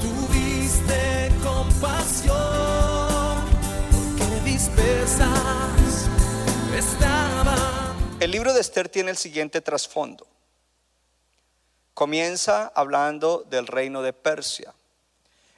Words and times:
tuviste 0.00 1.30
compasión, 1.42 2.36
porque. 4.18 4.40
El 8.20 8.30
libro 8.30 8.52
de 8.52 8.60
Esther 8.60 8.88
tiene 8.88 9.10
el 9.10 9.16
siguiente 9.16 9.60
trasfondo. 9.60 10.26
Comienza 11.94 12.70
hablando 12.74 13.44
del 13.48 13.66
reino 13.66 14.02
de 14.02 14.12
Persia. 14.12 14.74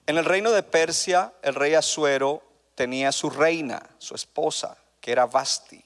En 0.06 0.16
el 0.16 0.24
reino 0.24 0.50
de 0.52 0.62
Persia, 0.62 1.32
el 1.42 1.54
rey 1.54 1.74
Asuero 1.74 2.42
tenía 2.74 3.12
su 3.12 3.30
reina, 3.30 3.82
su 3.98 4.14
esposa, 4.14 4.76
que 5.00 5.12
era 5.12 5.26
Vasti. 5.26 5.84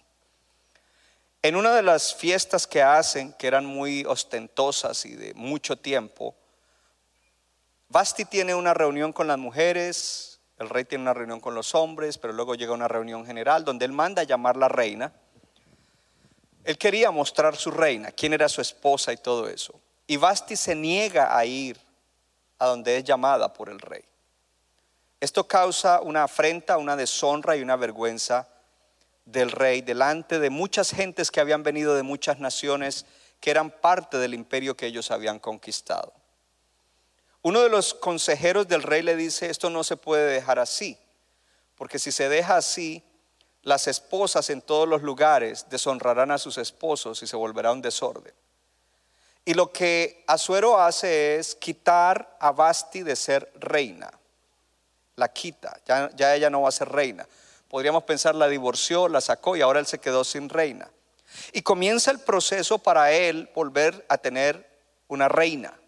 En 1.42 1.56
una 1.56 1.74
de 1.74 1.82
las 1.82 2.14
fiestas 2.14 2.66
que 2.66 2.82
hacen, 2.82 3.32
que 3.34 3.46
eran 3.46 3.64
muy 3.66 4.04
ostentosas 4.04 5.04
y 5.06 5.14
de 5.14 5.32
mucho 5.34 5.76
tiempo, 5.76 6.34
Vasti 7.88 8.24
tiene 8.24 8.54
una 8.54 8.74
reunión 8.74 9.12
con 9.12 9.26
las 9.26 9.38
mujeres, 9.38 10.40
el 10.58 10.68
rey 10.68 10.84
tiene 10.84 11.02
una 11.02 11.14
reunión 11.14 11.40
con 11.40 11.54
los 11.54 11.74
hombres, 11.74 12.18
pero 12.18 12.32
luego 12.32 12.54
llega 12.54 12.72
una 12.72 12.88
reunión 12.88 13.26
general 13.26 13.64
donde 13.64 13.84
él 13.84 13.92
manda 13.92 14.22
a 14.22 14.24
llamar 14.24 14.56
la 14.56 14.68
reina. 14.68 15.12
Él 16.64 16.78
quería 16.78 17.10
mostrar 17.10 17.56
su 17.56 17.70
reina, 17.70 18.10
quién 18.10 18.32
era 18.32 18.48
su 18.48 18.60
esposa 18.60 19.12
y 19.12 19.18
todo 19.18 19.48
eso. 19.48 19.80
Y 20.06 20.16
Vasti 20.16 20.56
se 20.56 20.74
niega 20.74 21.36
a 21.36 21.44
ir 21.44 21.78
a 22.58 22.66
donde 22.66 22.96
es 22.96 23.04
llamada 23.04 23.52
por 23.52 23.68
el 23.68 23.78
rey. 23.78 24.02
Esto 25.20 25.46
causa 25.46 26.00
una 26.00 26.24
afrenta, 26.24 26.78
una 26.78 26.96
deshonra 26.96 27.56
y 27.56 27.62
una 27.62 27.76
vergüenza 27.76 28.48
del 29.24 29.50
rey 29.50 29.82
delante 29.82 30.38
de 30.38 30.50
muchas 30.50 30.90
gentes 30.90 31.30
que 31.30 31.40
habían 31.40 31.62
venido 31.62 31.94
de 31.94 32.02
muchas 32.02 32.38
naciones 32.38 33.06
que 33.40 33.50
eran 33.50 33.70
parte 33.70 34.18
del 34.18 34.34
imperio 34.34 34.76
que 34.76 34.86
ellos 34.86 35.10
habían 35.10 35.38
conquistado. 35.38 36.12
Uno 37.46 37.60
de 37.60 37.68
los 37.68 37.94
consejeros 37.94 38.66
del 38.66 38.82
rey 38.82 39.02
le 39.02 39.14
dice, 39.14 39.48
esto 39.48 39.70
no 39.70 39.84
se 39.84 39.96
puede 39.96 40.32
dejar 40.32 40.58
así, 40.58 40.98
porque 41.76 42.00
si 42.00 42.10
se 42.10 42.28
deja 42.28 42.56
así, 42.56 43.04
las 43.62 43.86
esposas 43.86 44.50
en 44.50 44.60
todos 44.60 44.88
los 44.88 45.02
lugares 45.02 45.64
deshonrarán 45.70 46.32
a 46.32 46.38
sus 46.38 46.58
esposos 46.58 47.22
y 47.22 47.28
se 47.28 47.36
volverá 47.36 47.70
un 47.70 47.80
desorden. 47.80 48.34
Y 49.44 49.54
lo 49.54 49.70
que 49.70 50.24
Asuero 50.26 50.80
hace 50.80 51.36
es 51.36 51.54
quitar 51.54 52.36
a 52.40 52.50
Basti 52.50 53.04
de 53.04 53.14
ser 53.14 53.52
reina. 53.54 54.10
La 55.14 55.32
quita, 55.32 55.80
ya, 55.86 56.10
ya 56.16 56.34
ella 56.34 56.50
no 56.50 56.62
va 56.62 56.70
a 56.70 56.72
ser 56.72 56.88
reina. 56.88 57.28
Podríamos 57.68 58.02
pensar 58.02 58.34
la 58.34 58.48
divorció, 58.48 59.06
la 59.06 59.20
sacó 59.20 59.54
y 59.54 59.60
ahora 59.60 59.78
él 59.78 59.86
se 59.86 60.00
quedó 60.00 60.24
sin 60.24 60.48
reina. 60.48 60.90
Y 61.52 61.62
comienza 61.62 62.10
el 62.10 62.18
proceso 62.18 62.78
para 62.78 63.12
él 63.12 63.48
volver 63.54 64.04
a 64.08 64.18
tener 64.18 64.68
una 65.06 65.28
reina. 65.28 65.78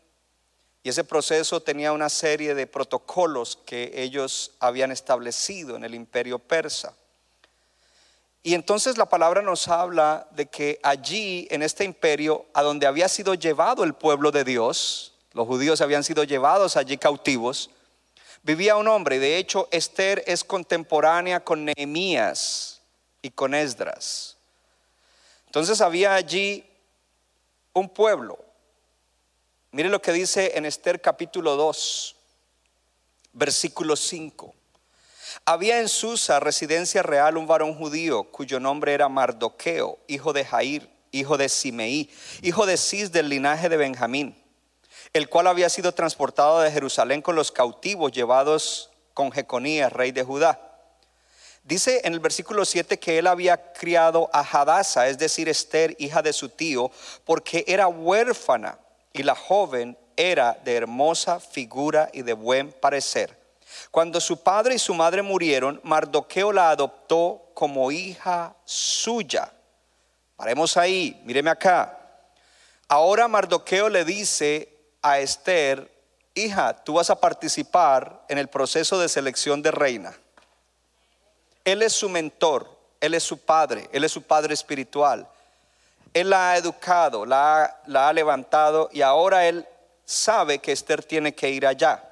Y 0.82 0.90
ese 0.90 1.04
proceso 1.04 1.60
tenía 1.60 1.92
una 1.92 2.08
serie 2.08 2.54
de 2.54 2.66
protocolos 2.66 3.58
que 3.66 3.92
ellos 3.94 4.52
habían 4.60 4.92
establecido 4.92 5.76
en 5.76 5.84
el 5.84 5.94
imperio 5.94 6.38
persa. 6.38 6.94
Y 8.42 8.54
entonces 8.54 8.96
la 8.96 9.06
palabra 9.06 9.42
nos 9.42 9.68
habla 9.68 10.28
de 10.30 10.46
que 10.46 10.78
allí, 10.82 11.46
en 11.50 11.62
este 11.62 11.84
imperio, 11.84 12.46
a 12.54 12.62
donde 12.62 12.86
había 12.86 13.08
sido 13.08 13.34
llevado 13.34 13.84
el 13.84 13.94
pueblo 13.94 14.30
de 14.30 14.44
Dios, 14.44 15.12
los 15.32 15.46
judíos 15.46 15.80
habían 15.80 16.04
sido 16.04 16.24
llevados 16.24 16.76
allí 16.76 16.96
cautivos, 16.96 17.70
vivía 18.42 18.76
un 18.76 18.88
hombre. 18.88 19.18
De 19.18 19.36
hecho, 19.36 19.68
Esther 19.70 20.22
es 20.26 20.44
contemporánea 20.44 21.40
con 21.40 21.64
Nehemías 21.64 22.80
y 23.20 23.30
con 23.30 23.54
Esdras. 23.54 24.36
Entonces 25.46 25.80
había 25.80 26.14
allí 26.14 26.64
un 27.72 27.88
pueblo. 27.88 28.38
Mire 29.70 29.90
lo 29.90 30.00
que 30.00 30.12
dice 30.12 30.52
en 30.56 30.64
Esther 30.64 30.98
capítulo 31.02 31.54
2, 31.54 32.16
versículo 33.34 33.96
5. 33.96 34.54
Había 35.44 35.78
en 35.80 35.90
Susa, 35.90 36.40
residencia 36.40 37.02
real, 37.02 37.36
un 37.36 37.46
varón 37.46 37.74
judío 37.74 38.24
cuyo 38.24 38.60
nombre 38.60 38.94
era 38.94 39.10
Mardoqueo, 39.10 39.98
hijo 40.06 40.32
de 40.32 40.46
Jair, 40.46 40.88
hijo 41.10 41.36
de 41.36 41.50
Simeí, 41.50 42.10
hijo 42.40 42.64
de 42.64 42.78
Cis 42.78 43.12
del 43.12 43.28
linaje 43.28 43.68
de 43.68 43.76
Benjamín, 43.76 44.42
el 45.12 45.28
cual 45.28 45.46
había 45.46 45.68
sido 45.68 45.92
transportado 45.92 46.60
de 46.60 46.72
Jerusalén 46.72 47.20
con 47.20 47.36
los 47.36 47.52
cautivos 47.52 48.12
llevados 48.12 48.88
con 49.12 49.30
Jeconías, 49.30 49.92
rey 49.92 50.12
de 50.12 50.24
Judá. 50.24 50.58
Dice 51.62 52.00
en 52.04 52.14
el 52.14 52.20
versículo 52.20 52.64
7 52.64 52.98
que 52.98 53.18
él 53.18 53.26
había 53.26 53.74
criado 53.74 54.30
a 54.32 54.40
Hadasa, 54.40 55.08
es 55.08 55.18
decir, 55.18 55.46
Esther, 55.50 55.94
hija 55.98 56.22
de 56.22 56.32
su 56.32 56.48
tío, 56.48 56.90
porque 57.26 57.66
era 57.68 57.86
huérfana 57.86 58.78
y 59.12 59.22
la 59.22 59.34
joven 59.34 59.96
era 60.16 60.58
de 60.64 60.76
hermosa 60.76 61.40
figura 61.40 62.10
y 62.12 62.22
de 62.22 62.32
buen 62.32 62.72
parecer. 62.72 63.38
Cuando 63.90 64.20
su 64.20 64.42
padre 64.42 64.74
y 64.74 64.78
su 64.78 64.94
madre 64.94 65.22
murieron, 65.22 65.80
Mardoqueo 65.84 66.52
la 66.52 66.70
adoptó 66.70 67.50
como 67.54 67.90
hija 67.90 68.54
suya. 68.64 69.52
Paremos 70.36 70.76
ahí, 70.76 71.20
míreme 71.24 71.50
acá. 71.50 71.98
Ahora 72.88 73.28
Mardoqueo 73.28 73.88
le 73.88 74.04
dice 74.04 74.72
a 75.02 75.18
Esther, 75.18 75.90
hija, 76.34 76.72
tú 76.84 76.94
vas 76.94 77.10
a 77.10 77.20
participar 77.20 78.24
en 78.28 78.38
el 78.38 78.48
proceso 78.48 78.98
de 78.98 79.08
selección 79.08 79.62
de 79.62 79.70
reina. 79.70 80.16
Él 81.64 81.82
es 81.82 81.92
su 81.92 82.08
mentor, 82.08 82.78
él 83.00 83.14
es 83.14 83.22
su 83.22 83.38
padre, 83.38 83.88
él 83.92 84.04
es 84.04 84.12
su 84.12 84.22
padre 84.22 84.54
espiritual. 84.54 85.28
Él 86.14 86.30
la 86.30 86.50
ha 86.50 86.56
educado, 86.56 87.26
la 87.26 87.80
ha, 87.86 88.12
levantado 88.12 88.88
y 88.92 89.02
ahora 89.02 89.46
él 89.46 89.66
sabe 90.04 90.58
que 90.58 90.72
Esther 90.72 91.04
tiene 91.04 91.34
que 91.34 91.50
ir 91.50 91.66
allá. 91.66 92.02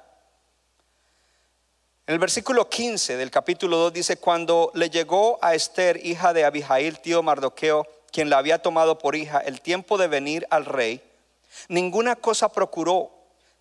En 2.05 2.13
el 2.13 2.19
versículo 2.19 2.69
15 2.69 3.17
del 3.17 3.31
capítulo 3.31 3.77
2 3.77 3.93
dice, 3.93 4.17
cuando 4.17 4.71
le 4.75 4.89
llegó 4.89 5.39
a 5.41 5.55
Esther, 5.55 5.99
hija 6.05 6.31
de 6.31 6.45
Abijail, 6.45 6.99
tío 6.99 7.21
Mardoqueo, 7.21 7.85
quien 8.11 8.29
la 8.29 8.37
había 8.37 8.61
tomado 8.61 8.97
por 8.97 9.15
hija, 9.15 9.39
el 9.39 9.61
tiempo 9.61 9.97
de 9.97 10.07
venir 10.07 10.47
al 10.49 10.65
rey, 10.65 11.01
ninguna 11.67 12.15
cosa 12.15 12.49
procuró, 12.49 13.11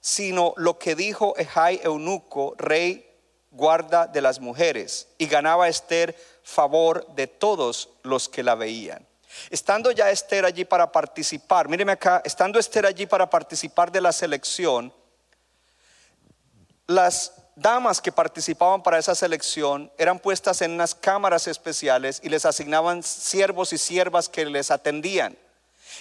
sino 0.01 0.55
lo 0.57 0.79
que 0.79 0.95
dijo 0.95 1.35
Ejai 1.37 1.81
eunuco, 1.83 2.55
rey 2.57 3.07
guarda 3.51 4.07
de 4.07 4.21
las 4.21 4.39
mujeres, 4.39 5.09
y 5.19 5.27
ganaba 5.27 5.69
Esther 5.69 6.15
favor 6.43 7.07
de 7.15 7.27
todos 7.27 7.89
los 8.03 8.29
que 8.29 8.43
la 8.43 8.55
veían. 8.55 9.06
Estando 9.51 9.91
ya 9.91 10.11
Esther 10.11 10.45
allí 10.45 10.65
para 10.65 10.91
participar, 10.91 11.69
míreme 11.69 11.93
acá, 11.93 12.23
estando 12.25 12.59
Esther 12.59 12.87
allí 12.87 13.07
para 13.07 13.29
participar 13.29 13.91
de 13.93 14.01
la 14.01 14.13
selección, 14.13 14.93
las 16.87 17.33
damas 17.57 18.01
que 18.01 18.13
participaban 18.13 18.83
para 18.83 18.99
esa 18.99 19.15
selección 19.15 19.91
eran 19.99 20.19
puestas 20.19 20.61
en 20.63 20.73
unas 20.73 20.95
cámaras 20.95 21.49
especiales 21.49 22.21
y 22.23 22.29
les 22.29 22.45
asignaban 22.45 23.03
siervos 23.03 23.73
y 23.73 23.79
siervas 23.79 24.29
que 24.29 24.45
les 24.45 24.71
atendían. 24.71 25.37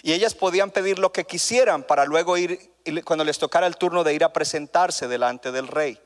Y 0.04 0.14
ellas 0.14 0.34
podían 0.34 0.72
pedir 0.72 1.00
lo 1.00 1.12
que 1.12 1.26
quisieran 1.26 1.84
para 1.84 2.06
luego 2.06 2.38
ir, 2.38 2.72
cuando 3.06 3.24
les 3.24 3.38
tocara 3.38 3.66
el 3.66 3.78
turno 3.78 4.04
de 4.04 4.14
ir 4.14 4.24
a 4.24 4.34
presentarse 4.34 5.08
delante 5.08 5.52
del 5.52 5.68
rey. 5.68 6.00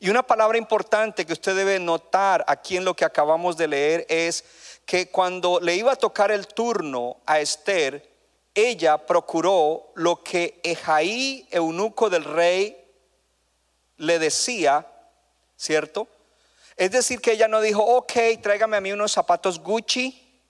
Y 0.00 0.10
una 0.10 0.22
palabra 0.22 0.58
importante 0.58 1.26
que 1.26 1.32
usted 1.32 1.56
debe 1.56 1.78
notar 1.78 2.44
aquí 2.48 2.76
en 2.76 2.84
lo 2.84 2.94
que 2.94 3.04
acabamos 3.04 3.56
de 3.56 3.68
leer 3.68 4.06
es 4.08 4.44
que 4.88 5.10
cuando 5.10 5.60
le 5.60 5.76
iba 5.76 5.92
a 5.92 5.96
tocar 5.96 6.30
el 6.30 6.46
turno 6.46 7.18
a 7.26 7.40
Esther, 7.40 8.10
ella 8.54 8.96
procuró 8.96 9.92
lo 9.96 10.24
que 10.24 10.62
Ejaí, 10.64 11.46
eunuco 11.50 12.08
del 12.08 12.24
rey, 12.24 12.74
le 13.98 14.18
decía, 14.18 14.86
¿cierto? 15.58 16.08
Es 16.74 16.90
decir, 16.90 17.20
que 17.20 17.32
ella 17.32 17.48
no 17.48 17.60
dijo, 17.60 17.84
ok, 17.84 18.12
tráigame 18.40 18.78
a 18.78 18.80
mí 18.80 18.90
unos 18.90 19.12
zapatos 19.12 19.60
Gucci 19.60 20.40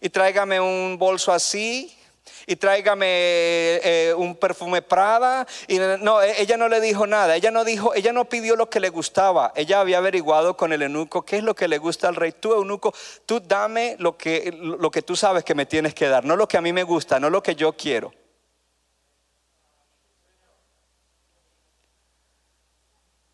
y 0.00 0.08
tráigame 0.08 0.58
un 0.58 0.98
bolso 0.98 1.30
así 1.30 1.96
y 2.46 2.56
tráigame 2.56 3.06
eh, 3.08 4.14
un 4.16 4.36
perfume 4.36 4.82
Prada. 4.82 5.46
Y 5.68 5.78
no, 5.78 6.22
ella 6.22 6.56
no 6.56 6.68
le 6.68 6.80
dijo 6.80 7.06
nada. 7.06 7.36
Ella 7.36 7.50
no 7.50 7.64
dijo, 7.64 7.94
ella 7.94 8.12
no 8.12 8.26
pidió 8.26 8.56
lo 8.56 8.70
que 8.70 8.80
le 8.80 8.88
gustaba. 8.88 9.52
Ella 9.56 9.80
había 9.80 9.98
averiguado 9.98 10.56
con 10.56 10.72
el 10.72 10.82
eunuco 10.82 11.22
qué 11.22 11.38
es 11.38 11.42
lo 11.42 11.54
que 11.54 11.68
le 11.68 11.78
gusta 11.78 12.08
al 12.08 12.16
rey. 12.16 12.32
Tú, 12.32 12.52
eunuco, 12.52 12.94
tú 13.24 13.40
dame 13.40 13.96
lo 13.98 14.16
que, 14.16 14.52
lo 14.60 14.90
que 14.90 15.02
tú 15.02 15.16
sabes 15.16 15.44
que 15.44 15.54
me 15.54 15.66
tienes 15.66 15.94
que 15.94 16.08
dar, 16.08 16.24
no 16.24 16.36
lo 16.36 16.46
que 16.48 16.56
a 16.56 16.60
mí 16.60 16.72
me 16.72 16.82
gusta, 16.82 17.18
no 17.18 17.30
lo 17.30 17.42
que 17.42 17.54
yo 17.54 17.72
quiero. 17.72 18.12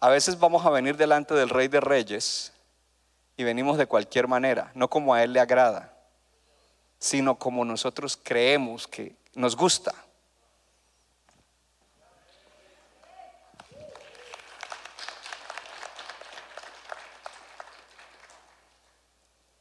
A 0.01 0.09
veces 0.09 0.37
vamos 0.37 0.67
a 0.67 0.71
venir 0.71 0.97
delante 0.97 1.33
del 1.33 1.49
Rey 1.49 1.69
de 1.69 1.81
Reyes 1.81 2.53
y 3.37 3.45
venimos 3.45 3.79
de 3.79 3.87
cualquier 3.87 4.27
manera, 4.27 4.73
no 4.75 4.91
como 4.91 5.15
a 5.15 5.23
Él 5.23 5.33
le 5.33 5.39
agrada, 5.39 5.93
sino 7.03 7.37
como 7.37 7.65
nosotros 7.65 8.17
creemos 8.17 8.87
que 8.87 9.17
nos 9.35 9.57
gusta. 9.57 9.93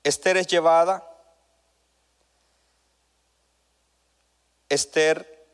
Esther 0.03 0.37
es 0.37 0.45
llevada. 0.45 1.03
Esther 4.69 5.47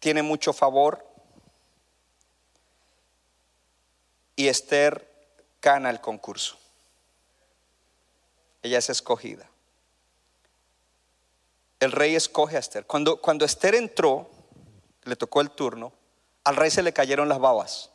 tiene 0.00 0.24
mucho 0.24 0.52
favor. 0.52 1.06
Y 4.34 4.48
Esther 4.48 5.08
gana 5.62 5.88
el 5.88 6.00
concurso. 6.00 6.58
Ella 8.64 8.78
es 8.78 8.90
escogida. 8.90 9.49
El 11.80 11.92
rey 11.92 12.14
escoge 12.14 12.56
a 12.56 12.60
Esther. 12.60 12.86
Cuando, 12.86 13.20
cuando 13.20 13.44
Esther 13.44 13.74
entró, 13.74 14.30
le 15.04 15.16
tocó 15.16 15.40
el 15.40 15.50
turno, 15.50 15.92
al 16.44 16.56
rey 16.56 16.70
se 16.70 16.82
le 16.82 16.92
cayeron 16.92 17.28
las 17.28 17.38
babas. 17.38 17.90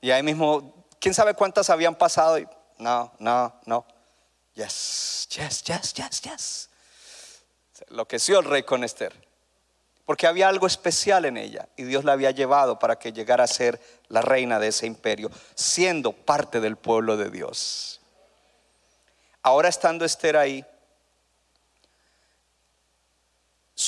Y 0.00 0.10
ahí 0.10 0.22
mismo, 0.22 0.86
quién 1.00 1.14
sabe 1.14 1.34
cuántas 1.34 1.70
habían 1.70 1.96
pasado. 1.96 2.38
Y, 2.38 2.46
no, 2.78 3.12
no, 3.18 3.60
no. 3.66 3.86
Yes, 4.54 5.28
yes, 5.30 5.64
yes, 5.64 5.94
yes, 5.94 6.20
yes. 6.22 6.68
Lo 7.88 8.06
que 8.06 8.16
el 8.16 8.44
rey 8.44 8.62
con 8.62 8.84
Esther 8.84 9.28
porque 10.08 10.26
había 10.26 10.48
algo 10.48 10.66
especial 10.66 11.26
en 11.26 11.36
ella 11.36 11.68
y 11.76 11.82
Dios 11.82 12.02
la 12.02 12.12
había 12.12 12.30
llevado 12.30 12.78
para 12.78 12.98
que 12.98 13.12
llegara 13.12 13.44
a 13.44 13.46
ser 13.46 13.78
la 14.08 14.22
reina 14.22 14.58
de 14.58 14.68
ese 14.68 14.86
imperio, 14.86 15.30
siendo 15.54 16.12
parte 16.12 16.60
del 16.60 16.76
pueblo 16.76 17.18
de 17.18 17.28
Dios. 17.28 18.00
Ahora 19.42 19.68
estando 19.68 20.06
Esther 20.06 20.38
ahí, 20.38 20.64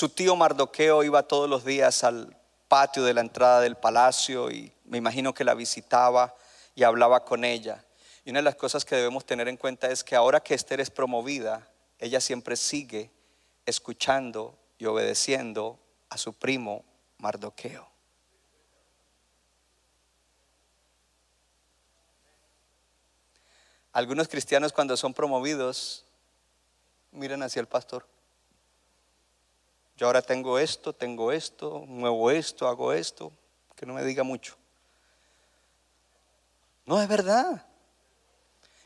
su 0.00 0.08
tío 0.08 0.34
Mardoqueo 0.34 1.04
iba 1.04 1.22
todos 1.24 1.46
los 1.46 1.62
días 1.62 2.04
al 2.04 2.34
patio 2.68 3.04
de 3.04 3.12
la 3.12 3.20
entrada 3.20 3.60
del 3.60 3.76
palacio 3.76 4.50
y 4.50 4.72
me 4.86 4.96
imagino 4.96 5.34
que 5.34 5.44
la 5.44 5.52
visitaba 5.52 6.34
y 6.74 6.84
hablaba 6.84 7.22
con 7.22 7.44
ella. 7.44 7.84
Y 8.24 8.30
una 8.30 8.38
de 8.38 8.44
las 8.44 8.54
cosas 8.54 8.86
que 8.86 8.96
debemos 8.96 9.26
tener 9.26 9.46
en 9.46 9.58
cuenta 9.58 9.90
es 9.90 10.02
que 10.02 10.16
ahora 10.16 10.40
que 10.40 10.54
Esther 10.54 10.80
es 10.80 10.88
promovida, 10.88 11.68
ella 11.98 12.18
siempre 12.18 12.56
sigue 12.56 13.10
escuchando 13.66 14.56
y 14.78 14.86
obedeciendo 14.86 15.78
a 16.08 16.16
su 16.16 16.32
primo 16.32 16.82
Mardoqueo. 17.18 17.86
Algunos 23.92 24.28
cristianos 24.28 24.72
cuando 24.72 24.96
son 24.96 25.12
promovidos 25.12 26.06
miran 27.12 27.42
hacia 27.42 27.60
el 27.60 27.66
pastor. 27.66 28.06
Yo 30.00 30.06
ahora 30.06 30.22
tengo 30.22 30.58
esto, 30.58 30.94
tengo 30.94 31.30
esto, 31.30 31.80
muevo 31.80 32.30
esto, 32.30 32.66
hago 32.66 32.94
esto, 32.94 33.30
que 33.76 33.84
no 33.84 33.92
me 33.92 34.02
diga 34.02 34.22
mucho. 34.22 34.56
No 36.86 37.02
es 37.02 37.06
verdad. 37.06 37.66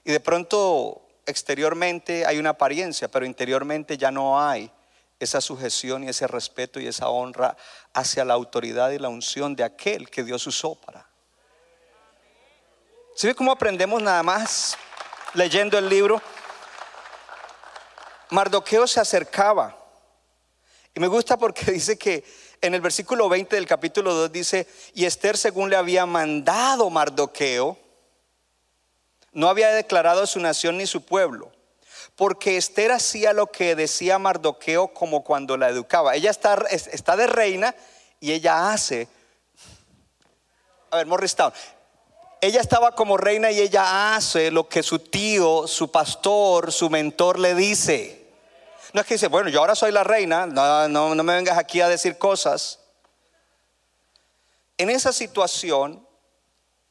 Y 0.02 0.10
de 0.10 0.18
pronto 0.18 1.06
exteriormente 1.24 2.26
hay 2.26 2.40
una 2.40 2.50
apariencia, 2.50 3.06
pero 3.06 3.24
interiormente 3.24 3.96
ya 3.96 4.10
no 4.10 4.42
hay 4.42 4.72
esa 5.20 5.40
sujeción 5.40 6.02
y 6.02 6.08
ese 6.08 6.26
respeto 6.26 6.80
y 6.80 6.88
esa 6.88 7.08
honra 7.08 7.56
hacia 7.92 8.24
la 8.24 8.34
autoridad 8.34 8.90
y 8.90 8.98
la 8.98 9.08
unción 9.08 9.54
de 9.54 9.62
aquel 9.62 10.10
que 10.10 10.24
Dios 10.24 10.44
usó 10.48 10.74
para. 10.74 11.06
¿Se 13.14 13.28
ve 13.28 13.36
cómo 13.36 13.52
aprendemos 13.52 14.02
nada 14.02 14.24
más 14.24 14.76
leyendo 15.32 15.78
el 15.78 15.88
libro? 15.88 16.20
Mardoqueo 18.30 18.88
se 18.88 18.98
acercaba. 18.98 19.83
Y 20.94 21.00
me 21.00 21.08
gusta 21.08 21.36
porque 21.36 21.64
dice 21.72 21.98
que 21.98 22.24
en 22.60 22.74
el 22.74 22.80
versículo 22.80 23.28
20 23.28 23.56
del 23.56 23.66
capítulo 23.66 24.14
2 24.14 24.32
dice, 24.32 24.66
y 24.94 25.04
Esther 25.04 25.36
según 25.36 25.70
le 25.70 25.76
había 25.76 26.06
mandado 26.06 26.88
Mardoqueo, 26.90 27.76
no 29.32 29.48
había 29.48 29.70
declarado 29.70 30.26
su 30.26 30.38
nación 30.38 30.78
ni 30.78 30.86
su 30.86 31.04
pueblo 31.04 31.50
porque 32.16 32.56
Esther 32.56 32.92
hacía 32.92 33.32
lo 33.32 33.48
que 33.48 33.74
decía 33.74 34.18
Mardoqueo 34.18 34.88
como 34.88 35.24
cuando 35.24 35.56
la 35.56 35.68
educaba. 35.68 36.14
Ella 36.14 36.30
está, 36.30 36.54
está 36.70 37.16
de 37.16 37.26
reina 37.26 37.74
y 38.20 38.32
ella 38.32 38.72
hace. 38.72 39.08
A 40.90 40.98
ver, 40.98 41.06
Morristown. 41.06 41.52
Ella 42.40 42.60
estaba 42.60 42.94
como 42.94 43.16
reina 43.16 43.50
y 43.50 43.60
ella 43.60 44.14
hace 44.14 44.50
lo 44.50 44.68
que 44.68 44.82
su 44.82 44.98
tío, 44.98 45.66
su 45.66 45.90
pastor, 45.90 46.72
su 46.72 46.90
mentor 46.90 47.38
le 47.38 47.54
dice. 47.54 48.23
No 48.94 49.00
es 49.00 49.08
que 49.08 49.14
dice, 49.14 49.26
bueno, 49.26 49.48
yo 49.50 49.58
ahora 49.58 49.74
soy 49.74 49.90
la 49.90 50.04
reina, 50.04 50.46
no, 50.46 50.88
no, 50.88 51.16
no 51.16 51.22
me 51.24 51.34
vengas 51.34 51.58
aquí 51.58 51.80
a 51.80 51.88
decir 51.88 52.16
cosas. 52.16 52.78
En 54.78 54.88
esa 54.88 55.12
situación, 55.12 56.06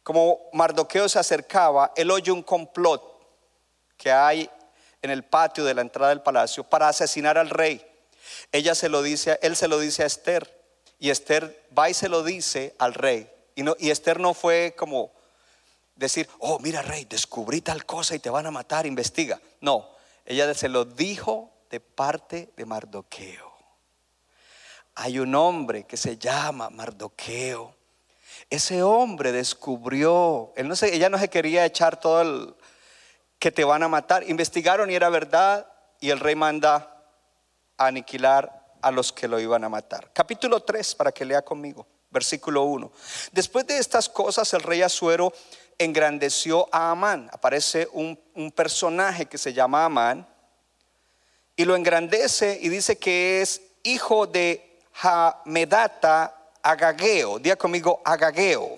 como 0.03 0.37
Mardoqueo 0.51 1.07
se 1.07 1.17
acercaba, 1.17 1.93
él 1.95 2.11
oye 2.11 2.29
un 2.29 2.43
complot 2.43 3.01
que 3.95 4.11
hay 4.11 4.49
en 5.01 5.11
el 5.11 5.23
patio 5.23 5.63
de 5.63 5.73
la 5.73 5.79
entrada 5.79 6.09
del 6.09 6.21
palacio 6.21 6.65
para 6.65 6.89
asesinar 6.89 7.37
al 7.37 7.49
rey. 7.49 7.89
Ella 8.51 8.75
se 8.75 8.89
lo 8.89 9.01
dice, 9.01 9.39
él 9.41 9.55
se 9.55 9.69
lo 9.69 9.79
dice 9.79 10.03
a 10.03 10.07
Esther 10.07 10.61
y 10.99 11.09
Esther 11.09 11.65
va 11.77 11.89
y 11.89 11.93
se 11.93 12.09
lo 12.09 12.21
dice 12.21 12.75
al 12.79 12.95
rey. 12.95 13.31
Y, 13.55 13.63
no, 13.63 13.77
y 13.79 13.91
Esther 13.91 14.19
no 14.19 14.33
fue 14.33 14.75
como 14.77 15.13
decir, 15.95 16.27
oh, 16.39 16.59
mira 16.59 16.81
rey, 16.81 17.05
descubrí 17.05 17.61
tal 17.61 17.85
cosa 17.85 18.13
y 18.13 18.19
te 18.19 18.29
van 18.29 18.45
a 18.45 18.51
matar, 18.51 18.85
investiga. 18.85 19.39
No, 19.61 19.89
ella 20.25 20.53
se 20.53 20.67
lo 20.67 20.83
dijo 20.83 21.52
de 21.73 21.79
parte 21.79 22.53
de 22.55 22.67
Mardoqueo. 22.67 23.51
Hay 24.93 25.17
un 25.17 25.33
hombre 25.33 25.85
que 25.85 25.97
se 25.97 26.19
llama 26.19 26.69
Mardoqueo. 26.69 27.75
Ese 28.47 28.83
hombre 28.83 29.31
descubrió, 29.31 30.53
él 30.55 30.67
no 30.67 30.75
se, 30.75 30.93
ella 30.93 31.09
no 31.09 31.17
se 31.17 31.31
quería 31.31 31.65
echar 31.65 31.99
todo 31.99 32.21
el, 32.21 32.55
que 33.39 33.49
te 33.49 33.63
van 33.63 33.81
a 33.81 33.87
matar. 33.87 34.21
Investigaron 34.29 34.91
y 34.91 34.93
era 34.93 35.09
verdad 35.09 35.67
y 35.99 36.11
el 36.11 36.19
rey 36.19 36.35
manda 36.35 37.05
a 37.75 37.87
aniquilar 37.87 38.75
a 38.79 38.91
los 38.91 39.11
que 39.11 39.27
lo 39.27 39.39
iban 39.39 39.63
a 39.63 39.69
matar. 39.69 40.11
Capítulo 40.13 40.59
3, 40.59 40.93
para 40.93 41.11
que 41.11 41.25
lea 41.25 41.41
conmigo, 41.41 41.87
versículo 42.11 42.65
1. 42.65 42.91
Después 43.31 43.65
de 43.65 43.79
estas 43.79 44.09
cosas 44.09 44.53
el 44.53 44.61
rey 44.61 44.83
Asuero 44.83 45.33
engrandeció 45.79 46.69
a 46.71 46.91
Amán. 46.91 47.31
Aparece 47.33 47.89
un, 47.93 48.19
un 48.35 48.51
personaje 48.51 49.25
que 49.25 49.39
se 49.39 49.53
llama 49.53 49.85
Amán 49.85 50.27
y 51.55 51.65
lo 51.65 51.75
engrandece 51.75 52.57
y 52.61 52.69
dice 52.69 52.97
que 52.97 53.41
es 53.41 53.61
hijo 53.83 54.27
de 54.27 54.79
Hamedata 55.01 56.35
Agageo. 56.61 57.39
Día 57.39 57.55
conmigo, 57.55 58.01
Agageo. 58.03 58.77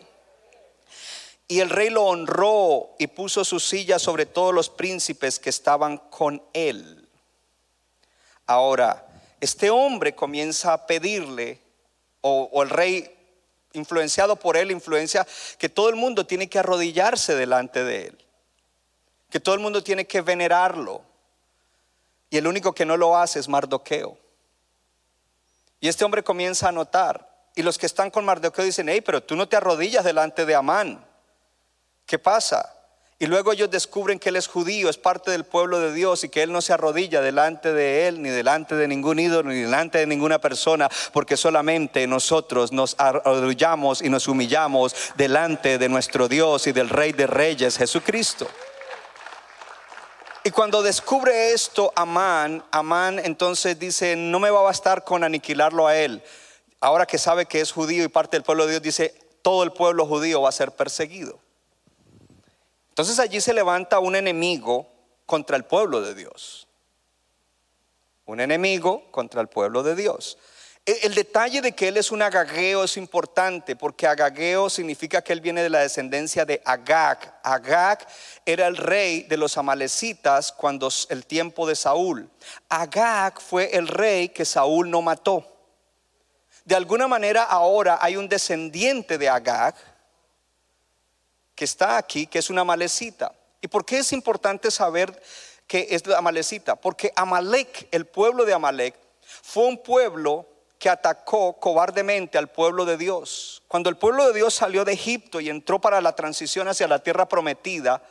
Y 1.47 1.59
el 1.59 1.69
rey 1.69 1.89
lo 1.89 2.05
honró 2.05 2.95
y 2.97 3.07
puso 3.07 3.45
su 3.45 3.59
silla 3.59 3.99
sobre 3.99 4.25
todos 4.25 4.53
los 4.53 4.69
príncipes 4.69 5.37
que 5.37 5.51
estaban 5.51 5.97
con 5.97 6.41
él. 6.53 7.07
Ahora, 8.47 9.05
este 9.39 9.69
hombre 9.69 10.15
comienza 10.15 10.73
a 10.73 10.87
pedirle, 10.87 11.59
o, 12.21 12.63
el 12.63 12.69
rey, 12.69 13.11
influenciado 13.73 14.35
por 14.35 14.57
él, 14.57 14.71
influencia 14.71 15.27
que 15.59 15.69
todo 15.69 15.89
el 15.89 15.95
mundo 15.95 16.25
tiene 16.25 16.49
que 16.49 16.57
arrodillarse 16.57 17.35
delante 17.35 17.83
de 17.83 18.07
él, 18.07 18.25
que 19.29 19.39
todo 19.39 19.53
el 19.53 19.61
mundo 19.61 19.83
tiene 19.83 20.07
que 20.07 20.21
venerarlo. 20.21 21.03
Y 22.35 22.37
el 22.37 22.47
único 22.47 22.73
que 22.73 22.83
no 22.83 22.97
lo 22.97 23.15
hace 23.15 23.39
es 23.39 23.47
Mardoqueo. 23.47 24.17
Y 25.79 25.87
este 25.87 26.03
hombre 26.03 26.21
comienza 26.21 26.67
a 26.67 26.73
notar. 26.73 27.33
Y 27.55 27.63
los 27.63 27.77
que 27.77 27.85
están 27.85 28.11
con 28.11 28.25
Mardoqueo 28.25 28.65
dicen, 28.65 28.89
hey, 28.89 28.99
pero 28.99 29.23
tú 29.23 29.37
no 29.37 29.47
te 29.47 29.55
arrodillas 29.55 30.03
delante 30.03 30.45
de 30.45 30.53
Amán. 30.53 31.05
¿Qué 32.05 32.19
pasa? 32.19 32.73
Y 33.19 33.27
luego 33.27 33.53
ellos 33.53 33.71
descubren 33.71 34.19
que 34.19 34.27
Él 34.27 34.35
es 34.35 34.49
judío, 34.49 34.89
es 34.89 34.97
parte 34.97 35.31
del 35.31 35.45
pueblo 35.45 35.79
de 35.79 35.93
Dios 35.93 36.25
y 36.25 36.29
que 36.29 36.43
Él 36.43 36.51
no 36.51 36.61
se 36.61 36.73
arrodilla 36.73 37.21
delante 37.21 37.71
de 37.71 38.09
Él, 38.09 38.21
ni 38.21 38.27
delante 38.27 38.75
de 38.75 38.89
ningún 38.89 39.17
ídolo, 39.17 39.49
ni 39.49 39.61
delante 39.61 39.99
de 39.99 40.05
ninguna 40.05 40.41
persona, 40.41 40.89
porque 41.13 41.37
solamente 41.37 42.05
nosotros 42.05 42.73
nos 42.73 42.97
arrodillamos 42.99 44.01
y 44.01 44.09
nos 44.09 44.27
humillamos 44.27 44.93
delante 45.15 45.77
de 45.77 45.87
nuestro 45.87 46.27
Dios 46.27 46.67
y 46.67 46.73
del 46.73 46.89
Rey 46.89 47.13
de 47.13 47.27
Reyes, 47.27 47.77
Jesucristo. 47.77 48.45
Y 50.45 50.51
cuando 50.51 50.83
descubre 50.83 51.53
esto 51.53 51.91
Amán, 51.95 52.63
Amán 52.69 53.17
entonces 53.17 53.79
dice, 53.79 54.15
no 54.15 54.39
me 54.39 54.51
va 54.51 54.59
a 54.59 54.63
bastar 54.65 55.03
con 55.03 55.23
aniquilarlo 55.23 55.87
a 55.87 55.97
Él. 55.97 56.21
Ahora 56.79 57.07
que 57.07 57.17
sabe 57.17 57.47
que 57.47 57.61
es 57.61 57.71
judío 57.71 58.03
y 58.03 58.09
parte 58.09 58.37
del 58.37 58.43
pueblo 58.43 58.67
de 58.67 58.73
Dios, 58.73 58.83
dice, 58.83 59.15
todo 59.41 59.63
el 59.63 59.71
pueblo 59.71 60.05
judío 60.05 60.43
va 60.43 60.49
a 60.49 60.51
ser 60.51 60.71
perseguido. 60.73 61.39
Entonces 62.89 63.17
allí 63.17 63.41
se 63.41 63.55
levanta 63.55 63.97
un 63.97 64.15
enemigo 64.15 64.87
contra 65.25 65.57
el 65.57 65.65
pueblo 65.65 66.01
de 66.01 66.13
Dios. 66.13 66.67
Un 68.27 68.39
enemigo 68.39 69.09
contra 69.09 69.41
el 69.41 69.47
pueblo 69.47 69.81
de 69.81 69.95
Dios. 69.95 70.37
E- 70.85 70.99
El 71.03 71.15
detalle 71.15 71.61
de 71.61 71.71
que 71.71 71.87
él 71.87 71.97
es 71.97 72.11
un 72.11 72.21
agageo 72.21 72.83
es 72.83 72.95
importante 72.97 73.75
porque 73.75 74.05
agageo 74.05 74.69
significa 74.69 75.21
que 75.23 75.33
él 75.33 75.41
viene 75.41 75.63
de 75.63 75.69
la 75.69 75.79
descendencia 75.79 76.45
de 76.45 76.61
Agag. 76.63 77.39
Agag 77.43 78.05
era 78.45 78.67
el 78.67 78.77
rey 78.77 79.23
de 79.23 79.37
los 79.37 79.57
amalecitas 79.57 80.51
cuando 80.51 80.89
el 81.09 81.25
tiempo 81.25 81.67
de 81.67 81.75
Saúl. 81.75 82.29
Agag 82.69 83.41
fue 83.41 83.75
el 83.75 83.87
rey 83.87 84.29
que 84.29 84.45
Saúl 84.45 84.89
no 84.91 85.01
mató. 85.01 85.51
De 86.65 86.75
alguna 86.75 87.07
manera 87.07 87.43
ahora 87.43 87.97
hay 88.01 88.15
un 88.15 88.29
descendiente 88.29 89.17
de 89.17 89.29
Agag 89.29 89.75
que 91.55 91.65
está 91.65 91.97
aquí, 91.97 92.27
que 92.27 92.39
es 92.39 92.49
una 92.49 92.61
amalecita. 92.61 93.33
¿Y 93.61 93.67
por 93.67 93.85
qué 93.85 93.99
es 93.99 94.11
importante 94.13 94.69
saber 94.69 95.19
que 95.65 95.87
es 95.89 96.05
amalecita? 96.07 96.75
Porque 96.75 97.11
Amalek, 97.15 97.87
el 97.91 98.05
pueblo 98.05 98.45
de 98.45 98.53
Amalek, 98.53 98.93
fue 99.41 99.65
un 99.65 99.81
pueblo 99.81 100.45
que 100.85 100.89
atacó 100.91 101.53
cobardemente 101.53 102.37
al 102.37 102.47
pueblo 102.47 102.85
de 102.85 102.95
Dios. 102.95 103.63
Cuando 103.67 103.89
el 103.89 103.97
pueblo 103.97 104.27
de 104.27 104.33
Dios 104.33 104.53
salió 104.53 104.85
de 104.85 104.93
Egipto 104.93 105.39
y 105.41 105.49
entró 105.49 105.81
para 105.81 105.99
la 105.99 106.13
transición 106.15 106.67
hacia 106.67 106.87
la 106.87 106.99
tierra 106.99 107.27
prometida, 107.27 108.03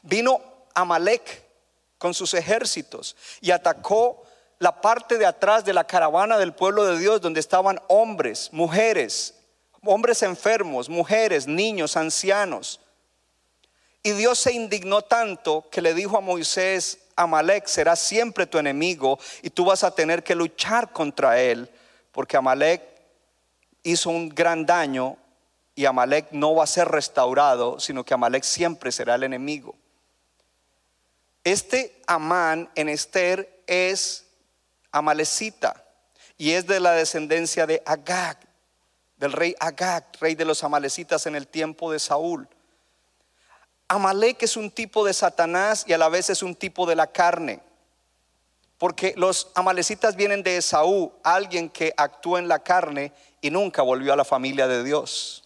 vino 0.00 0.40
Amalek 0.72 1.44
con 1.98 2.14
sus 2.14 2.32
ejércitos 2.32 3.16
y 3.42 3.50
atacó 3.50 4.24
la 4.60 4.80
parte 4.80 5.18
de 5.18 5.26
atrás 5.26 5.66
de 5.66 5.74
la 5.74 5.84
caravana 5.84 6.38
del 6.38 6.54
pueblo 6.54 6.86
de 6.86 6.98
Dios, 6.98 7.20
donde 7.20 7.40
estaban 7.40 7.82
hombres, 7.88 8.48
mujeres, 8.50 9.34
hombres 9.84 10.22
enfermos, 10.22 10.88
mujeres, 10.88 11.46
niños, 11.46 11.98
ancianos. 11.98 12.80
Y 14.02 14.12
Dios 14.12 14.38
se 14.38 14.54
indignó 14.54 15.02
tanto 15.02 15.68
que 15.70 15.82
le 15.82 15.92
dijo 15.92 16.16
a 16.16 16.22
Moisés, 16.22 16.98
Amalek 17.14 17.66
será 17.66 17.94
siempre 17.94 18.46
tu 18.46 18.56
enemigo 18.56 19.18
y 19.42 19.50
tú 19.50 19.66
vas 19.66 19.84
a 19.84 19.90
tener 19.90 20.24
que 20.24 20.34
luchar 20.34 20.92
contra 20.94 21.38
él, 21.38 21.70
porque 22.16 22.38
Amalek 22.38 22.82
hizo 23.82 24.08
un 24.08 24.30
gran 24.30 24.64
daño 24.64 25.18
y 25.74 25.84
Amalek 25.84 26.28
no 26.30 26.54
va 26.54 26.64
a 26.64 26.66
ser 26.66 26.88
restaurado, 26.88 27.78
sino 27.78 28.06
que 28.06 28.14
Amalek 28.14 28.42
siempre 28.42 28.90
será 28.90 29.16
el 29.16 29.24
enemigo. 29.24 29.76
Este 31.44 32.00
Amán 32.06 32.70
en 32.74 32.88
Esther 32.88 33.62
es 33.66 34.24
amalecita 34.92 35.84
y 36.38 36.52
es 36.52 36.66
de 36.66 36.80
la 36.80 36.92
descendencia 36.92 37.66
de 37.66 37.82
Agag, 37.84 38.38
del 39.18 39.32
rey 39.32 39.54
Agag, 39.60 40.06
rey 40.18 40.34
de 40.34 40.46
los 40.46 40.64
amalecitas 40.64 41.26
en 41.26 41.36
el 41.36 41.46
tiempo 41.46 41.92
de 41.92 41.98
Saúl. 41.98 42.48
Amalek 43.88 44.42
es 44.42 44.56
un 44.56 44.70
tipo 44.70 45.04
de 45.04 45.12
Satanás 45.12 45.84
y 45.86 45.92
a 45.92 45.98
la 45.98 46.08
vez 46.08 46.30
es 46.30 46.42
un 46.42 46.54
tipo 46.54 46.86
de 46.86 46.96
la 46.96 47.08
carne. 47.08 47.60
Porque 48.78 49.14
los 49.16 49.50
amalecitas 49.54 50.16
vienen 50.16 50.42
de 50.42 50.58
Esaú, 50.58 51.12
alguien 51.22 51.70
que 51.70 51.94
actuó 51.96 52.38
en 52.38 52.48
la 52.48 52.58
carne 52.58 53.12
y 53.40 53.50
nunca 53.50 53.82
volvió 53.82 54.12
a 54.12 54.16
la 54.16 54.24
familia 54.24 54.68
de 54.68 54.84
Dios. 54.84 55.44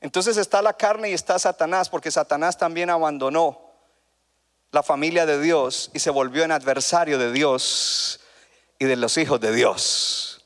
Entonces 0.00 0.36
está 0.36 0.62
la 0.62 0.72
carne 0.72 1.10
y 1.10 1.12
está 1.12 1.38
Satanás, 1.38 1.88
porque 1.88 2.10
Satanás 2.10 2.56
también 2.56 2.88
abandonó 2.88 3.68
la 4.70 4.82
familia 4.82 5.26
de 5.26 5.40
Dios 5.40 5.90
y 5.92 5.98
se 5.98 6.10
volvió 6.10 6.44
en 6.44 6.52
adversario 6.52 7.18
de 7.18 7.32
Dios 7.32 8.20
y 8.78 8.84
de 8.84 8.96
los 8.96 9.16
hijos 9.16 9.40
de 9.40 9.52
Dios. 9.52 10.44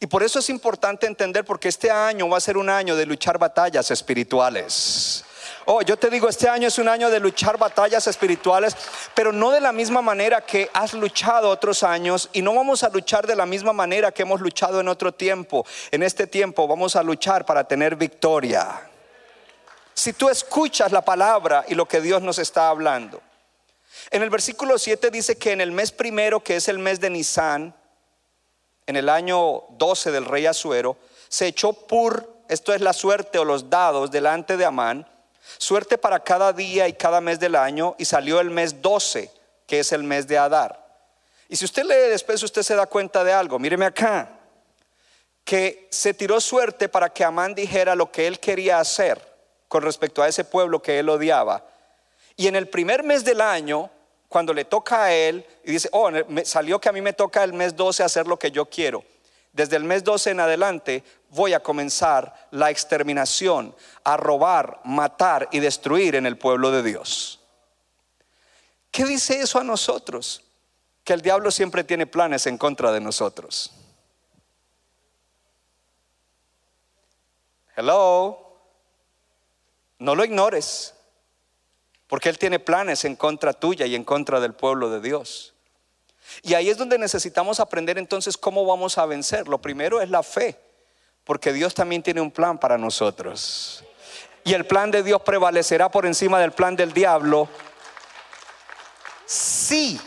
Y 0.00 0.06
por 0.06 0.22
eso 0.22 0.38
es 0.38 0.50
importante 0.50 1.06
entender, 1.06 1.44
porque 1.44 1.68
este 1.68 1.90
año 1.90 2.28
va 2.28 2.36
a 2.36 2.40
ser 2.40 2.56
un 2.56 2.68
año 2.68 2.94
de 2.94 3.06
luchar 3.06 3.38
batallas 3.38 3.90
espirituales. 3.90 5.24
Oh, 5.70 5.82
yo 5.82 5.98
te 5.98 6.08
digo, 6.08 6.30
este 6.30 6.48
año 6.48 6.66
es 6.66 6.78
un 6.78 6.88
año 6.88 7.10
de 7.10 7.20
luchar 7.20 7.58
batallas 7.58 8.06
espirituales, 8.06 8.74
pero 9.12 9.32
no 9.32 9.50
de 9.50 9.60
la 9.60 9.70
misma 9.70 10.00
manera 10.00 10.40
que 10.40 10.70
has 10.72 10.94
luchado 10.94 11.50
otros 11.50 11.82
años 11.82 12.30
y 12.32 12.40
no 12.40 12.54
vamos 12.54 12.82
a 12.84 12.88
luchar 12.88 13.26
de 13.26 13.36
la 13.36 13.44
misma 13.44 13.74
manera 13.74 14.10
que 14.10 14.22
hemos 14.22 14.40
luchado 14.40 14.80
en 14.80 14.88
otro 14.88 15.12
tiempo. 15.12 15.66
En 15.90 16.02
este 16.02 16.26
tiempo 16.26 16.66
vamos 16.66 16.96
a 16.96 17.02
luchar 17.02 17.44
para 17.44 17.64
tener 17.64 17.96
victoria. 17.96 18.88
Si 19.92 20.14
tú 20.14 20.30
escuchas 20.30 20.90
la 20.90 21.02
palabra 21.02 21.66
y 21.68 21.74
lo 21.74 21.86
que 21.86 22.00
Dios 22.00 22.22
nos 22.22 22.38
está 22.38 22.70
hablando. 22.70 23.20
En 24.10 24.22
el 24.22 24.30
versículo 24.30 24.78
7 24.78 25.10
dice 25.10 25.36
que 25.36 25.52
en 25.52 25.60
el 25.60 25.72
mes 25.72 25.92
primero, 25.92 26.42
que 26.42 26.56
es 26.56 26.68
el 26.68 26.78
mes 26.78 26.98
de 26.98 27.10
Nisan, 27.10 27.76
en 28.86 28.96
el 28.96 29.10
año 29.10 29.64
12 29.72 30.12
del 30.12 30.24
rey 30.24 30.46
Asuero, 30.46 30.96
se 31.28 31.46
echó 31.46 31.74
pur, 31.74 32.36
esto 32.48 32.72
es 32.72 32.80
la 32.80 32.94
suerte 32.94 33.38
o 33.38 33.44
los 33.44 33.68
dados 33.68 34.10
delante 34.10 34.56
de 34.56 34.64
Amán, 34.64 35.06
suerte 35.56 35.96
para 35.96 36.20
cada 36.20 36.52
día 36.52 36.86
y 36.88 36.92
cada 36.92 37.20
mes 37.20 37.40
del 37.40 37.54
año, 37.54 37.94
y 37.98 38.04
salió 38.04 38.40
el 38.40 38.50
mes 38.50 38.82
12, 38.82 39.30
que 39.66 39.80
es 39.80 39.92
el 39.92 40.02
mes 40.02 40.26
de 40.26 40.36
Adar. 40.36 40.86
Y 41.48 41.56
si 41.56 41.64
usted 41.64 41.84
lee 41.84 42.10
después, 42.10 42.42
usted 42.42 42.62
se 42.62 42.74
da 42.74 42.86
cuenta 42.86 43.24
de 43.24 43.32
algo. 43.32 43.58
Míreme 43.58 43.86
acá, 43.86 44.30
que 45.44 45.88
se 45.90 46.12
tiró 46.12 46.40
suerte 46.40 46.90
para 46.90 47.08
que 47.10 47.24
Amán 47.24 47.54
dijera 47.54 47.94
lo 47.94 48.12
que 48.12 48.26
él 48.26 48.38
quería 48.38 48.80
hacer 48.80 49.18
con 49.66 49.82
respecto 49.82 50.22
a 50.22 50.28
ese 50.28 50.44
pueblo 50.44 50.82
que 50.82 50.98
él 50.98 51.08
odiaba. 51.08 51.64
Y 52.36 52.48
en 52.48 52.56
el 52.56 52.68
primer 52.68 53.02
mes 53.02 53.24
del 53.24 53.40
año, 53.40 53.90
cuando 54.28 54.52
le 54.52 54.66
toca 54.66 55.04
a 55.04 55.14
él, 55.14 55.46
y 55.64 55.72
dice, 55.72 55.88
oh, 55.92 56.10
me 56.10 56.44
salió 56.44 56.78
que 56.78 56.90
a 56.90 56.92
mí 56.92 57.00
me 57.00 57.14
toca 57.14 57.42
el 57.44 57.54
mes 57.54 57.74
12 57.74 58.02
hacer 58.02 58.26
lo 58.26 58.38
que 58.38 58.50
yo 58.50 58.66
quiero. 58.66 59.02
Desde 59.52 59.76
el 59.76 59.84
mes 59.84 60.04
12 60.04 60.30
en 60.30 60.40
adelante 60.40 61.04
voy 61.30 61.52
a 61.52 61.62
comenzar 61.62 62.48
la 62.50 62.70
exterminación, 62.70 63.74
a 64.04 64.16
robar, 64.16 64.80
matar 64.84 65.48
y 65.52 65.60
destruir 65.60 66.14
en 66.14 66.26
el 66.26 66.38
pueblo 66.38 66.70
de 66.70 66.82
Dios. 66.82 67.40
¿Qué 68.90 69.04
dice 69.04 69.40
eso 69.40 69.58
a 69.58 69.64
nosotros? 69.64 70.42
Que 71.04 71.12
el 71.12 71.22
diablo 71.22 71.50
siempre 71.50 71.84
tiene 71.84 72.06
planes 72.06 72.46
en 72.46 72.58
contra 72.58 72.92
de 72.92 73.00
nosotros. 73.00 73.72
Hello. 77.76 78.44
No 80.00 80.14
lo 80.14 80.24
ignores, 80.24 80.94
porque 82.06 82.28
Él 82.28 82.38
tiene 82.38 82.60
planes 82.60 83.04
en 83.04 83.16
contra 83.16 83.52
tuya 83.52 83.84
y 83.86 83.94
en 83.94 84.04
contra 84.04 84.38
del 84.40 84.54
pueblo 84.54 84.90
de 84.90 85.00
Dios. 85.00 85.54
Y 86.42 86.54
ahí 86.54 86.68
es 86.68 86.78
donde 86.78 86.98
necesitamos 86.98 87.60
aprender 87.60 87.98
entonces 87.98 88.36
cómo 88.36 88.64
vamos 88.64 88.98
a 88.98 89.06
vencer. 89.06 89.48
Lo 89.48 89.58
primero 89.58 90.00
es 90.00 90.10
la 90.10 90.22
fe, 90.22 90.58
porque 91.24 91.52
Dios 91.52 91.74
también 91.74 92.02
tiene 92.02 92.20
un 92.20 92.30
plan 92.30 92.58
para 92.58 92.78
nosotros. 92.78 93.84
Y 94.44 94.54
el 94.54 94.66
plan 94.66 94.90
de 94.90 95.02
Dios 95.02 95.20
prevalecerá 95.22 95.90
por 95.90 96.06
encima 96.06 96.38
del 96.40 96.52
plan 96.52 96.76
del 96.76 96.92
diablo. 96.92 97.48
Sí, 99.26 100.00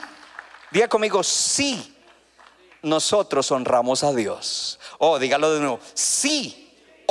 diga 0.71 0.87
conmigo, 0.87 1.23
sí, 1.23 1.95
nosotros 2.81 3.51
honramos 3.51 4.03
a 4.03 4.13
Dios. 4.13 4.79
Oh, 4.97 5.19
dígalo 5.19 5.53
de 5.53 5.59
nuevo, 5.59 5.79
sí 5.93 6.61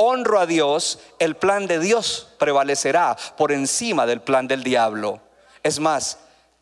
honro 0.01 0.39
a 0.39 0.45
Dios, 0.45 0.99
el 1.19 1.35
plan 1.35 1.67
de 1.67 1.79
Dios 1.79 2.29
prevalecerá 2.39 3.15
por 3.37 3.51
encima 3.51 4.05
del 4.05 4.21
plan 4.21 4.47
del 4.47 4.63
diablo. 4.63 5.21
Es 5.63 5.79
más, 5.79 6.17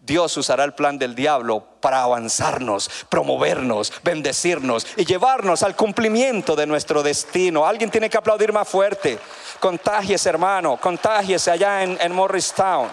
Dios 0.10 0.36
usará 0.38 0.64
el 0.64 0.74
plan 0.74 0.98
del 0.98 1.14
diablo 1.14 1.64
para 1.80 2.02
avanzarnos, 2.02 2.90
promovernos, 3.10 3.94
bendecirnos 4.04 4.88
y 4.98 5.06
llevarnos 5.06 5.62
al 5.62 5.76
cumplimiento 5.76 6.56
de 6.56 6.66
nuestro 6.66 7.04
destino. 7.04 7.68
Alguien 7.68 7.92
tiene 7.92 8.10
que 8.10 8.18
aplaudir 8.18 8.52
más 8.52 8.68
fuerte. 8.68 9.20
Contagies, 9.60 10.26
hermano, 10.26 10.78
contagiese 10.78 11.52
allá 11.52 11.84
en, 11.84 11.96
en 12.02 12.12
Morristown. 12.12 12.90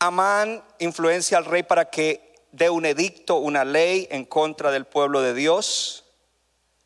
Amán 0.00 0.60
influencia 0.80 1.38
al 1.38 1.44
rey 1.44 1.62
para 1.62 1.90
que 1.90 2.34
dé 2.50 2.70
un 2.70 2.84
edicto, 2.84 3.36
una 3.36 3.64
ley 3.64 4.08
en 4.10 4.24
contra 4.24 4.72
del 4.72 4.84
pueblo 4.84 5.22
de 5.22 5.32
Dios. 5.32 6.06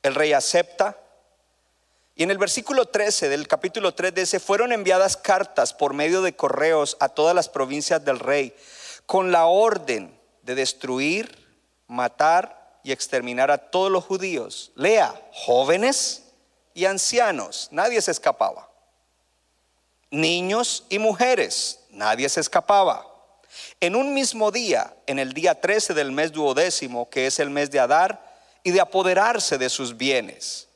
El 0.02 0.14
rey 0.14 0.34
acepta. 0.34 0.98
Y 2.18 2.22
en 2.22 2.30
el 2.30 2.38
versículo 2.38 2.86
13 2.86 3.28
del 3.28 3.46
capítulo 3.46 3.92
3 3.92 4.14
dice, 4.14 4.40
fueron 4.40 4.72
enviadas 4.72 5.18
cartas 5.18 5.74
por 5.74 5.92
medio 5.92 6.22
de 6.22 6.34
correos 6.34 6.96
a 6.98 7.10
todas 7.10 7.34
las 7.34 7.50
provincias 7.50 8.02
del 8.06 8.18
rey 8.18 8.56
con 9.04 9.30
la 9.30 9.44
orden 9.44 10.18
de 10.40 10.54
destruir, 10.54 11.46
matar 11.86 12.80
y 12.82 12.90
exterminar 12.90 13.50
a 13.50 13.58
todos 13.58 13.92
los 13.92 14.02
judíos. 14.02 14.72
Lea, 14.76 15.14
jóvenes 15.30 16.22
y 16.72 16.86
ancianos, 16.86 17.68
nadie 17.70 18.00
se 18.00 18.12
escapaba. 18.12 18.70
Niños 20.10 20.84
y 20.88 20.98
mujeres, 20.98 21.80
nadie 21.90 22.30
se 22.30 22.40
escapaba. 22.40 23.06
En 23.78 23.94
un 23.94 24.14
mismo 24.14 24.50
día, 24.50 24.96
en 25.06 25.18
el 25.18 25.34
día 25.34 25.60
13 25.60 25.92
del 25.92 26.12
mes 26.12 26.32
duodécimo, 26.32 27.10
que 27.10 27.26
es 27.26 27.38
el 27.40 27.50
mes 27.50 27.70
de 27.70 27.80
Adar, 27.80 28.24
y 28.62 28.70
de 28.70 28.80
apoderarse 28.80 29.58
de 29.58 29.68
sus 29.68 29.96
bienes. 29.96 30.66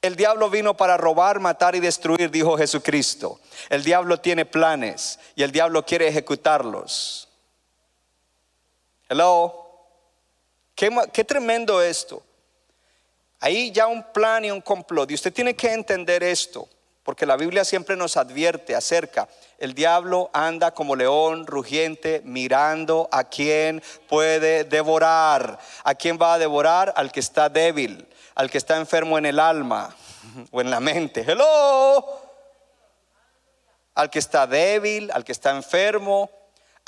El 0.00 0.14
diablo 0.14 0.48
vino 0.48 0.76
para 0.76 0.96
robar, 0.96 1.40
matar 1.40 1.74
y 1.74 1.80
destruir, 1.80 2.30
dijo 2.30 2.56
Jesucristo. 2.56 3.40
El 3.68 3.82
diablo 3.82 4.20
tiene 4.20 4.44
planes 4.44 5.18
y 5.34 5.42
el 5.42 5.50
diablo 5.50 5.84
quiere 5.84 6.06
ejecutarlos. 6.06 7.28
Hello. 9.08 9.64
Qué, 10.74 10.96
qué, 11.12 11.24
tremendo 11.24 11.82
esto. 11.82 12.22
Ahí 13.40 13.72
ya 13.72 13.88
un 13.88 14.12
plan 14.12 14.44
y 14.44 14.50
un 14.52 14.60
complot. 14.60 15.10
Y 15.10 15.14
usted 15.14 15.32
tiene 15.32 15.54
que 15.54 15.72
entender 15.72 16.22
esto. 16.22 16.68
Porque 17.08 17.24
la 17.24 17.38
Biblia 17.38 17.64
siempre 17.64 17.96
nos 17.96 18.18
advierte 18.18 18.76
acerca. 18.76 19.28
El 19.56 19.72
diablo 19.72 20.28
anda 20.34 20.72
como 20.72 20.94
león 20.94 21.46
rugiente 21.46 22.20
mirando 22.26 23.08
a 23.10 23.24
quien 23.24 23.82
puede 24.10 24.64
devorar. 24.64 25.58
¿A 25.84 25.94
quién 25.94 26.18
va 26.20 26.34
a 26.34 26.38
devorar? 26.38 26.92
Al 26.96 27.10
que 27.10 27.20
está 27.20 27.48
débil, 27.48 28.06
al 28.34 28.50
que 28.50 28.58
está 28.58 28.76
enfermo 28.76 29.16
en 29.16 29.24
el 29.24 29.40
alma 29.40 29.96
o 30.50 30.60
en 30.60 30.70
la 30.70 30.80
mente. 30.80 31.24
Hello. 31.26 32.20
Al 33.94 34.10
que 34.10 34.18
está 34.18 34.46
débil, 34.46 35.10
al 35.10 35.24
que 35.24 35.32
está 35.32 35.56
enfermo, 35.56 36.28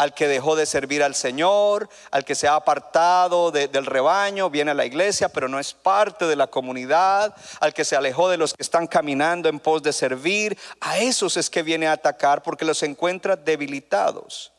al 0.00 0.14
que 0.14 0.28
dejó 0.28 0.56
de 0.56 0.64
servir 0.64 1.02
al 1.02 1.14
Señor, 1.14 1.86
al 2.10 2.24
que 2.24 2.34
se 2.34 2.48
ha 2.48 2.54
apartado 2.54 3.50
de- 3.50 3.68
del 3.68 3.84
rebaño, 3.84 4.48
viene 4.48 4.70
a 4.70 4.74
la 4.74 4.86
iglesia, 4.86 5.28
pero 5.28 5.46
no 5.46 5.58
es 5.58 5.74
parte 5.74 6.24
de 6.26 6.36
la 6.36 6.46
comunidad, 6.46 7.36
al 7.60 7.74
que 7.74 7.84
se 7.84 7.96
alejó 7.96 8.30
de 8.30 8.38
los 8.38 8.54
que 8.54 8.62
están 8.62 8.86
caminando 8.86 9.50
en 9.50 9.60
pos 9.60 9.82
de 9.82 9.92
servir, 9.92 10.56
a 10.80 10.96
esos 10.96 11.36
es 11.36 11.50
que 11.50 11.62
viene 11.62 11.86
a 11.86 11.92
atacar 11.92 12.42
porque 12.42 12.64
los 12.64 12.82
encuentra 12.82 13.36
debilitados. 13.36 14.52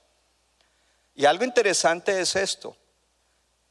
Y 1.16 1.26
algo 1.26 1.44
interesante 1.44 2.22
es 2.22 2.36
esto, 2.36 2.78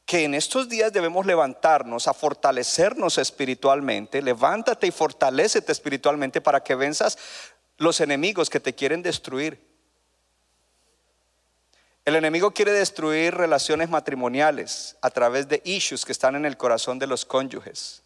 que 0.05 0.25
en 0.25 0.33
estos 0.35 0.67
días 0.67 0.91
debemos 0.91 1.25
levantarnos 1.25 2.05
a 2.09 2.13
fortalecernos 2.13 3.17
espiritualmente, 3.17 4.21
levántate 4.21 4.87
y 4.87 4.91
fortalécete 4.91 5.71
espiritualmente 5.71 6.41
para 6.41 6.61
que 6.61 6.75
venzas 6.75 7.17
los 7.77 8.01
enemigos 8.01 8.49
que 8.49 8.59
te 8.59 8.75
quieren 8.75 9.01
destruir. 9.01 9.70
El 12.03 12.15
enemigo 12.15 12.51
quiere 12.51 12.71
destruir 12.71 13.35
relaciones 13.35 13.89
matrimoniales 13.89 14.97
a 15.01 15.11
través 15.11 15.47
de 15.47 15.61
issues 15.65 16.03
que 16.03 16.11
están 16.11 16.35
en 16.35 16.45
el 16.45 16.57
corazón 16.57 16.97
de 16.97 17.05
los 17.05 17.25
cónyuges. 17.25 18.01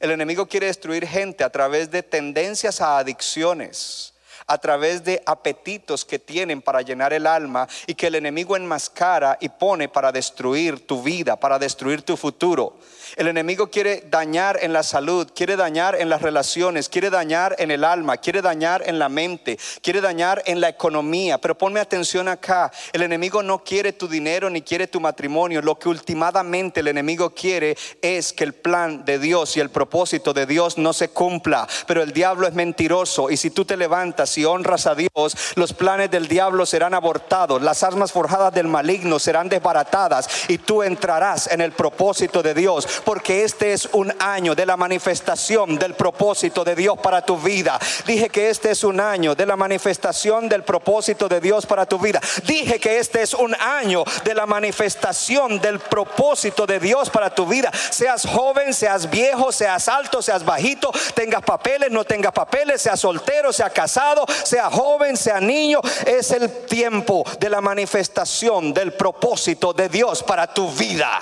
El 0.00 0.10
enemigo 0.10 0.46
quiere 0.46 0.66
destruir 0.66 1.06
gente 1.06 1.44
a 1.44 1.50
través 1.50 1.90
de 1.92 2.02
tendencias 2.02 2.80
a 2.80 2.98
adicciones, 2.98 4.09
a 4.50 4.58
través 4.58 5.04
de 5.04 5.22
apetitos 5.26 6.04
que 6.04 6.18
tienen 6.18 6.60
para 6.60 6.82
llenar 6.82 7.12
el 7.12 7.24
alma 7.24 7.68
y 7.86 7.94
que 7.94 8.08
el 8.08 8.16
enemigo 8.16 8.56
enmascara 8.56 9.38
y 9.40 9.48
pone 9.48 9.88
para 9.88 10.10
destruir 10.10 10.88
tu 10.88 11.02
vida, 11.02 11.36
para 11.36 11.56
destruir 11.56 12.02
tu 12.02 12.16
futuro. 12.16 12.76
El 13.16 13.28
enemigo 13.28 13.70
quiere 13.70 14.04
dañar 14.08 14.58
en 14.62 14.72
la 14.72 14.82
salud, 14.82 15.30
quiere 15.34 15.56
dañar 15.56 15.94
en 15.94 16.08
las 16.08 16.22
relaciones, 16.22 16.88
quiere 16.88 17.10
dañar 17.10 17.54
en 17.58 17.70
el 17.70 17.84
alma, 17.84 18.16
quiere 18.16 18.42
dañar 18.42 18.82
en 18.86 18.98
la 18.98 19.08
mente, 19.08 19.58
quiere 19.82 20.00
dañar 20.00 20.42
en 20.46 20.60
la 20.60 20.68
economía. 20.68 21.38
Pero 21.38 21.56
ponme 21.56 21.80
atención 21.80 22.28
acá, 22.28 22.72
el 22.92 23.02
enemigo 23.02 23.42
no 23.42 23.62
quiere 23.62 23.92
tu 23.92 24.08
dinero 24.08 24.50
ni 24.50 24.62
quiere 24.62 24.88
tu 24.88 25.00
matrimonio. 25.00 25.62
Lo 25.62 25.78
que 25.78 25.88
últimamente 25.88 26.80
el 26.80 26.88
enemigo 26.88 27.30
quiere 27.30 27.76
es 28.02 28.32
que 28.32 28.44
el 28.44 28.54
plan 28.54 29.04
de 29.04 29.18
Dios 29.20 29.56
y 29.56 29.60
el 29.60 29.70
propósito 29.70 30.32
de 30.32 30.46
Dios 30.46 30.76
no 30.76 30.92
se 30.92 31.10
cumpla. 31.10 31.68
Pero 31.86 32.02
el 32.02 32.12
diablo 32.12 32.48
es 32.48 32.54
mentiroso 32.54 33.30
y 33.30 33.36
si 33.36 33.50
tú 33.50 33.64
te 33.64 33.76
levantas 33.76 34.30
honras 34.44 34.86
a 34.86 34.94
Dios, 34.94 35.36
los 35.54 35.72
planes 35.72 36.10
del 36.10 36.28
diablo 36.28 36.66
serán 36.66 36.94
abortados, 36.94 37.62
las 37.62 37.82
armas 37.82 38.12
forjadas 38.12 38.52
del 38.52 38.66
maligno 38.66 39.18
serán 39.18 39.48
desbaratadas 39.48 40.28
y 40.48 40.58
tú 40.58 40.82
entrarás 40.82 41.48
en 41.48 41.60
el 41.60 41.72
propósito 41.72 42.42
de 42.42 42.54
Dios, 42.54 42.86
porque 43.04 43.44
este 43.44 43.72
es 43.72 43.88
un 43.92 44.12
año 44.20 44.54
de 44.54 44.66
la 44.66 44.76
manifestación 44.76 45.78
del 45.78 45.94
propósito 45.94 46.64
de 46.64 46.74
Dios 46.74 46.98
para 46.98 47.22
tu 47.22 47.36
vida. 47.36 47.78
Dije 48.06 48.28
que 48.28 48.50
este 48.50 48.70
es 48.70 48.84
un 48.84 49.00
año 49.00 49.34
de 49.34 49.46
la 49.46 49.56
manifestación 49.56 50.48
del 50.48 50.62
propósito 50.62 51.28
de 51.28 51.40
Dios 51.40 51.66
para 51.66 51.86
tu 51.86 51.98
vida. 51.98 52.20
Dije 52.46 52.78
que 52.78 52.98
este 52.98 53.22
es 53.22 53.34
un 53.34 53.54
año 53.54 54.04
de 54.24 54.34
la 54.34 54.46
manifestación 54.46 55.60
del 55.60 55.78
propósito 55.78 56.66
de 56.66 56.80
Dios 56.80 57.10
para 57.10 57.34
tu 57.34 57.46
vida. 57.46 57.70
Seas 57.90 58.26
joven, 58.26 58.74
seas 58.74 59.10
viejo, 59.10 59.52
seas 59.52 59.88
alto, 59.88 60.22
seas 60.22 60.44
bajito, 60.44 60.90
tengas 61.14 61.42
papeles, 61.42 61.90
no 61.90 62.04
tengas 62.04 62.32
papeles, 62.32 62.82
seas 62.82 63.00
soltero, 63.00 63.52
seas 63.52 63.72
casado, 63.72 64.24
sea 64.30 64.70
joven, 64.70 65.16
sea 65.16 65.40
niño, 65.40 65.80
es 66.06 66.30
el 66.30 66.66
tiempo 66.66 67.24
de 67.38 67.50
la 67.50 67.60
manifestación 67.60 68.72
del 68.72 68.92
propósito 68.92 69.72
de 69.72 69.88
Dios 69.88 70.22
para 70.22 70.52
tu 70.52 70.70
vida. 70.70 71.20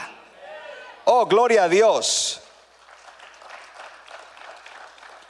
Oh, 1.04 1.26
gloria 1.26 1.64
a 1.64 1.68
Dios. 1.68 2.40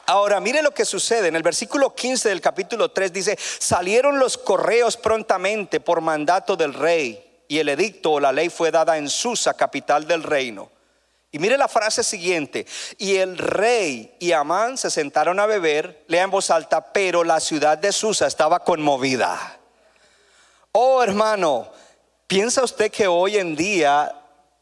Ahora, 0.07 0.41
mire 0.41 0.63
lo 0.63 0.73
que 0.73 0.87
sucede. 0.87 1.29
En 1.29 1.37
el 1.37 1.43
versículo 1.43 1.95
15 1.95 2.31
del 2.31 2.41
capítulo 2.41 2.91
3 2.91 3.13
dice, 3.13 3.39
salieron 3.39 4.19
los 4.19 4.39
correos 4.39 4.97
prontamente 4.97 5.81
por 5.81 6.01
mandato 6.01 6.57
del 6.57 6.73
rey 6.73 7.43
y 7.47 7.59
el 7.59 7.69
edicto 7.69 8.13
o 8.13 8.21
la 8.21 8.33
ley 8.33 8.49
fue 8.49 8.71
dada 8.71 8.97
en 8.97 9.11
Susa, 9.11 9.55
capital 9.55 10.07
del 10.07 10.23
reino. 10.23 10.71
Y 11.31 11.39
mire 11.39 11.59
la 11.59 11.69
frase 11.69 12.03
siguiente, 12.03 12.67
y 12.97 13.17
el 13.17 13.37
rey 13.37 14.17
y 14.19 14.33
Amán 14.33 14.79
se 14.79 14.91
sentaron 14.91 15.39
a 15.39 15.47
beber, 15.47 16.05
lea 16.09 16.23
en 16.23 16.31
voz 16.31 16.51
alta, 16.51 16.93
pero 16.93 17.23
la 17.23 17.39
ciudad 17.39 17.77
de 17.77 17.93
Susa 17.93 18.27
estaba 18.27 18.61
conmovida. 18.61 19.59
Oh 20.73 21.03
hermano, 21.03 21.71
¿piensa 22.27 22.65
usted 22.65 22.91
que 22.91 23.07
hoy 23.07 23.37
en 23.37 23.57
día 23.57 24.15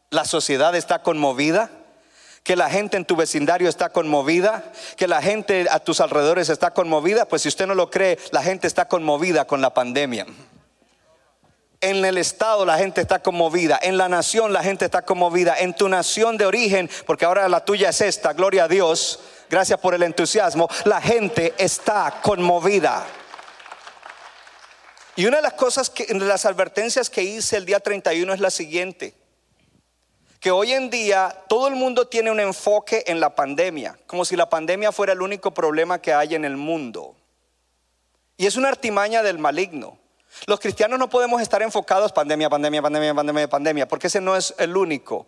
la 0.09 0.25
sociedad 0.25 0.75
está 0.75 1.01
conmovida? 1.01 1.69
que 2.47 2.55
la 2.55 2.69
gente 2.69 2.95
en 2.95 3.03
tu 3.03 3.17
vecindario 3.17 3.67
está 3.67 3.89
conmovida, 3.89 4.71
que 4.95 5.05
la 5.05 5.21
gente 5.21 5.67
a 5.69 5.79
tus 5.81 5.99
alrededores 5.99 6.47
está 6.47 6.71
conmovida, 6.71 7.27
pues 7.27 7.41
si 7.41 7.49
usted 7.49 7.67
no 7.67 7.75
lo 7.75 7.89
cree, 7.89 8.17
la 8.31 8.41
gente 8.41 8.67
está 8.67 8.87
conmovida 8.87 9.45
con 9.45 9.59
la 9.59 9.73
pandemia. 9.73 10.25
En 11.79 12.03
el 12.03 12.17
estado 12.17 12.65
la 12.65 12.77
gente 12.77 13.01
está 13.01 13.19
conmovida, 13.19 13.79
en 13.81 13.97
la 13.97 14.09
nación 14.09 14.51
la 14.51 14.63
gente 14.63 14.85
está 14.85 15.03
conmovida, 15.03 15.55
en 15.59 15.75
tu 15.75 15.87
nación 15.87 16.37
de 16.37 16.45
origen, 16.45 16.89
porque 17.05 17.25
ahora 17.25 17.47
la 17.47 17.63
tuya 17.63 17.89
es 17.89 18.01
esta, 18.01 18.33
gloria 18.33 18.63
a 18.63 18.67
Dios, 18.67 19.19
gracias 19.49 19.79
por 19.79 19.93
el 19.93 20.01
entusiasmo, 20.01 20.67
la 20.85 20.99
gente 21.01 21.53
está 21.57 22.19
conmovida. 22.23 23.05
Y 25.15 25.25
una 25.25 25.37
de 25.37 25.43
las 25.43 25.53
cosas 25.53 25.89
que, 25.89 26.05
de 26.05 26.15
las 26.15 26.45
advertencias 26.45 27.09
que 27.09 27.23
hice 27.23 27.57
el 27.57 27.65
día 27.65 27.79
31 27.79 28.33
es 28.33 28.39
la 28.39 28.51
siguiente 28.51 29.13
que 30.39 30.51
hoy 30.51 30.71
en 30.73 30.89
día 30.89 31.35
todo 31.47 31.67
el 31.67 31.75
mundo 31.75 32.07
tiene 32.07 32.31
un 32.31 32.39
enfoque 32.39 33.03
en 33.07 33.19
la 33.19 33.35
pandemia, 33.35 33.97
como 34.05 34.23
si 34.25 34.35
la 34.35 34.49
pandemia 34.49 34.91
fuera 34.91 35.13
el 35.13 35.21
único 35.21 35.53
problema 35.53 36.01
que 36.01 36.13
hay 36.13 36.35
en 36.35 36.45
el 36.45 36.57
mundo. 36.57 37.15
Y 38.37 38.45
es 38.45 38.55
una 38.55 38.69
artimaña 38.69 39.23
del 39.23 39.39
maligno. 39.39 39.97
Los 40.45 40.59
cristianos 40.59 40.99
no 40.99 41.09
podemos 41.09 41.41
estar 41.41 41.61
enfocados 41.61 42.11
pandemia, 42.11 42.49
pandemia, 42.49 42.81
pandemia, 42.81 43.13
pandemia, 43.13 43.47
pandemia, 43.49 43.87
porque 43.87 44.07
ese 44.07 44.21
no 44.21 44.35
es 44.35 44.53
el 44.59 44.77
único. 44.77 45.27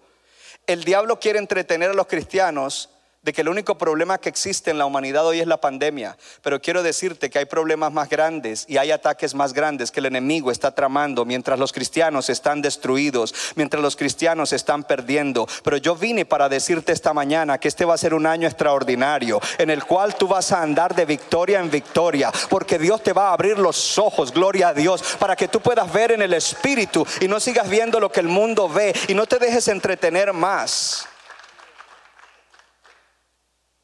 El 0.68 0.84
diablo 0.84 1.20
quiere 1.20 1.40
entretener 1.40 1.90
a 1.90 1.94
los 1.94 2.08
cristianos 2.08 2.90
de 3.30 3.34
que 3.34 3.42
el 3.42 3.50
único 3.50 3.78
problema 3.78 4.18
que 4.18 4.28
existe 4.28 4.72
en 4.72 4.80
la 4.80 4.88
humanidad 4.88 5.24
hoy 5.24 5.40
es 5.40 5.46
la 5.46 5.62
pandemia, 5.62 6.18
pero 6.42 6.60
quiero 6.60 6.82
decirte 6.82 7.30
que 7.30 7.38
hay 7.38 7.46
problemas 7.46 7.94
más 7.94 8.10
grandes 8.10 8.66
y 8.68 8.78
hay 8.78 8.90
ataques 8.90 9.36
más 9.36 9.54
grandes 9.54 9.92
que 9.92 10.00
el 10.00 10.08
enemigo 10.08 10.50
está 10.50 10.74
tramando 10.74 11.26
mientras 11.26 11.60
los 11.60 11.72
cristianos 11.72 12.32
están 12.32 12.64
destruidos, 12.64 13.36
mientras 13.56 13.84
los 13.84 13.96
cristianos 13.96 14.52
están 14.52 14.84
perdiendo. 14.84 15.48
Pero 15.64 15.78
yo 15.78 15.96
vine 15.96 16.26
para 16.26 16.50
decirte 16.50 16.92
esta 16.92 17.14
mañana 17.14 17.60
que 17.60 17.68
este 17.68 17.86
va 17.86 17.94
a 17.94 18.00
ser 18.00 18.16
un 18.16 18.26
año 18.26 18.48
extraordinario 18.48 19.40
en 19.60 19.70
el 19.70 19.84
cual 19.84 20.16
tú 20.16 20.28
vas 20.28 20.52
a 20.52 20.64
andar 20.64 20.96
de 20.96 21.06
victoria 21.06 21.60
en 21.60 21.70
victoria, 21.70 22.32
porque 22.50 22.80
Dios 22.80 23.04
te 23.04 23.14
va 23.14 23.30
a 23.30 23.34
abrir 23.34 23.60
los 23.60 24.00
ojos, 24.00 24.34
gloria 24.34 24.70
a 24.70 24.74
Dios, 24.74 25.04
para 25.20 25.36
que 25.36 25.48
tú 25.48 25.60
puedas 25.60 25.94
ver 25.94 26.14
en 26.14 26.24
el 26.24 26.34
espíritu 26.34 27.06
y 27.22 27.28
no 27.28 27.40
sigas 27.40 27.70
viendo 27.70 28.00
lo 28.00 28.12
que 28.12 28.22
el 28.22 28.28
mundo 28.28 28.68
ve 28.68 28.92
y 29.08 29.14
no 29.14 29.28
te 29.28 29.38
dejes 29.38 29.68
entretener 29.68 30.34
más. 30.34 31.09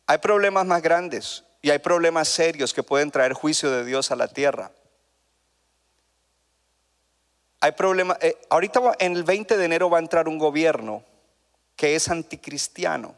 Hay 0.08 0.20
problemas 0.20 0.66
más 0.66 0.82
grandes 0.82 1.44
y 1.62 1.72
hay 1.72 1.80
problemas 1.80 2.28
serios 2.28 2.74
que 2.74 2.84
pueden 2.84 3.12
traer 3.12 3.34
juicio 3.34 3.72
de 3.72 3.84
Dios 3.86 4.12
a 4.12 4.16
la 4.16 4.28
tierra. 4.28 4.72
Hay 7.60 7.72
problemas. 7.72 8.18
eh, 8.22 8.38
ahorita 8.50 8.82
en 9.00 9.16
el 9.16 9.24
20 9.24 9.58
de 9.58 9.66
enero 9.66 9.90
va 9.90 9.98
a 9.98 10.02
entrar 10.02 10.28
un 10.28 10.38
gobierno 10.38 11.04
que 11.76 11.96
es 11.96 12.10
anticristiano. 12.10 13.16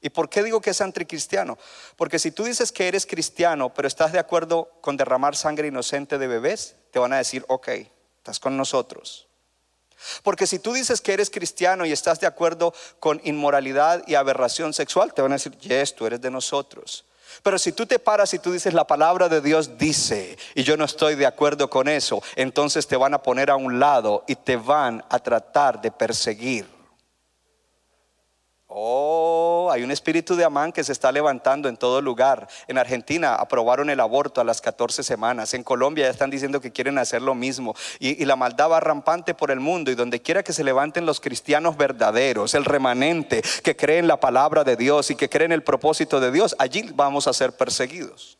¿Y 0.00 0.10
por 0.10 0.28
qué 0.28 0.42
digo 0.42 0.60
que 0.60 0.70
es 0.70 0.80
anticristiano? 0.80 1.58
Porque 1.96 2.18
si 2.18 2.30
tú 2.30 2.44
dices 2.44 2.70
que 2.70 2.88
eres 2.88 3.06
cristiano, 3.06 3.72
pero 3.72 3.88
estás 3.88 4.12
de 4.12 4.18
acuerdo 4.18 4.70
con 4.80 4.96
derramar 4.96 5.36
sangre 5.36 5.68
inocente 5.68 6.18
de 6.18 6.26
bebés, 6.26 6.76
te 6.90 6.98
van 6.98 7.12
a 7.12 7.18
decir, 7.18 7.44
ok, 7.48 7.68
estás 8.18 8.38
con 8.40 8.56
nosotros. 8.56 9.26
Porque 10.22 10.46
si 10.46 10.58
tú 10.58 10.72
dices 10.72 11.00
que 11.00 11.12
eres 11.12 11.30
cristiano 11.30 11.84
y 11.86 11.92
estás 11.92 12.20
de 12.20 12.26
acuerdo 12.26 12.74
con 13.00 13.20
inmoralidad 13.24 14.02
y 14.06 14.14
aberración 14.14 14.72
sexual, 14.72 15.14
te 15.14 15.22
van 15.22 15.32
a 15.32 15.36
decir, 15.36 15.56
yes, 15.58 15.94
tú 15.94 16.06
eres 16.06 16.20
de 16.20 16.30
nosotros. 16.30 17.04
Pero 17.42 17.58
si 17.58 17.72
tú 17.72 17.86
te 17.86 17.98
paras 17.98 18.32
y 18.34 18.38
tú 18.38 18.52
dices 18.52 18.72
la 18.72 18.86
palabra 18.86 19.28
de 19.28 19.40
Dios 19.40 19.78
dice 19.78 20.38
y 20.54 20.62
yo 20.62 20.76
no 20.76 20.84
estoy 20.84 21.16
de 21.16 21.26
acuerdo 21.26 21.68
con 21.68 21.88
eso, 21.88 22.22
entonces 22.34 22.86
te 22.86 22.96
van 22.96 23.14
a 23.14 23.22
poner 23.22 23.50
a 23.50 23.56
un 23.56 23.78
lado 23.78 24.24
y 24.26 24.36
te 24.36 24.56
van 24.56 25.04
a 25.08 25.18
tratar 25.18 25.80
de 25.80 25.90
perseguir. 25.90 26.75
Oh, 28.78 29.70
hay 29.72 29.82
un 29.82 29.90
espíritu 29.90 30.36
de 30.36 30.44
Amán 30.44 30.70
que 30.70 30.84
se 30.84 30.92
está 30.92 31.10
levantando 31.10 31.66
en 31.66 31.78
todo 31.78 32.02
lugar. 32.02 32.46
En 32.68 32.76
Argentina 32.76 33.34
aprobaron 33.34 33.88
el 33.88 33.98
aborto 34.00 34.38
a 34.38 34.44
las 34.44 34.60
14 34.60 35.02
semanas. 35.02 35.54
En 35.54 35.64
Colombia 35.64 36.04
ya 36.04 36.10
están 36.10 36.28
diciendo 36.28 36.60
que 36.60 36.70
quieren 36.70 36.98
hacer 36.98 37.22
lo 37.22 37.34
mismo. 37.34 37.74
Y, 38.00 38.22
la 38.26 38.36
maldad 38.36 38.68
va 38.68 38.80
rampante 38.80 39.32
por 39.32 39.50
el 39.50 39.60
mundo. 39.60 39.90
Y 39.90 39.94
donde 39.94 40.20
quiera 40.20 40.42
que 40.42 40.52
se 40.52 40.62
levanten 40.62 41.06
los 41.06 41.20
cristianos 41.20 41.78
verdaderos, 41.78 42.52
el 42.52 42.66
remanente 42.66 43.40
que 43.64 43.74
cree 43.74 43.96
en 43.96 44.08
la 44.08 44.20
palabra 44.20 44.62
de 44.62 44.76
Dios 44.76 45.10
y 45.10 45.16
que 45.16 45.30
cree 45.30 45.46
en 45.46 45.52
el 45.52 45.62
propósito 45.62 46.20
de 46.20 46.30
Dios, 46.30 46.54
allí 46.58 46.90
vamos 46.94 47.26
a 47.26 47.32
ser 47.32 47.52
perseguidos. 47.52 48.36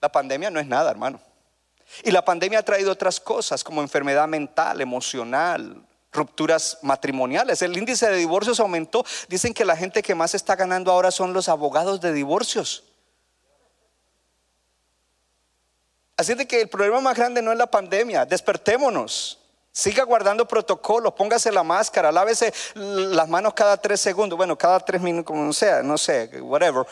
La 0.00 0.10
pandemia 0.10 0.48
no 0.48 0.58
es 0.58 0.66
nada, 0.66 0.90
hermano. 0.90 1.20
Y 2.02 2.10
la 2.12 2.24
pandemia 2.24 2.60
ha 2.60 2.64
traído 2.64 2.92
otras 2.92 3.20
cosas 3.20 3.62
como 3.62 3.82
enfermedad 3.82 4.26
mental, 4.26 4.80
emocional, 4.80 5.86
rupturas 6.16 6.78
matrimoniales. 6.82 7.62
El 7.62 7.76
índice 7.76 8.08
de 8.08 8.16
divorcios 8.16 8.58
aumentó. 8.58 9.04
Dicen 9.28 9.54
que 9.54 9.64
la 9.64 9.76
gente 9.76 10.02
que 10.02 10.14
más 10.14 10.34
está 10.34 10.56
ganando 10.56 10.90
ahora 10.90 11.10
son 11.10 11.32
los 11.32 11.48
abogados 11.48 12.00
de 12.00 12.12
divorcios. 12.12 12.84
Así 16.16 16.34
de 16.34 16.46
que 16.46 16.62
el 16.62 16.68
problema 16.68 17.00
más 17.00 17.16
grande 17.16 17.42
no 17.42 17.52
es 17.52 17.58
la 17.58 17.70
pandemia. 17.70 18.24
Despertémonos. 18.24 19.38
Siga 19.70 20.04
guardando 20.04 20.48
protocolos, 20.48 21.12
póngase 21.12 21.52
la 21.52 21.62
máscara, 21.62 22.10
lávese 22.10 22.50
las 22.74 23.28
manos 23.28 23.52
cada 23.52 23.76
tres 23.76 24.00
segundos, 24.00 24.34
bueno, 24.34 24.56
cada 24.56 24.80
tres 24.80 25.02
minutos, 25.02 25.26
como 25.26 25.52
sea, 25.52 25.82
no 25.82 25.98
sé, 25.98 26.30
whatever. 26.40 26.86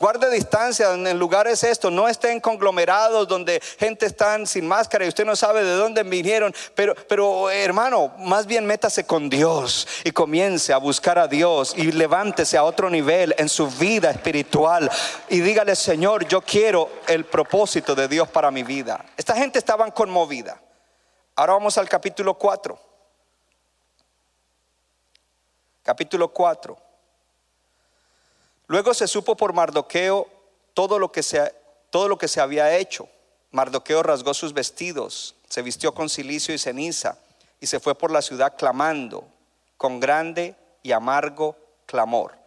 Guarde 0.00 0.30
distancia 0.30 0.94
en 0.94 1.18
lugares 1.18 1.62
estos, 1.62 1.92
no 1.92 2.08
estén 2.08 2.40
conglomerados 2.40 3.28
donde 3.28 3.60
gente 3.78 4.06
está 4.06 4.46
sin 4.46 4.66
máscara 4.66 5.04
y 5.04 5.08
usted 5.08 5.26
no 5.26 5.36
sabe 5.36 5.62
de 5.62 5.74
dónde 5.74 6.02
vinieron. 6.04 6.54
Pero, 6.74 6.94
pero 7.06 7.50
hermano, 7.50 8.10
más 8.16 8.46
bien 8.46 8.64
métase 8.64 9.04
con 9.04 9.28
Dios 9.28 9.86
y 10.02 10.10
comience 10.10 10.72
a 10.72 10.78
buscar 10.78 11.18
a 11.18 11.28
Dios 11.28 11.74
y 11.76 11.92
levántese 11.92 12.56
a 12.56 12.64
otro 12.64 12.88
nivel 12.88 13.34
en 13.36 13.50
su 13.50 13.68
vida 13.68 14.10
espiritual 14.10 14.90
y 15.28 15.40
dígale, 15.40 15.76
Señor, 15.76 16.26
yo 16.26 16.40
quiero 16.40 16.88
el 17.06 17.26
propósito 17.26 17.94
de 17.94 18.08
Dios 18.08 18.26
para 18.26 18.50
mi 18.50 18.62
vida. 18.62 19.04
Esta 19.18 19.36
gente 19.36 19.58
estaba 19.58 19.90
conmovida. 19.90 20.58
Ahora 21.36 21.52
vamos 21.52 21.76
al 21.76 21.90
capítulo 21.90 22.32
4. 22.38 22.78
Capítulo 25.82 26.32
4. 26.32 26.89
Luego 28.70 28.94
se 28.94 29.08
supo 29.08 29.36
por 29.36 29.52
Mardoqueo 29.52 30.28
todo 30.74 31.00
lo 31.00 31.10
que 31.10 31.24
se, 31.24 31.52
todo 31.90 32.06
lo 32.06 32.16
que 32.16 32.28
se 32.28 32.40
había 32.40 32.76
hecho. 32.76 33.08
Mardoqueo 33.50 34.00
rasgó 34.00 34.32
sus 34.32 34.52
vestidos, 34.52 35.34
se 35.48 35.60
vistió 35.62 35.92
con 35.92 36.08
silicio 36.08 36.54
y 36.54 36.58
ceniza 36.58 37.18
y 37.58 37.66
se 37.66 37.80
fue 37.80 37.96
por 37.96 38.12
la 38.12 38.22
ciudad 38.22 38.54
clamando 38.56 39.26
con 39.76 39.98
grande 39.98 40.54
y 40.84 40.92
amargo 40.92 41.56
clamor. 41.84 42.38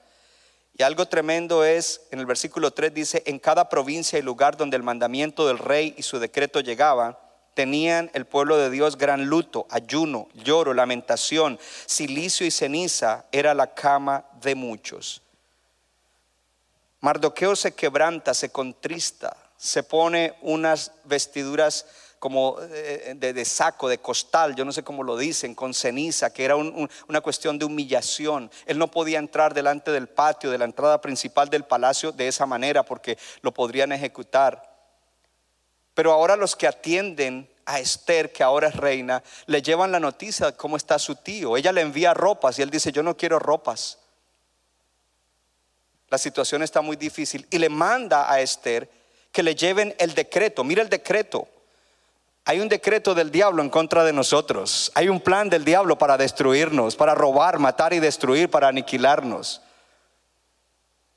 Y 0.78 0.84
algo 0.84 1.06
tremendo 1.08 1.66
es, 1.66 2.04
en 2.10 2.20
el 2.20 2.26
versículo 2.26 2.72
3 2.72 2.94
dice, 2.94 3.24
en 3.26 3.38
cada 3.38 3.68
provincia 3.68 4.18
y 4.18 4.22
lugar 4.22 4.56
donde 4.56 4.78
el 4.78 4.84
mandamiento 4.84 5.46
del 5.46 5.60
rey 5.60 5.94
y 5.98 6.04
su 6.04 6.20
decreto 6.20 6.62
llegaban, 6.62 7.18
tenían 7.54 8.10
el 8.14 8.24
pueblo 8.24 8.56
de 8.56 8.70
Dios 8.70 8.98
gran 8.98 9.26
luto, 9.26 9.68
ayuno, 9.70 10.30
lloro, 10.36 10.74
lamentación, 10.74 11.60
silicio 11.86 12.48
y 12.48 12.52
ceniza 12.52 13.26
era 13.34 13.54
la 13.54 13.74
cama 13.74 14.24
de 14.42 14.56
muchos. 14.56 15.23
Mardoqueo 17.04 17.54
se 17.58 17.74
quebranta, 17.74 18.34
se 18.34 18.50
contrista, 18.50 19.36
se 19.58 19.84
pone 19.84 20.36
unas 20.42 20.94
vestiduras 21.04 21.86
como 22.18 22.56
eh, 22.62 23.16
de, 23.18 23.44
saco, 23.44 23.90
de 23.90 23.98
costal, 23.98 24.56
yo 24.56 24.64
no 24.64 24.72
sé 24.72 24.84
cómo 24.84 25.04
lo 25.04 25.18
dicen, 25.18 25.54
con 25.54 25.74
ceniza, 25.74 26.32
que 26.32 26.46
era 26.46 26.56
una 26.56 27.20
cuestión 27.20 27.60
de 27.60 27.66
humillación. 27.66 28.50
Él 28.66 28.78
no 28.78 28.90
podía 28.90 29.20
entrar 29.20 29.54
delante 29.54 29.92
del 29.92 30.08
patio, 30.08 30.50
de 30.50 30.58
la 30.58 30.64
entrada 30.64 31.02
principal 31.02 31.50
del 31.50 31.66
palacio 31.66 32.14
de 32.14 32.30
esa 32.30 32.46
manera 32.46 32.84
porque 32.84 33.18
lo 33.42 33.54
podrían 33.54 33.92
ejecutar. 33.92 34.74
Pero 35.94 36.14
ahora 36.14 36.38
los 36.38 36.56
que 36.56 36.68
atienden 36.68 37.52
a 37.66 37.82
Esther, 37.82 38.32
que 38.32 38.44
ahora 38.44 38.70
es 38.70 38.78
reina, 38.78 39.22
le 39.48 39.62
llevan 39.62 39.92
la 39.92 40.00
noticia 40.00 40.46
de 40.46 40.54
cómo 40.54 40.78
está 40.78 40.98
su 41.00 41.18
tío. 41.18 41.58
Ella 41.58 41.74
le 41.74 41.82
envía 41.82 42.14
ropas 42.14 42.58
y 42.58 42.62
él 42.62 42.70
dice, 42.70 42.94
yo 42.94 43.04
no 43.04 43.18
quiero 43.18 43.40
ropas 43.40 44.00
la 46.14 46.20
situación 46.20 46.62
está 46.62 46.82
muy 46.82 46.96
difícil, 46.96 47.48
y 47.50 47.58
le 47.58 47.70
manda 47.70 48.32
a 48.32 48.40
Esther 48.40 48.88
que 49.32 49.42
le 49.42 49.56
lleven 49.56 49.96
el 49.98 50.14
decreto. 50.14 50.64
Mira 50.64 50.84
el 50.84 50.90
decreto. 50.90 51.48
Hay 52.46 52.60
un 52.60 52.70
decreto 52.70 53.16
del 53.16 53.32
diablo 53.32 53.64
en 53.64 53.72
contra 53.72 54.04
de 54.04 54.14
nosotros. 54.14 54.92
Hay 54.94 55.10
un 55.10 55.20
plan 55.20 55.50
del 55.50 55.66
diablo 55.66 55.98
para 55.98 56.16
destruirnos, 56.16 56.96
para 56.96 57.16
robar, 57.16 57.58
matar 57.58 57.94
y 57.94 58.00
destruir, 58.00 58.52
para 58.52 58.68
aniquilarnos. 58.68 59.64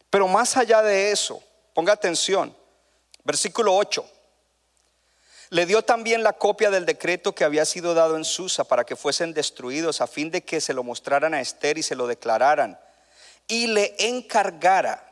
Pero 0.09 0.29
más 0.29 0.57
allá 0.57 0.81
de 0.81 1.13
eso, 1.13 1.43
ponga 1.75 1.93
atención, 1.93 2.57
versículo 3.23 3.77
8. 3.77 4.03
Le 5.51 5.67
dio 5.67 5.83
también 5.83 6.23
la 6.23 6.33
copia 6.33 6.71
del 6.71 6.87
decreto 6.87 7.35
que 7.35 7.45
había 7.45 7.67
sido 7.67 7.93
dado 7.93 8.17
en 8.17 8.25
Susa 8.25 8.65
para 8.65 8.85
que 8.85 8.97
fuesen 8.97 9.35
destruidos 9.35 10.01
a 10.01 10.07
fin 10.07 10.31
de 10.31 10.43
que 10.43 10.63
se 10.63 10.73
lo 10.73 10.83
mostraran 10.83 11.35
a 11.35 11.43
Esther 11.43 11.77
y 11.77 11.83
se 11.83 11.97
lo 11.97 12.07
declararan 12.07 12.79
y 13.49 13.69
le 13.69 13.95
encargara 13.99 15.03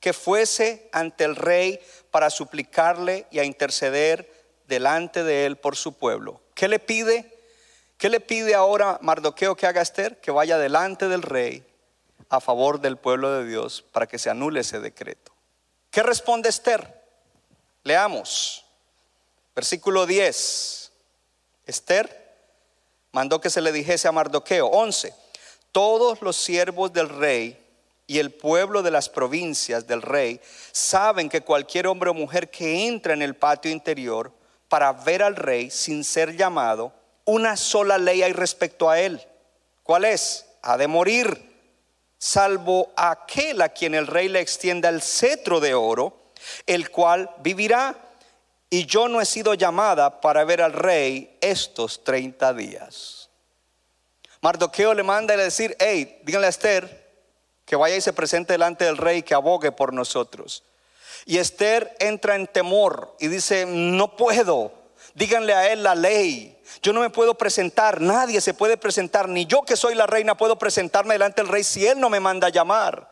que 0.00 0.12
fuese 0.12 0.88
ante 0.92 1.24
el 1.24 1.36
rey 1.36 1.80
para 2.10 2.30
suplicarle 2.30 3.26
y 3.30 3.38
a 3.38 3.44
interceder 3.44 4.30
delante 4.66 5.24
de 5.24 5.46
él 5.46 5.56
por 5.56 5.76
su 5.76 5.94
pueblo. 5.94 6.42
¿Qué 6.54 6.68
le 6.68 6.78
pide? 6.78 7.42
¿Qué 7.96 8.08
le 8.08 8.20
pide 8.20 8.54
ahora 8.54 8.98
Mardoqueo 9.00 9.56
que 9.56 9.66
haga 9.66 9.82
Esther? 9.82 10.20
Que 10.20 10.30
vaya 10.30 10.58
delante 10.58 11.08
del 11.08 11.22
rey 11.22 11.64
a 12.28 12.40
favor 12.40 12.80
del 12.80 12.96
pueblo 12.96 13.32
de 13.32 13.46
Dios 13.46 13.84
para 13.92 14.06
que 14.06 14.18
se 14.18 14.30
anule 14.30 14.60
ese 14.60 14.80
decreto. 14.80 15.32
¿Qué 15.90 16.02
responde 16.02 16.48
Esther? 16.48 17.02
Leamos. 17.84 18.64
Versículo 19.54 20.06
10. 20.06 20.92
Esther 21.66 22.36
mandó 23.12 23.40
que 23.40 23.48
se 23.48 23.60
le 23.60 23.72
dijese 23.72 24.08
a 24.08 24.12
Mardoqueo 24.12 24.66
11 24.66 25.23
todos 25.74 26.22
los 26.22 26.36
siervos 26.36 26.92
del 26.92 27.08
rey 27.08 27.60
y 28.06 28.20
el 28.20 28.30
pueblo 28.30 28.80
de 28.84 28.92
las 28.92 29.08
provincias 29.08 29.88
del 29.88 30.02
rey 30.02 30.40
saben 30.70 31.28
que 31.28 31.40
cualquier 31.40 31.88
hombre 31.88 32.10
o 32.10 32.14
mujer 32.14 32.48
que 32.48 32.86
entra 32.86 33.12
en 33.12 33.22
el 33.22 33.34
patio 33.34 33.72
interior 33.72 34.30
para 34.68 34.92
ver 34.92 35.20
al 35.24 35.34
rey 35.34 35.72
sin 35.72 36.04
ser 36.04 36.36
llamado, 36.36 36.92
una 37.24 37.56
sola 37.56 37.98
ley 37.98 38.22
hay 38.22 38.32
respecto 38.32 38.88
a 38.88 39.00
él. 39.00 39.20
¿Cuál 39.82 40.04
es? 40.04 40.46
Ha 40.62 40.76
de 40.76 40.86
morir, 40.86 41.52
salvo 42.18 42.92
aquel 42.94 43.60
a 43.60 43.70
quien 43.70 43.96
el 43.96 44.06
rey 44.06 44.28
le 44.28 44.38
extienda 44.38 44.88
el 44.88 45.02
cetro 45.02 45.58
de 45.58 45.74
oro, 45.74 46.30
el 46.68 46.88
cual 46.92 47.28
vivirá. 47.40 47.96
Y 48.70 48.86
yo 48.86 49.08
no 49.08 49.20
he 49.20 49.26
sido 49.26 49.54
llamada 49.54 50.20
para 50.20 50.44
ver 50.44 50.62
al 50.62 50.72
rey 50.72 51.36
estos 51.40 52.04
30 52.04 52.54
días. 52.54 53.23
Mardoqueo 54.44 54.92
le 54.92 55.02
manda 55.02 55.32
a 55.32 55.38
decir, 55.38 55.74
hey, 55.80 56.20
díganle 56.22 56.48
a 56.48 56.50
Esther 56.50 57.02
que 57.64 57.76
vaya 57.76 57.96
y 57.96 58.02
se 58.02 58.12
presente 58.12 58.52
delante 58.52 58.84
del 58.84 58.98
rey 58.98 59.22
que 59.22 59.32
abogue 59.32 59.72
por 59.72 59.94
nosotros. 59.94 60.64
Y 61.24 61.38
Esther 61.38 61.96
entra 61.98 62.36
en 62.36 62.46
temor 62.46 63.16
y 63.18 63.28
dice, 63.28 63.64
no 63.64 64.18
puedo, 64.18 64.70
díganle 65.14 65.54
a 65.54 65.72
él 65.72 65.82
la 65.82 65.94
ley. 65.94 66.60
Yo 66.82 66.92
no 66.92 67.00
me 67.00 67.08
puedo 67.08 67.38
presentar, 67.38 68.02
nadie 68.02 68.42
se 68.42 68.52
puede 68.52 68.76
presentar, 68.76 69.30
ni 69.30 69.46
yo 69.46 69.62
que 69.62 69.78
soy 69.78 69.94
la 69.94 70.06
reina 70.06 70.36
puedo 70.36 70.58
presentarme 70.58 71.14
delante 71.14 71.40
del 71.40 71.50
rey 71.50 71.64
si 71.64 71.86
él 71.86 71.98
no 71.98 72.10
me 72.10 72.20
manda 72.20 72.48
a 72.48 72.50
llamar. 72.50 73.10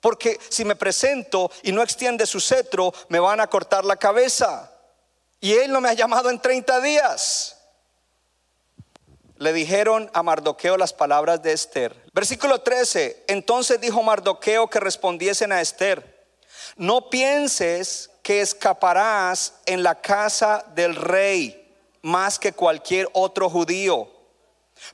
Porque 0.00 0.36
si 0.48 0.64
me 0.64 0.74
presento 0.74 1.48
y 1.62 1.70
no 1.70 1.80
extiende 1.80 2.26
su 2.26 2.40
cetro, 2.40 2.92
me 3.08 3.20
van 3.20 3.38
a 3.38 3.46
cortar 3.46 3.84
la 3.84 3.94
cabeza. 3.94 4.72
Y 5.38 5.52
él 5.52 5.70
no 5.70 5.80
me 5.80 5.90
ha 5.90 5.94
llamado 5.94 6.28
en 6.28 6.40
30 6.40 6.80
días 6.80 7.55
le 9.38 9.52
dijeron 9.52 10.10
a 10.14 10.22
Mardoqueo 10.22 10.76
las 10.76 10.92
palabras 10.92 11.42
de 11.42 11.52
Esther. 11.52 11.94
Versículo 12.12 12.60
13, 12.60 13.24
entonces 13.28 13.80
dijo 13.80 14.02
Mardoqueo 14.02 14.68
que 14.68 14.80
respondiesen 14.80 15.52
a 15.52 15.60
Esther, 15.60 16.26
no 16.76 17.10
pienses 17.10 18.10
que 18.22 18.40
escaparás 18.40 19.54
en 19.66 19.82
la 19.82 19.94
casa 20.00 20.64
del 20.74 20.96
rey 20.96 21.74
más 22.02 22.38
que 22.38 22.52
cualquier 22.52 23.08
otro 23.12 23.48
judío 23.48 24.15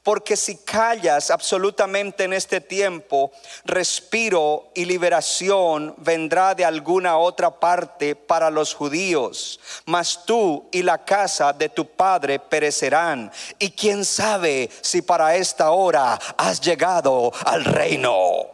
porque 0.03 0.37
si 0.37 0.57
callas 0.59 1.31
absolutamente 1.31 2.25
en 2.25 2.33
este 2.33 2.61
tiempo, 2.61 3.33
respiro 3.65 4.71
y 4.75 4.85
liberación 4.85 5.95
vendrá 5.99 6.55
de 6.55 6.65
alguna 6.65 7.17
otra 7.19 7.51
parte 7.51 8.17
para 8.17 8.51
los 8.51 8.75
judíos. 8.75 9.61
Mas 9.87 10.25
tú 10.25 10.69
y 10.73 10.83
la 10.83 11.05
casa 11.05 11.53
de 11.53 11.69
tu 11.69 11.87
padre 11.87 12.39
perecerán. 12.39 13.31
Y 13.59 13.71
quién 13.71 14.05
sabe 14.05 14.71
si 14.81 15.03
para 15.03 15.37
esta 15.37 15.71
hora 15.71 16.19
has 16.37 16.61
llegado 16.61 17.33
al 17.45 17.65
reino. 17.65 18.47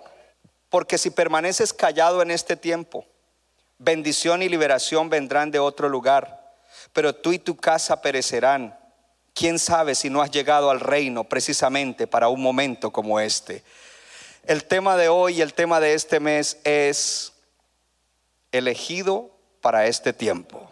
Porque 0.69 0.99
si 0.99 1.11
permaneces 1.11 1.73
callado 1.73 2.21
en 2.21 2.31
este 2.31 2.57
tiempo, 2.57 3.07
bendición 3.79 4.43
y 4.43 4.49
liberación 4.49 5.09
vendrán 5.09 5.51
de 5.51 5.59
otro 5.59 5.89
lugar. 5.89 6.57
Pero 6.93 7.15
tú 7.15 7.33
y 7.33 7.39
tu 7.39 7.57
casa 7.57 8.01
perecerán 8.01 8.78
quién 9.39 9.61
sabe 9.61 9.95
si 9.95 10.11
no 10.11 10.21
has 10.21 10.33
llegado 10.33 10.69
al 10.69 10.81
reino 10.81 11.23
precisamente 11.23 12.09
para 12.09 12.29
un 12.29 12.43
momento 12.43 12.91
como 12.91 13.21
este. 13.21 13.63
El 14.45 14.65
tema 14.65 14.97
de 14.97 15.09
hoy 15.09 15.41
el 15.41 15.55
tema 15.55 15.79
de 15.79 15.95
este 15.95 16.19
mes 16.19 16.59
es 16.65 17.33
elegido 18.51 19.31
para 19.61 19.87
este 19.87 20.13
tiempo. 20.13 20.69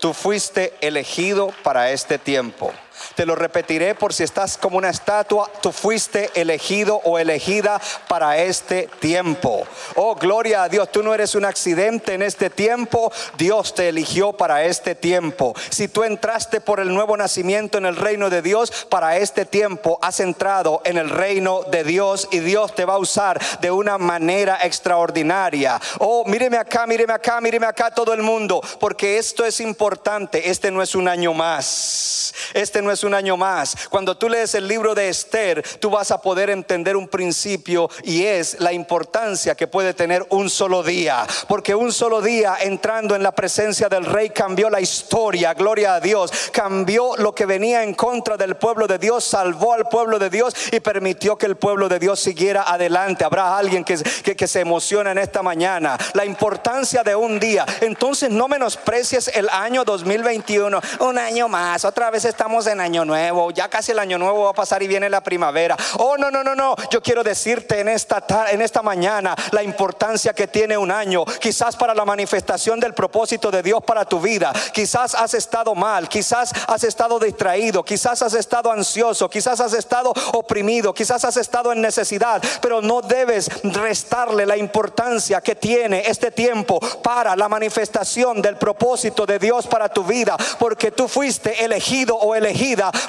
Tú 0.00 0.12
fuiste 0.14 0.74
elegido 0.80 1.54
para 1.62 1.92
este 1.92 2.18
tiempo. 2.18 2.72
Te 3.14 3.26
lo 3.26 3.34
repetiré 3.34 3.94
por 3.94 4.12
si 4.12 4.22
estás 4.22 4.56
como 4.56 4.78
una 4.78 4.90
estatua, 4.90 5.50
tú 5.60 5.72
fuiste 5.72 6.30
elegido 6.34 7.00
o 7.04 7.18
elegida 7.18 7.80
para 8.08 8.38
este 8.38 8.88
tiempo. 9.00 9.66
Oh, 9.96 10.14
gloria 10.14 10.64
a 10.64 10.68
Dios, 10.68 10.90
tú 10.90 11.02
no 11.02 11.14
eres 11.14 11.34
un 11.34 11.44
accidente 11.44 12.14
en 12.14 12.22
este 12.22 12.50
tiempo, 12.50 13.12
Dios 13.36 13.74
te 13.74 13.88
eligió 13.88 14.32
para 14.32 14.64
este 14.64 14.94
tiempo. 14.94 15.54
Si 15.70 15.88
tú 15.88 16.04
entraste 16.04 16.60
por 16.60 16.80
el 16.80 16.92
nuevo 16.94 17.16
nacimiento 17.16 17.78
en 17.78 17.86
el 17.86 17.96
reino 17.96 18.30
de 18.30 18.42
Dios, 18.42 18.86
para 18.88 19.16
este 19.16 19.44
tiempo 19.44 19.98
has 20.02 20.20
entrado 20.20 20.80
en 20.84 20.98
el 20.98 21.10
reino 21.10 21.62
de 21.70 21.84
Dios 21.84 22.28
y 22.30 22.38
Dios 22.38 22.74
te 22.74 22.84
va 22.84 22.94
a 22.94 22.98
usar 22.98 23.40
de 23.60 23.70
una 23.70 23.98
manera 23.98 24.58
extraordinaria. 24.62 25.80
Oh, 25.98 26.24
míreme 26.26 26.56
acá, 26.56 26.86
míreme 26.86 27.12
acá, 27.12 27.40
míreme 27.40 27.66
acá 27.66 27.90
todo 27.90 28.12
el 28.12 28.22
mundo, 28.22 28.60
porque 28.78 29.18
esto 29.18 29.44
es 29.44 29.60
importante. 29.60 30.50
Este 30.50 30.70
no 30.70 30.82
es 30.82 30.94
un 30.94 31.08
año 31.08 31.34
más. 31.34 32.34
Este 32.54 32.82
no 32.82 32.91
es 32.92 33.04
un 33.04 33.14
año 33.14 33.36
más. 33.36 33.76
Cuando 33.90 34.16
tú 34.16 34.28
lees 34.28 34.54
el 34.54 34.68
libro 34.68 34.94
de 34.94 35.08
Esther, 35.08 35.62
tú 35.80 35.90
vas 35.90 36.10
a 36.10 36.20
poder 36.20 36.50
entender 36.50 36.96
un 36.96 37.08
principio 37.08 37.90
y 38.02 38.24
es 38.24 38.60
la 38.60 38.72
importancia 38.72 39.54
que 39.54 39.66
puede 39.66 39.94
tener 39.94 40.24
un 40.30 40.48
solo 40.50 40.82
día. 40.82 41.26
Porque 41.48 41.74
un 41.74 41.92
solo 41.92 42.20
día 42.20 42.56
entrando 42.60 43.16
en 43.16 43.22
la 43.22 43.32
presencia 43.32 43.88
del 43.88 44.04
rey 44.04 44.30
cambió 44.30 44.70
la 44.70 44.80
historia, 44.80 45.54
gloria 45.54 45.94
a 45.94 46.00
Dios. 46.00 46.32
Cambió 46.52 47.16
lo 47.16 47.34
que 47.34 47.46
venía 47.46 47.82
en 47.82 47.94
contra 47.94 48.36
del 48.36 48.56
pueblo 48.56 48.86
de 48.86 48.98
Dios, 48.98 49.24
salvó 49.24 49.72
al 49.72 49.88
pueblo 49.88 50.18
de 50.18 50.30
Dios 50.30 50.54
y 50.70 50.80
permitió 50.80 51.36
que 51.36 51.46
el 51.46 51.56
pueblo 51.56 51.88
de 51.88 51.98
Dios 51.98 52.20
siguiera 52.20 52.62
adelante. 52.62 53.24
Habrá 53.24 53.56
alguien 53.56 53.84
que, 53.84 53.96
que, 53.96 54.36
que 54.36 54.46
se 54.46 54.60
emociona 54.60 55.12
en 55.12 55.18
esta 55.18 55.42
mañana. 55.42 55.96
La 56.14 56.24
importancia 56.24 57.02
de 57.02 57.14
un 57.14 57.38
día. 57.38 57.66
Entonces 57.80 58.30
no 58.30 58.48
menosprecies 58.48 59.28
el 59.28 59.48
año 59.48 59.84
2021. 59.84 60.80
Un 61.00 61.18
año 61.18 61.48
más. 61.48 61.84
Otra 61.84 62.10
vez 62.10 62.24
estamos 62.24 62.66
en 62.66 62.80
año 62.82 63.04
nuevo. 63.04 63.50
Ya 63.50 63.68
casi 63.68 63.92
el 63.92 63.98
año 63.98 64.18
nuevo 64.18 64.44
va 64.44 64.50
a 64.50 64.54
pasar 64.54 64.82
y 64.82 64.88
viene 64.88 65.08
la 65.08 65.22
primavera. 65.22 65.76
Oh, 65.98 66.16
no, 66.18 66.30
no, 66.30 66.42
no, 66.42 66.54
no. 66.54 66.76
Yo 66.90 67.02
quiero 67.02 67.22
decirte 67.22 67.80
en 67.80 67.88
esta, 67.88 68.22
en 68.50 68.60
esta 68.60 68.82
mañana 68.82 69.34
la 69.52 69.62
importancia 69.62 70.34
que 70.34 70.48
tiene 70.48 70.76
un 70.76 70.90
año. 70.90 71.24
Quizás 71.24 71.76
para 71.76 71.94
la 71.94 72.04
manifestación 72.04 72.78
del 72.80 72.94
propósito 72.94 73.50
de 73.50 73.62
Dios 73.62 73.82
para 73.84 74.04
tu 74.04 74.20
vida. 74.20 74.52
Quizás 74.72 75.14
has 75.14 75.34
estado 75.34 75.74
mal. 75.74 76.08
Quizás 76.08 76.52
has 76.66 76.84
estado 76.84 77.18
distraído. 77.18 77.84
Quizás 77.84 78.20
has 78.22 78.34
estado 78.34 78.70
ansioso. 78.70 79.30
Quizás 79.30 79.60
has 79.60 79.72
estado 79.72 80.12
oprimido. 80.32 80.92
Quizás 80.92 81.24
has 81.24 81.36
estado 81.36 81.72
en 81.72 81.80
necesidad. 81.80 82.42
Pero 82.60 82.82
no 82.82 83.00
debes 83.00 83.48
restarle 83.62 84.44
la 84.44 84.56
importancia 84.56 85.40
que 85.40 85.54
tiene 85.54 86.02
este 86.06 86.30
tiempo 86.30 86.80
para 87.02 87.36
la 87.36 87.48
manifestación 87.48 88.42
del 88.42 88.56
propósito 88.56 89.24
de 89.26 89.38
Dios 89.38 89.66
para 89.66 89.88
tu 89.88 90.04
vida. 90.04 90.36
Porque 90.58 90.90
tú 90.90 91.08
fuiste 91.08 91.64
elegido 91.64 92.16
o 92.16 92.34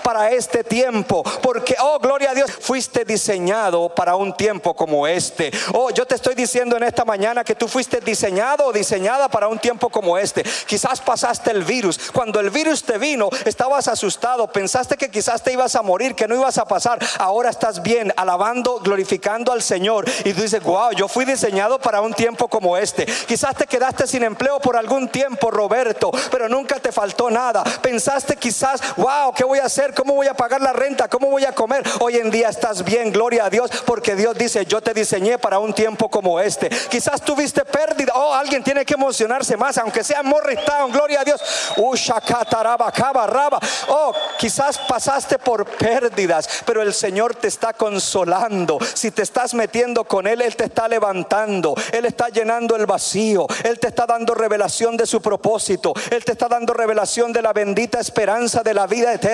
para 0.04 0.32
este 0.32 0.64
tiempo. 0.64 1.24
Porque, 1.42 1.76
oh, 1.80 2.00
gloria 2.00 2.32
a 2.32 2.34
Dios, 2.34 2.52
fuiste 2.52 3.06
diseñado 3.06 3.90
para 3.90 4.16
un 4.16 4.36
tiempo 4.36 4.74
como 4.74 5.08
este. 5.08 5.52
Oh, 5.74 5.92
yo 5.92 6.06
te 6.06 6.16
estoy 6.16 6.36
diciendo 6.36 6.76
en 6.76 6.84
esta 6.84 7.06
mañana 7.06 7.44
que 7.44 7.56
tú 7.56 7.68
fuiste 7.68 8.00
diseñado 8.00 8.66
o 8.66 8.74
diseñada 8.74 9.30
para 9.30 9.48
un 9.48 9.60
tiempo 9.60 9.90
como 9.90 10.18
este. 10.18 10.44
Quizás 10.66 11.02
pasaste 11.02 11.52
el 11.52 11.64
virus. 11.64 12.00
Cuando 12.12 12.40
el 12.40 12.50
virus 12.50 12.84
te 12.84 12.98
vino, 12.98 13.30
estabas 13.46 13.88
asustado. 13.88 14.48
Pensaste 14.48 14.98
que 14.98 15.12
quizás 15.12 15.44
te 15.44 15.54
ibas 15.54 15.76
a 15.76 15.82
morir, 15.82 16.16
que 16.16 16.28
no 16.28 16.36
ibas 16.36 16.58
a 16.58 16.66
pasar. 16.66 17.00
Ahora 17.20 17.50
estás 17.50 17.84
bien, 17.84 18.12
alabando, 18.18 18.80
glorificando 18.80 19.52
al 19.52 19.62
Señor. 19.62 20.06
Y 20.26 20.34
tú 20.34 20.42
dices, 20.42 20.64
wow, 20.64 20.92
yo 20.92 21.08
fui 21.08 21.26
diseñado 21.26 21.80
para 21.80 22.02
un 22.02 22.14
tiempo 22.14 22.48
como 22.48 22.76
este. 22.76 23.06
Quizás 23.06 23.56
te 23.56 23.68
quedaste 23.68 24.08
sin 24.08 24.24
empleo 24.24 24.60
por 24.60 24.78
algún 24.78 25.10
tiempo, 25.10 25.52
Roberto, 25.52 26.12
pero 26.32 26.50
nunca 26.50 26.80
te 26.80 26.92
faltó 26.92 27.30
nada. 27.30 27.64
Pensaste 27.82 28.36
quizás, 28.36 28.82
wow, 28.98 29.34
¿qué 29.44 29.48
voy 29.48 29.60
a 29.60 29.66
hacer? 29.66 29.94
¿Cómo 29.94 30.14
voy 30.14 30.28
a 30.28 30.34
pagar 30.34 30.62
la 30.62 30.72
renta? 30.72 31.10
¿Cómo 31.10 31.30
voy 31.30 31.44
a 31.44 31.52
comer? 31.52 31.84
Hoy 32.00 32.16
en 32.16 32.32
día 32.32 32.48
estás 32.48 32.82
bien, 32.82 33.12
gloria 33.12 33.44
a 33.44 33.50
Dios, 33.50 33.70
porque 33.86 34.16
Dios 34.16 34.38
dice, 34.38 34.66
yo 34.66 34.80
te 34.80 34.94
diseñé 34.94 35.38
para 35.38 35.60
un 35.60 35.74
tiempo 35.74 36.10
como 36.10 36.40
este. 36.40 36.70
Quizás 36.70 37.22
tuviste 37.22 37.66
pérdida. 37.66 38.14
Oh, 38.16 38.34
alguien 38.34 38.64
tiene 38.64 38.86
que 38.86 38.94
emocionarse 38.94 39.58
más, 39.58 39.78
aunque 39.80 40.02
sea 40.02 40.24
Morristown, 40.24 40.94
gloria 40.94 41.20
a 41.20 41.24
Dios. 41.26 41.42
Oh, 43.90 44.14
quizás 44.40 44.78
pasaste 44.78 45.38
por 45.38 45.66
pérdidas, 45.66 46.48
pero 46.66 46.82
el 46.82 46.94
Señor 46.94 47.36
te 47.36 47.50
está 47.50 47.74
consolando. 47.74 48.78
Si 48.94 49.12
te 49.12 49.24
estás 49.24 49.54
metiendo 49.54 50.06
con 50.06 50.26
Él, 50.26 50.42
Él 50.42 50.56
te 50.56 50.64
está 50.64 50.88
levantando. 50.88 51.76
Él 51.92 52.06
está 52.06 52.30
llenando 52.30 52.78
el 52.78 52.86
vacío. 52.86 53.46
Él 53.66 53.78
te 53.78 53.90
está 53.90 54.06
dando 54.06 54.36
revelación 54.36 54.96
de 54.96 55.06
su 55.06 55.22
propósito. 55.22 55.92
Él 56.12 56.24
te 56.24 56.32
está 56.32 56.48
dando 56.48 56.74
revelación 56.74 57.34
de 57.34 57.42
la 57.42 57.52
bendita 57.52 58.00
esperanza 58.00 58.64
de 58.64 58.74
la 58.74 58.88
vida 58.88 59.14
eterna. 59.14 59.33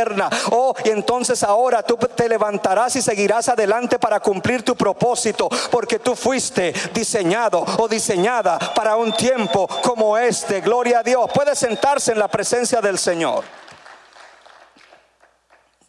Oh, 0.52 0.74
y 0.84 0.90
entonces 0.90 1.44
ahora 1.44 1.84
tú 1.84 1.98
te 1.98 2.30
levantarás 2.30 2.96
y 2.96 3.02
seguirás 3.02 3.50
adelante 3.50 4.00
para 4.00 4.20
cumplir 4.20 4.64
tu 4.64 4.76
propósito, 4.76 5.50
porque 5.72 6.00
tú 6.00 6.16
fuiste 6.16 6.74
diseñado 6.94 7.66
o 7.78 7.88
diseñada 7.88 8.58
para 8.74 8.96
un 8.96 9.12
tiempo 9.14 9.68
como 9.84 10.18
este. 10.18 10.62
Gloria 10.62 11.00
a 11.00 11.04
Dios. 11.04 11.30
Puede 11.34 11.56
sentarse 11.56 12.12
en 12.12 12.20
la 12.20 12.28
presencia 12.28 12.82
del 12.82 12.98
Señor. 12.98 13.44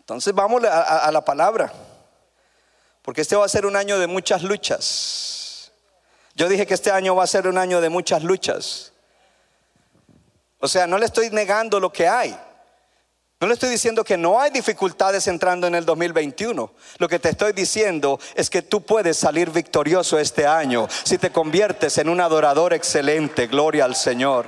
Entonces 0.01 0.35
vamos 0.35 0.65
a 0.65 1.09
la 1.13 1.25
palabra, 1.25 1.73
porque 3.03 3.21
este 3.21 3.37
va 3.37 3.47
a 3.47 3.49
ser 3.49 3.65
un 3.65 3.77
año 3.77 3.99
de 3.99 4.09
muchas 4.09 4.43
luchas. 4.43 5.71
Yo 6.35 6.49
dije 6.49 6.67
que 6.67 6.75
este 6.75 6.91
año 6.91 7.15
va 7.15 7.25
a 7.25 7.29
ser 7.29 7.47
un 7.47 7.59
año 7.59 7.81
de 7.81 7.91
muchas 7.91 8.25
luchas. 8.25 8.93
O 10.59 10.69
sea, 10.69 10.87
no 10.87 10.99
le 10.99 11.07
estoy 11.07 11.31
negando 11.31 11.79
lo 11.79 11.93
que 11.93 12.09
hay. 12.09 12.37
No 13.41 13.47
le 13.47 13.55
estoy 13.55 13.71
diciendo 13.71 14.05
que 14.05 14.19
no 14.19 14.39
hay 14.39 14.51
dificultades 14.51 15.27
entrando 15.27 15.67
en 15.67 15.75
el 15.75 15.87
2021. 15.87 16.75
Lo 16.99 17.09
que 17.09 17.19
te 17.19 17.31
estoy 17.31 17.55
diciendo 17.55 18.21
es 18.35 18.51
que 18.51 18.61
tú 18.61 18.83
puedes 18.83 19.17
salir 19.17 19.51
victorioso 19.51 20.19
este 20.19 20.47
año 20.47 20.87
si 21.05 21.17
te 21.17 21.33
conviertes 21.33 21.97
en 21.97 22.11
un 22.11 22.21
adorador 22.21 22.75
excelente. 22.75 23.47
Gloria 23.47 23.87
al 23.87 23.97
Señor. 23.97 24.45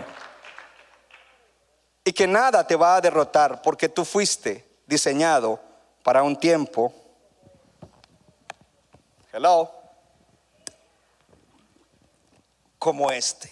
Y 2.04 2.12
que 2.12 2.26
nada 2.26 2.66
te 2.66 2.76
va 2.76 2.96
a 2.96 3.00
derrotar 3.00 3.62
porque 3.62 3.88
tú 3.88 4.04
fuiste 4.04 4.82
diseñado 4.86 5.58
para 6.02 6.22
un 6.22 6.36
tiempo. 6.36 6.92
Hello. 9.32 9.70
Como 12.78 13.10
este. 13.10 13.50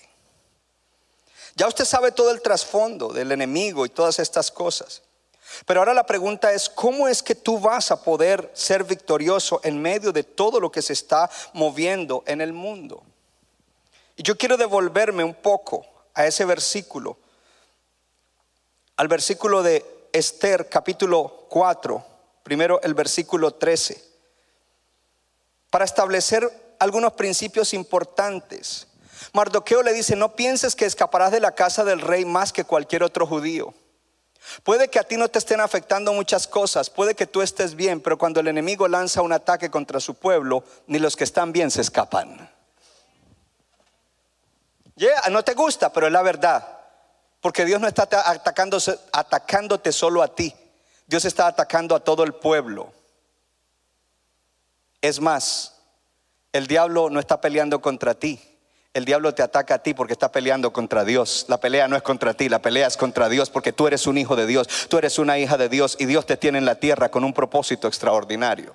Ya 1.56 1.66
usted 1.66 1.86
sabe 1.86 2.12
todo 2.12 2.30
el 2.30 2.42
trasfondo 2.42 3.08
del 3.08 3.32
enemigo 3.32 3.86
y 3.86 3.88
todas 3.88 4.18
estas 4.18 4.50
cosas. 4.50 5.00
Pero 5.66 5.80
ahora 5.80 5.94
la 5.94 6.06
pregunta 6.06 6.52
es, 6.52 6.68
¿cómo 6.68 7.08
es 7.08 7.22
que 7.22 7.34
tú 7.34 7.58
vas 7.58 7.90
a 7.90 8.02
poder 8.02 8.50
ser 8.54 8.84
victorioso 8.84 9.60
en 9.64 9.80
medio 9.80 10.12
de 10.12 10.22
todo 10.22 10.60
lo 10.60 10.70
que 10.70 10.82
se 10.82 10.92
está 10.92 11.30
moviendo 11.52 12.22
en 12.26 12.40
el 12.40 12.52
mundo? 12.52 13.02
Y 14.16 14.22
yo 14.22 14.36
quiero 14.36 14.56
devolverme 14.56 15.24
un 15.24 15.34
poco 15.34 15.84
a 16.14 16.26
ese 16.26 16.44
versículo, 16.44 17.16
al 18.96 19.08
versículo 19.08 19.62
de 19.62 20.08
Esther 20.12 20.68
capítulo 20.68 21.46
4, 21.48 22.04
primero 22.42 22.80
el 22.82 22.94
versículo 22.94 23.54
13, 23.54 24.04
para 25.70 25.84
establecer 25.84 26.76
algunos 26.78 27.12
principios 27.12 27.72
importantes. 27.74 28.86
Mardoqueo 29.32 29.82
le 29.82 29.92
dice, 29.92 30.16
no 30.16 30.34
pienses 30.34 30.74
que 30.74 30.86
escaparás 30.86 31.32
de 31.32 31.40
la 31.40 31.54
casa 31.54 31.84
del 31.84 32.00
rey 32.00 32.24
más 32.24 32.52
que 32.52 32.64
cualquier 32.64 33.02
otro 33.02 33.26
judío. 33.26 33.74
Puede 34.62 34.88
que 34.88 34.98
a 34.98 35.04
ti 35.04 35.16
no 35.16 35.28
te 35.28 35.38
estén 35.38 35.60
afectando 35.60 36.12
muchas 36.12 36.46
cosas, 36.46 36.90
puede 36.90 37.14
que 37.14 37.26
tú 37.26 37.42
estés 37.42 37.74
bien, 37.74 38.00
pero 38.00 38.18
cuando 38.18 38.40
el 38.40 38.48
enemigo 38.48 38.88
lanza 38.88 39.22
un 39.22 39.32
ataque 39.32 39.70
contra 39.70 40.00
su 40.00 40.14
pueblo, 40.14 40.64
ni 40.86 40.98
los 40.98 41.16
que 41.16 41.24
están 41.24 41.52
bien 41.52 41.70
se 41.70 41.82
escapan. 41.82 42.50
No 45.30 45.42
te 45.42 45.54
gusta, 45.54 45.92
pero 45.92 46.06
es 46.06 46.12
la 46.12 46.22
verdad. 46.22 46.78
Porque 47.40 47.64
Dios 47.64 47.80
no 47.80 47.88
está 47.88 48.08
atacándote 49.12 49.92
solo 49.92 50.22
a 50.22 50.34
ti. 50.34 50.54
Dios 51.06 51.24
está 51.24 51.46
atacando 51.46 51.94
a 51.94 52.00
todo 52.00 52.22
el 52.22 52.34
pueblo. 52.34 52.92
Es 55.00 55.20
más, 55.20 55.76
el 56.52 56.66
diablo 56.66 57.08
no 57.08 57.18
está 57.18 57.40
peleando 57.40 57.80
contra 57.80 58.14
ti. 58.14 58.49
El 58.92 59.04
diablo 59.04 59.32
te 59.32 59.44
ataca 59.44 59.76
a 59.76 59.78
ti 59.78 59.94
porque 59.94 60.14
está 60.14 60.32
peleando 60.32 60.72
contra 60.72 61.04
Dios. 61.04 61.44
La 61.46 61.60
pelea 61.60 61.86
no 61.86 61.94
es 61.94 62.02
contra 62.02 62.34
ti, 62.34 62.48
la 62.48 62.60
pelea 62.60 62.88
es 62.88 62.96
contra 62.96 63.28
Dios 63.28 63.48
porque 63.48 63.72
tú 63.72 63.86
eres 63.86 64.08
un 64.08 64.18
hijo 64.18 64.34
de 64.34 64.46
Dios, 64.46 64.66
tú 64.88 64.98
eres 64.98 65.20
una 65.20 65.38
hija 65.38 65.56
de 65.56 65.68
Dios 65.68 65.96
y 66.00 66.06
Dios 66.06 66.26
te 66.26 66.36
tiene 66.36 66.58
en 66.58 66.64
la 66.64 66.74
tierra 66.74 67.08
con 67.08 67.22
un 67.22 67.32
propósito 67.32 67.86
extraordinario. 67.86 68.74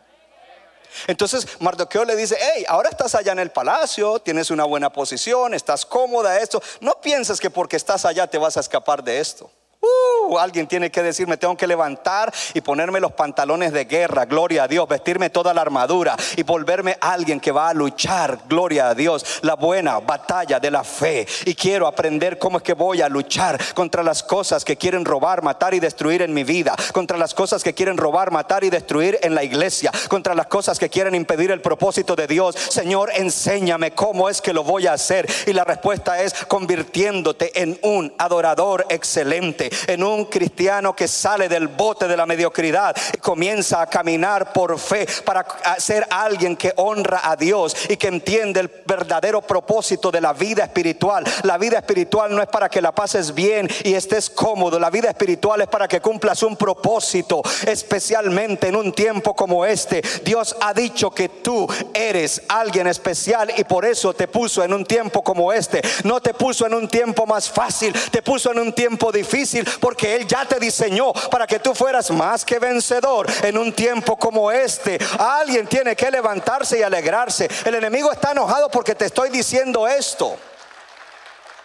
Entonces 1.08 1.46
Mardoqueo 1.60 2.06
le 2.06 2.16
dice, 2.16 2.38
hey, 2.40 2.64
ahora 2.70 2.88
estás 2.90 3.14
allá 3.14 3.34
en 3.34 3.40
el 3.40 3.52
palacio, 3.52 4.20
tienes 4.20 4.52
una 4.52 4.64
buena 4.64 4.90
posición, 4.90 5.54
estás 5.54 5.86
cómoda, 5.86 6.40
esto. 6.40 6.64
No 6.80 7.02
pienses 7.02 7.42
que 7.42 7.50
porque 7.50 7.76
estás 7.76 8.06
allá 8.06 8.26
te 8.28 8.38
vas 8.38 8.56
a 8.56 8.62
escapar 8.62 9.04
de 9.04 9.20
esto. 9.20 9.52
Uh, 9.86 10.38
alguien 10.38 10.68
tiene 10.68 10.90
que 10.90 11.04
decirme, 11.04 11.38
tengo 11.38 11.56
que 11.56 11.68
levantar 11.68 12.34
y 12.54 12.62
ponerme 12.62 13.00
los 13.00 13.12
pantalones 13.12 13.72
de 13.72 13.86
guerra, 13.86 14.26
gloria 14.26 14.64
a 14.64 14.68
Dios, 14.68 14.88
vestirme 14.88 15.30
toda 15.30 15.54
la 15.54 15.62
armadura 15.62 16.16
y 16.36 16.44
volverme 16.44 16.98
alguien 17.00 17.40
que 17.40 17.52
va 17.52 17.70
a 17.70 17.74
luchar, 17.74 18.40
gloria 18.48 18.90
a 18.90 18.96
Dios, 18.96 19.40
la 19.42 19.56
buena 19.56 20.00
batalla 20.00 20.60
de 20.60 20.72
la 20.72 20.84
fe. 20.84 21.28
Y 21.46 21.54
quiero 21.54 21.88
aprender 21.88 22.40
cómo 22.40 22.58
es 22.58 22.64
que 22.64 22.74
voy 22.74 23.02
a 23.02 23.10
luchar 23.10 23.60
contra 23.74 24.04
las 24.04 24.24
cosas 24.24 24.66
que 24.66 24.78
quieren 24.78 25.06
robar, 25.06 25.44
matar 25.44 25.74
y 25.74 25.80
destruir 25.80 26.22
en 26.22 26.34
mi 26.34 26.44
vida, 26.44 26.76
contra 26.92 27.18
las 27.18 27.34
cosas 27.34 27.64
que 27.64 27.74
quieren 27.74 27.98
robar, 27.98 28.32
matar 28.32 28.64
y 28.64 28.70
destruir 28.70 29.20
en 29.22 29.36
la 29.36 29.44
iglesia, 29.44 29.92
contra 30.08 30.34
las 30.34 30.48
cosas 30.48 30.80
que 30.80 30.90
quieren 30.90 31.16
impedir 31.16 31.52
el 31.52 31.62
propósito 31.62 32.16
de 32.16 32.28
Dios. 32.28 32.56
Señor, 32.56 33.12
enséñame 33.14 33.92
cómo 33.92 34.30
es 34.30 34.42
que 34.42 34.54
lo 34.54 34.64
voy 34.64 34.88
a 34.88 34.94
hacer. 34.94 35.28
Y 35.46 35.54
la 35.54 35.64
respuesta 35.64 36.22
es 36.22 36.34
convirtiéndote 36.46 37.62
en 37.62 37.78
un 37.84 38.14
adorador 38.18 38.86
excelente, 38.90 39.70
en 39.88 40.04
un 40.04 40.26
cristiano 40.26 40.96
que 40.96 41.08
sale 41.08 41.50
del 41.50 41.68
bote 41.68 42.08
de 42.08 42.18
la 42.18 42.26
mediocridad 42.26 42.96
y 43.14 43.18
comienza 43.18 43.82
a 43.82 43.88
caminar 43.88 44.54
por 44.54 44.78
fe 44.80 45.08
para 45.24 45.46
ser 45.78 46.08
alguien 46.10 46.56
que 46.56 46.74
honra 46.78 47.22
a 47.24 47.36
Dios 47.36 47.76
y 47.90 47.98
que 47.98 48.08
entiende 48.08 48.60
el 48.60 48.72
verdadero 48.86 49.42
propósito 49.42 50.12
de 50.12 50.22
la 50.22 50.34
vida 50.34 50.64
espiritual. 50.64 51.24
La 51.44 51.58
vida 51.58 51.78
espiritual 51.78 52.36
no 52.36 52.42
es 52.42 52.48
para 52.48 52.70
que 52.70 52.82
la 52.82 52.94
pases 52.94 53.34
bien 53.34 53.70
y 53.84 53.94
estés 53.94 54.30
cómodo. 54.30 54.80
La 54.80 54.90
vida 54.90 55.10
espiritual 55.10 55.62
es 55.62 55.68
para 55.68 55.88
que 55.88 56.02
cumplas 56.02 56.44
un 56.44 56.56
propósito, 56.56 57.42
especialmente 57.66 58.68
en 58.68 58.76
un 58.76 58.92
tiempo 58.92 59.36
como 59.36 59.66
este. 59.66 60.02
Dios 60.24 60.56
ha 60.62 60.74
dicho 60.74 61.12
que 61.12 61.30
tú 61.30 61.68
eres 61.94 62.42
alguien 62.48 62.88
especial 62.88 63.52
y 63.56 63.64
por 63.64 63.86
eso 63.86 64.14
te 64.14 64.28
puso 64.28 64.64
en 64.64 64.74
un 64.74 64.86
tiempo 64.86 65.24
como 65.24 65.52
este. 65.52 65.82
No 66.04 66.22
te 66.22 66.34
puso 66.34 66.66
en 66.66 66.74
un 66.74 66.88
tiempo 66.88 67.26
más 67.26 67.50
fácil, 67.50 67.94
te 68.12 68.22
puso 68.22 68.52
en 68.52 68.60
un 68.60 68.74
tiempo 68.74 69.12
difícil 69.12 69.55
porque 69.64 70.16
Él 70.16 70.28
ya 70.28 70.46
te 70.46 70.60
diseñó 70.60 71.14
para 71.14 71.48
que 71.48 71.60
tú 71.60 71.74
fueras 71.74 72.12
más 72.12 72.46
que 72.46 72.60
vencedor 72.60 73.28
en 73.44 73.58
un 73.58 73.74
tiempo 73.74 74.18
como 74.18 74.52
este. 74.52 74.98
Alguien 75.18 75.68
tiene 75.68 75.96
que 75.96 76.12
levantarse 76.12 76.80
y 76.80 76.84
alegrarse. 76.84 77.50
El 77.66 77.76
enemigo 77.76 78.12
está 78.12 78.32
enojado 78.32 78.70
porque 78.70 78.96
te 78.96 79.06
estoy 79.06 79.30
diciendo 79.30 79.88
esto. 79.88 80.38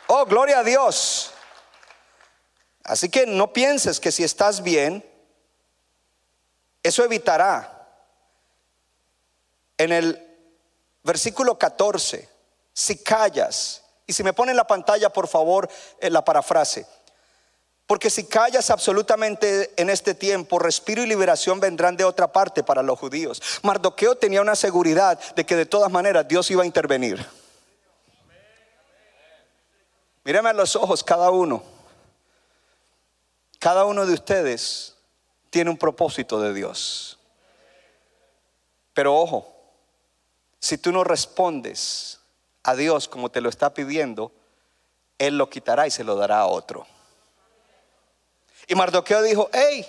Oh, 0.06 0.24
gloria 0.24 0.60
a 0.60 0.64
Dios. 0.64 1.32
Así 2.84 3.08
que 3.08 3.26
no 3.26 3.52
pienses 3.52 4.00
que 4.00 4.10
si 4.10 4.24
estás 4.24 4.62
bien, 4.62 5.04
eso 6.82 7.04
evitará. 7.04 7.76
En 9.78 9.92
el 9.92 10.26
versículo 11.02 11.58
14, 11.58 12.28
si 12.72 13.02
callas, 13.02 13.82
y 14.10 14.12
si 14.12 14.24
me 14.24 14.32
ponen 14.32 14.56
la 14.56 14.66
pantalla, 14.66 15.12
por 15.12 15.28
favor, 15.28 15.68
en 16.00 16.12
la 16.12 16.24
parafrase. 16.24 16.84
Porque 17.90 18.08
si 18.08 18.22
callas 18.22 18.70
absolutamente 18.70 19.72
en 19.76 19.90
este 19.90 20.14
tiempo, 20.14 20.60
respiro 20.60 21.02
y 21.02 21.08
liberación 21.08 21.58
vendrán 21.58 21.96
de 21.96 22.04
otra 22.04 22.30
parte 22.30 22.62
para 22.62 22.84
los 22.84 22.96
judíos. 22.96 23.42
Mardoqueo 23.64 24.14
tenía 24.14 24.40
una 24.40 24.54
seguridad 24.54 25.18
de 25.34 25.44
que 25.44 25.56
de 25.56 25.66
todas 25.66 25.90
maneras 25.90 26.28
Dios 26.28 26.48
iba 26.52 26.62
a 26.62 26.66
intervenir. 26.66 27.26
Mírame 30.22 30.50
a 30.50 30.52
los 30.52 30.76
ojos 30.76 31.02
cada 31.02 31.32
uno. 31.32 31.64
Cada 33.58 33.84
uno 33.84 34.06
de 34.06 34.14
ustedes 34.14 34.94
tiene 35.50 35.70
un 35.70 35.76
propósito 35.76 36.40
de 36.40 36.54
Dios. 36.54 37.18
Pero 38.94 39.16
ojo, 39.16 39.52
si 40.60 40.78
tú 40.78 40.92
no 40.92 41.02
respondes 41.02 42.20
a 42.62 42.76
Dios 42.76 43.08
como 43.08 43.32
te 43.32 43.40
lo 43.40 43.48
está 43.48 43.74
pidiendo, 43.74 44.30
Él 45.18 45.36
lo 45.36 45.50
quitará 45.50 45.88
y 45.88 45.90
se 45.90 46.04
lo 46.04 46.14
dará 46.14 46.38
a 46.38 46.46
otro. 46.46 46.86
Y 48.70 48.76
Mardoqueo 48.76 49.20
dijo, 49.22 49.50
hey, 49.52 49.84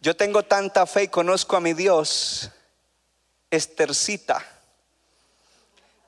yo 0.00 0.16
tengo 0.16 0.42
tanta 0.42 0.86
fe 0.86 1.02
y 1.02 1.08
conozco 1.08 1.54
a 1.54 1.60
mi 1.60 1.74
Dios, 1.74 2.50
Estercita, 3.50 4.42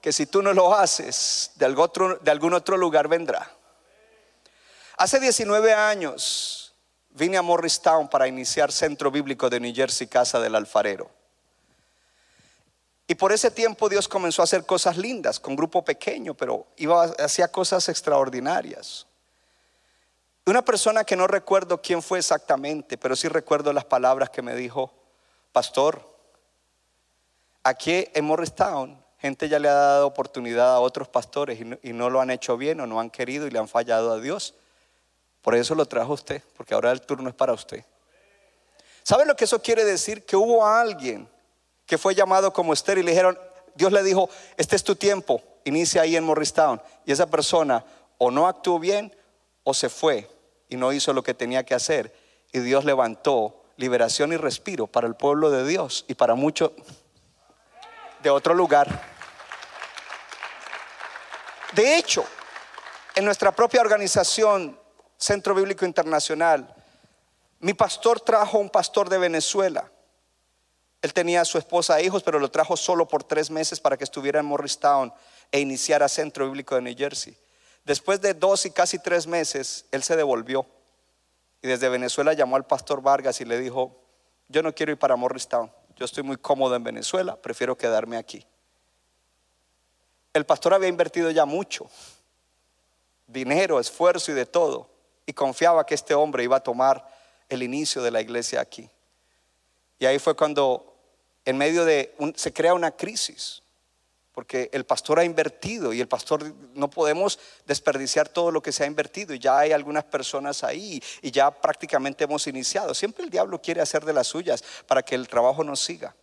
que 0.01 0.11
si 0.11 0.25
tú 0.25 0.41
no 0.41 0.55
lo 0.55 0.75
haces, 0.75 1.51
de 1.57 1.67
algún 1.67 2.55
otro, 2.55 2.79
lugar 2.79 3.09
vendrá. 3.09 3.55
Hace 4.97 5.21
19 5.21 5.75
años 5.75 6.75
vine 7.11 7.37
a 7.37 7.43
Morristown 7.43 8.09
para 8.09 8.27
iniciar 8.27 8.73
Centro 8.73 9.11
Bíblico 9.11 9.51
de 9.51 9.61
New 9.61 9.75
Jersey, 9.75 10.07
Casa 10.07 10.41
del 10.41 10.55
Alfarero. 10.55 11.11
Y 13.07 13.17
por 13.17 13.33
ese 13.33 13.51
tiempo 13.51 13.91
Dios 13.91 14.09
comenzó 14.09 14.41
a 14.41 14.45
hacer 14.45 14.65
cosas 14.65 14.97
lindas, 14.97 15.39
con 15.39 15.57
grupo 15.57 15.85
pequeño, 15.85 16.33
pero 16.33 16.69
iba, 16.79 17.05
hacía 17.19 17.49
cosas 17.49 17.87
extraordinarias. 17.91 19.07
Una 20.47 20.63
persona 20.63 21.05
que 21.05 21.17
no 21.17 21.27
recuerdo 21.27 21.81
quién 21.81 22.03
fue 22.03 22.19
exactamente, 22.19 22.97
pero 22.99 23.15
sí 23.15 23.29
recuerdo 23.29 23.73
las 23.73 23.85
palabras 23.85 24.31
que 24.31 24.43
me 24.43 24.55
dijo, 24.55 24.93
pastor, 25.53 26.03
aquí 27.63 28.09
en 28.15 28.25
Morristown 28.25 29.01
gente 29.21 29.49
ya 29.49 29.59
le 29.59 29.69
ha 29.69 29.75
dado 29.75 30.07
oportunidad 30.07 30.75
a 30.75 30.81
otros 30.81 31.09
pastores 31.09 31.61
y 31.83 31.93
no, 31.93 32.09
lo 32.09 32.21
han 32.21 32.31
hecho 32.31 32.57
bien 32.57 32.81
o 32.81 32.87
no 32.87 33.01
han 33.01 33.11
querido 33.11 33.47
y 33.47 33.51
le 33.51 33.59
han 33.59 33.69
fallado 33.69 34.13
a 34.13 34.19
Dios. 34.19 34.55
Por 35.43 35.55
eso 35.55 35.75
lo 35.75 35.87
trajo 35.87 36.15
usted, 36.15 36.43
porque 36.57 36.75
ahora 36.75 36.91
el 36.91 37.03
turno 37.03 37.29
es 37.29 37.35
para 37.35 37.53
usted. 37.53 37.85
¿Sabe 39.03 39.27
lo 39.27 39.37
que 39.37 39.45
eso 39.45 39.61
quiere 39.61 39.85
decir? 39.85 40.25
Que 40.25 40.37
hubo 40.37 40.67
alguien 40.67 41.29
que 41.85 41.99
fue 41.99 42.15
llamado 42.15 42.53
como 42.53 42.73
Esther 42.73 42.99
y 42.99 43.03
le 43.03 43.11
dijeron, 43.11 43.39
Dios 43.75 43.93
le 43.93 44.03
dijo, 44.03 44.31
este 44.57 44.77
es 44.77 44.85
tu 44.85 44.97
tiempo, 44.97 45.43
inicia 45.65 46.03
ahí 46.03 46.17
en 46.17 46.25
Morristown. 46.25 46.81
Y 47.05 47.13
esa 47.13 47.27
persona 47.27 47.85
o 48.17 48.31
no 48.31 48.47
actuó 48.47 48.79
bien 48.79 49.15
o 49.63 49.75
se 49.75 49.89
fue 49.89 50.31
y 50.69 50.77
no 50.77 50.93
hizo 50.93 51.13
lo 51.13 51.23
que 51.23 51.35
tenía 51.35 51.65
que 51.65 51.75
hacer. 51.75 52.15
Y 52.53 52.61
Dios 52.61 52.85
levantó 52.85 53.63
liberación 53.77 54.33
y 54.33 54.37
respiro 54.37 54.87
para 54.87 55.07
el 55.07 55.15
pueblo 55.15 55.51
de 55.51 55.67
Dios 55.67 56.05
y 56.09 56.15
para 56.15 56.35
muchos 56.35 56.73
de 58.23 58.31
otro 58.31 58.55
lugar. 58.55 58.89
De 61.73 61.97
hecho, 61.97 62.25
en 63.15 63.25
nuestra 63.25 63.53
propia 63.53 63.81
organización, 63.81 64.79
Centro 65.17 65.55
Bíblico 65.55 65.85
Internacional, 65.85 66.75
mi 67.61 67.75
pastor 67.75 68.21
trajo 68.21 68.59
un 68.59 68.71
pastor 68.71 69.09
de 69.09 69.19
Venezuela 69.19 69.91
él 71.03 71.15
tenía 71.15 71.41
a 71.41 71.45
su 71.45 71.57
esposa 71.57 71.99
e 71.99 72.05
hijos, 72.05 72.23
pero 72.23 72.39
lo 72.39 72.51
trajo 72.51 72.77
solo 72.77 73.09
por 73.09 73.25
tres 73.25 73.51
meses 73.51 73.81
para 73.81 73.97
que 73.97 74.05
estuviera 74.05 74.41
en 74.41 74.47
Morristown 74.47 75.13
e 75.51 75.61
iniciara 75.61 76.09
Centro 76.09 76.47
Bíblico 76.47 76.75
de 76.75 76.83
New 76.83 76.95
Jersey. 76.97 77.37
Después 77.85 78.21
de 78.21 78.35
dos 78.35 78.67
y 78.67 78.71
casi 78.71 78.99
tres 78.99 79.27
meses, 79.27 79.87
él 79.91 80.03
se 80.03 80.17
devolvió. 80.17 80.67
Y 81.63 81.69
desde 81.69 81.89
Venezuela 81.89 82.33
llamó 82.33 82.57
al 82.57 82.67
pastor 82.67 83.03
Vargas 83.03 83.41
y 83.41 83.45
le 83.45 83.59
dijo, 83.59 83.97
yo 84.49 84.63
no 84.63 84.75
quiero 84.75 84.93
ir 84.93 84.99
para 84.99 85.17
Morristown, 85.17 85.71
yo 85.97 86.05
estoy 86.05 86.23
muy 86.23 86.37
cómodo 86.37 86.75
en 86.75 86.83
Venezuela, 86.83 87.37
prefiero 87.37 87.77
quedarme 87.77 88.17
aquí. 88.17 88.47
El 90.33 90.47
pastor 90.47 90.75
había 90.75 90.89
invertido 90.89 91.31
ya 91.31 91.45
mucho, 91.45 91.91
dinero, 93.27 93.79
esfuerzo 93.79 94.33
y 94.33 94.35
de 94.35 94.47
todo, 94.47 94.91
y 95.27 95.33
confiaba 95.33 95.85
que 95.85 95.95
este 95.95 96.15
hombre 96.15 96.45
iba 96.45 96.57
a 96.57 96.63
tomar 96.63 97.07
el 97.49 97.63
inicio 97.63 98.03
de 98.03 98.11
la 98.11 98.21
iglesia 98.21 98.61
aquí. 98.61 98.89
Y 99.99 100.07
ahí 100.07 100.19
fue 100.19 100.35
cuando 100.35 100.97
en 101.45 101.59
medio 101.59 101.85
de, 101.85 102.15
se 102.35 102.53
crea 102.53 102.75
una 102.75 102.93
crisis, 102.93 103.63
porque 104.33 104.71
el 104.73 104.85
pastor 104.85 105.19
ha 105.19 105.25
invertido 105.25 105.93
y 105.93 106.01
el 106.01 106.09
pastor 106.09 106.55
no 106.75 106.89
podemos 106.89 107.39
desperdiciar 107.67 108.29
todo 108.29 108.51
lo 108.51 108.63
que 108.63 108.73
se 108.73 108.85
ha 108.85 108.87
invertido 108.87 109.35
y 109.35 109.39
ya 109.39 109.59
hay 109.59 109.73
algunas 109.73 110.05
personas 110.05 110.63
ahí 110.63 111.03
y 111.21 111.31
ya 111.31 111.51
prácticamente 111.51 112.25
hemos 112.25 112.47
iniciado. 112.47 112.95
Siempre 112.95 113.25
el 113.25 113.31
diablo 113.31 113.61
quiere 113.61 113.81
hacer 113.81 114.05
de 114.05 114.13
las 114.13 114.29
suyas 114.29 114.63
para 114.87 115.03
que 115.03 115.15
el 115.15 115.29
trabajo 115.29 115.65
no 115.65 115.75
siga. 115.75 116.15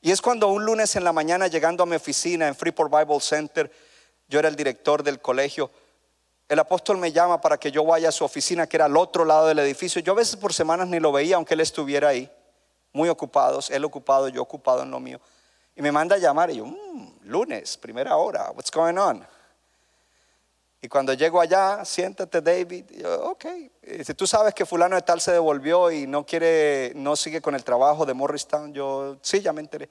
Y 0.00 0.10
es 0.10 0.22
cuando 0.22 0.48
un 0.48 0.64
lunes 0.64 0.96
en 0.96 1.04
la 1.04 1.12
mañana 1.12 1.48
llegando 1.48 1.82
a 1.82 1.86
mi 1.86 1.96
oficina 1.96 2.48
en 2.48 2.54
Freeport 2.54 2.92
Bible 2.92 3.20
Center, 3.20 3.70
yo 4.28 4.38
era 4.38 4.48
el 4.48 4.56
director 4.56 5.02
del 5.02 5.20
colegio, 5.20 5.70
el 6.48 6.58
apóstol 6.60 6.96
me 6.98 7.10
llama 7.10 7.40
para 7.40 7.58
que 7.58 7.72
yo 7.72 7.84
vaya 7.84 8.10
a 8.10 8.12
su 8.12 8.24
oficina 8.24 8.68
que 8.68 8.76
era 8.76 8.84
al 8.84 8.96
otro 8.96 9.24
lado 9.24 9.48
del 9.48 9.58
edificio. 9.58 10.00
Yo 10.00 10.12
a 10.12 10.16
veces 10.16 10.36
por 10.36 10.54
semanas 10.54 10.86
ni 10.86 11.00
lo 11.00 11.10
veía 11.10 11.36
aunque 11.36 11.54
él 11.54 11.60
estuviera 11.60 12.08
ahí 12.08 12.30
muy 12.92 13.08
ocupados, 13.08 13.70
él 13.70 13.84
ocupado, 13.84 14.28
yo 14.28 14.42
ocupado 14.42 14.82
en 14.82 14.90
lo 14.90 15.00
mío. 15.00 15.20
Y 15.76 15.82
me 15.82 15.92
manda 15.92 16.16
a 16.16 16.18
llamar 16.18 16.50
y 16.50 16.56
yo, 16.56 16.66
mm, 16.66 17.26
lunes, 17.26 17.76
primera 17.76 18.16
hora, 18.16 18.50
what's 18.50 18.70
going 18.70 18.96
on? 18.96 19.26
Y 20.80 20.88
cuando 20.88 21.12
llego 21.14 21.40
allá, 21.40 21.84
siéntate 21.84 22.40
David, 22.40 22.84
yo, 22.90 23.30
ok, 23.30 23.44
si 24.04 24.14
tú 24.14 24.26
sabes 24.26 24.54
que 24.54 24.64
fulano 24.64 24.96
de 24.96 25.02
tal 25.02 25.20
se 25.20 25.32
devolvió 25.32 25.90
y 25.90 26.06
no 26.06 26.24
quiere, 26.24 26.92
no 26.94 27.16
sigue 27.16 27.40
con 27.40 27.54
el 27.54 27.64
trabajo 27.64 28.06
de 28.06 28.14
Morristown, 28.14 28.72
yo, 28.72 29.18
sí, 29.20 29.40
ya 29.40 29.52
me 29.52 29.60
enteré. 29.60 29.88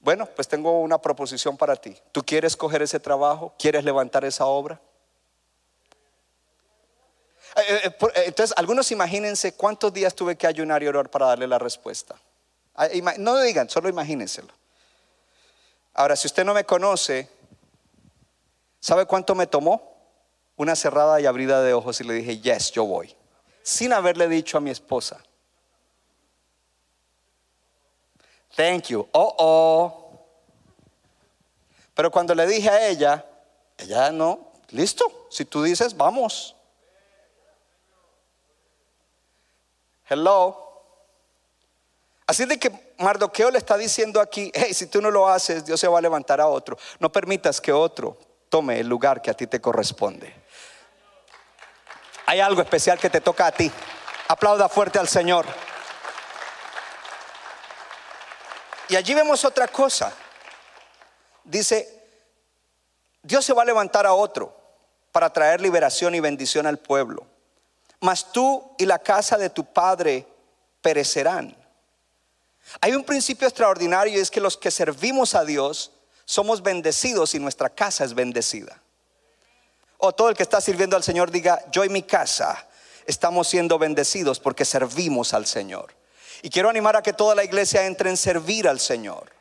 Bueno, 0.00 0.26
pues 0.26 0.46
tengo 0.46 0.80
una 0.80 0.98
proposición 0.98 1.56
para 1.56 1.76
ti. 1.76 1.96
¿Tú 2.12 2.22
quieres 2.22 2.56
coger 2.56 2.82
ese 2.82 3.00
trabajo? 3.00 3.54
¿Quieres 3.58 3.84
levantar 3.84 4.24
esa 4.24 4.44
obra? 4.44 4.78
Eh, 7.56 7.62
eh, 7.84 7.86
eh, 7.86 8.22
entonces, 8.26 8.54
algunos 8.58 8.90
imagínense 8.90 9.54
cuántos 9.54 9.92
días 9.92 10.14
tuve 10.14 10.36
que 10.36 10.46
ayunar 10.46 10.82
y 10.82 10.88
orar 10.88 11.08
para 11.08 11.26
darle 11.26 11.46
la 11.46 11.58
respuesta. 11.58 12.16
Ah, 12.74 12.88
no 13.18 13.40
digan, 13.40 13.70
solo 13.70 13.88
imagínenselo. 13.88 14.52
Ahora, 15.94 16.16
si 16.16 16.26
usted 16.26 16.44
no 16.44 16.52
me 16.52 16.64
conoce, 16.64 17.30
¿sabe 18.80 19.06
cuánto 19.06 19.34
me 19.34 19.46
tomó? 19.46 19.94
Una 20.56 20.76
cerrada 20.76 21.20
y 21.20 21.26
abrida 21.26 21.62
de 21.62 21.72
ojos 21.72 22.00
y 22.00 22.04
le 22.04 22.14
dije, 22.14 22.38
yes, 22.38 22.72
yo 22.72 22.84
voy. 22.84 23.16
sin 23.62 23.94
haberle 23.94 24.28
dicho 24.28 24.58
a 24.58 24.60
mi 24.60 24.70
esposa. 24.70 25.24
Thank 28.54 28.88
you. 28.88 29.08
Oh, 29.12 29.34
oh. 29.38 30.26
Pero 31.94 32.10
cuando 32.10 32.34
le 32.34 32.46
dije 32.46 32.68
a 32.68 32.88
ella, 32.88 33.24
ella 33.78 34.12
no, 34.12 34.52
listo. 34.70 35.26
Si 35.30 35.44
tú 35.44 35.62
dices, 35.62 35.96
vamos. 35.96 36.54
Hello. 40.08 40.63
Así 42.34 42.46
de 42.46 42.58
que 42.58 42.96
Mardoqueo 42.98 43.48
le 43.48 43.58
está 43.58 43.76
diciendo 43.76 44.20
aquí, 44.20 44.50
hey, 44.52 44.74
si 44.74 44.88
tú 44.88 45.00
no 45.00 45.08
lo 45.08 45.28
haces, 45.28 45.64
Dios 45.64 45.78
se 45.78 45.86
va 45.86 46.00
a 46.00 46.02
levantar 46.02 46.40
a 46.40 46.48
otro. 46.48 46.76
No 46.98 47.12
permitas 47.12 47.60
que 47.60 47.72
otro 47.72 48.18
tome 48.48 48.80
el 48.80 48.88
lugar 48.88 49.22
que 49.22 49.30
a 49.30 49.34
ti 49.34 49.46
te 49.46 49.60
corresponde. 49.60 50.34
Hay 52.26 52.40
algo 52.40 52.60
especial 52.60 52.98
que 52.98 53.08
te 53.08 53.20
toca 53.20 53.46
a 53.46 53.52
ti. 53.52 53.70
Aplauda 54.26 54.68
fuerte 54.68 54.98
al 54.98 55.06
Señor. 55.06 55.46
Y 58.88 58.96
allí 58.96 59.14
vemos 59.14 59.44
otra 59.44 59.68
cosa. 59.68 60.12
Dice, 61.44 62.04
Dios 63.22 63.44
se 63.44 63.52
va 63.52 63.62
a 63.62 63.66
levantar 63.66 64.06
a 64.06 64.12
otro 64.12 64.60
para 65.12 65.32
traer 65.32 65.60
liberación 65.60 66.16
y 66.16 66.18
bendición 66.18 66.66
al 66.66 66.78
pueblo. 66.78 67.28
Mas 68.00 68.32
tú 68.32 68.74
y 68.76 68.86
la 68.86 68.98
casa 68.98 69.38
de 69.38 69.50
tu 69.50 69.64
padre 69.64 70.26
perecerán. 70.82 71.62
Hay 72.80 72.94
un 72.94 73.04
principio 73.04 73.46
extraordinario 73.46 74.18
y 74.18 74.20
es 74.20 74.30
que 74.30 74.40
los 74.40 74.56
que 74.56 74.70
servimos 74.70 75.34
a 75.34 75.44
Dios 75.44 75.92
somos 76.24 76.62
bendecidos 76.62 77.34
y 77.34 77.38
nuestra 77.38 77.70
casa 77.70 78.04
es 78.04 78.14
bendecida. 78.14 78.80
O 79.98 80.12
todo 80.12 80.28
el 80.28 80.36
que 80.36 80.42
está 80.42 80.60
sirviendo 80.60 80.96
al 80.96 81.02
Señor 81.02 81.30
diga, 81.30 81.64
yo 81.70 81.84
y 81.84 81.88
mi 81.88 82.02
casa 82.02 82.66
estamos 83.06 83.48
siendo 83.48 83.78
bendecidos 83.78 84.40
porque 84.40 84.64
servimos 84.64 85.34
al 85.34 85.46
Señor. 85.46 85.94
Y 86.42 86.50
quiero 86.50 86.68
animar 86.68 86.96
a 86.96 87.02
que 87.02 87.12
toda 87.12 87.34
la 87.34 87.44
iglesia 87.44 87.86
entre 87.86 88.10
en 88.10 88.16
servir 88.16 88.68
al 88.68 88.80
Señor. 88.80 89.32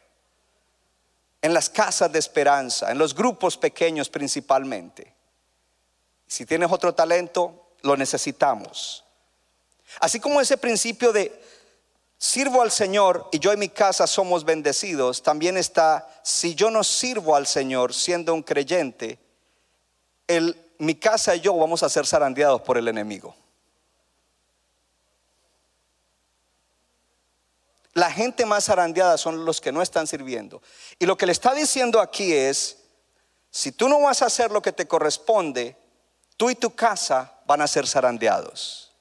En 1.42 1.54
las 1.54 1.70
casas 1.70 2.12
de 2.12 2.20
esperanza, 2.20 2.92
en 2.92 2.98
los 2.98 3.14
grupos 3.14 3.58
pequeños 3.58 4.10
principalmente. 4.10 5.14
Si 6.28 6.46
tienes 6.46 6.72
otro 6.72 6.96
talento, 6.96 7.74
lo 7.82 7.98
necesitamos. 7.98 9.04
Así 10.00 10.20
como 10.20 10.40
ese 10.40 10.58
principio 10.58 11.12
de 11.12 11.38
sirvo 12.24 12.62
al 12.62 12.72
Señor 12.72 13.28
y 13.34 13.40
yo 13.40 13.52
y 13.52 13.58
mi 13.58 13.68
casa 13.68 14.08
somos 14.08 14.46
bendecidos, 14.46 15.22
también 15.24 15.58
está, 15.58 16.08
si 16.24 16.56
yo 16.56 16.72
no 16.72 16.82
sirvo 16.82 17.36
al 17.36 17.46
Señor 17.46 17.94
siendo 17.94 18.34
un 18.34 18.44
creyente, 18.44 19.20
el, 20.28 20.58
mi 20.78 20.96
casa 20.96 21.36
y 21.36 21.42
yo 21.42 21.54
vamos 21.54 21.84
a 21.84 21.90
ser 21.90 22.08
zarandeados 22.08 22.62
por 22.62 22.78
el 22.78 22.88
enemigo. 22.88 23.36
La 27.92 28.10
gente 28.10 28.46
más 28.46 28.64
zarandeada 28.64 29.18
son 29.18 29.44
los 29.44 29.60
que 29.60 29.74
no 29.74 29.82
están 29.82 30.08
sirviendo. 30.08 30.62
Y 31.00 31.06
lo 31.06 31.18
que 31.18 31.26
le 31.26 31.34
está 31.34 31.54
diciendo 31.54 32.00
aquí 32.00 32.32
es, 32.32 32.78
si 33.52 33.74
tú 33.74 33.90
no 33.90 34.00
vas 34.00 34.22
a 34.22 34.28
hacer 34.28 34.50
lo 34.50 34.62
que 34.62 34.72
te 34.72 34.88
corresponde, 34.88 35.76
tú 36.38 36.50
y 36.50 36.56
tu 36.56 36.74
casa 36.74 37.42
van 37.46 37.62
a 37.62 37.68
ser 37.68 37.86
zarandeados. 37.86 38.93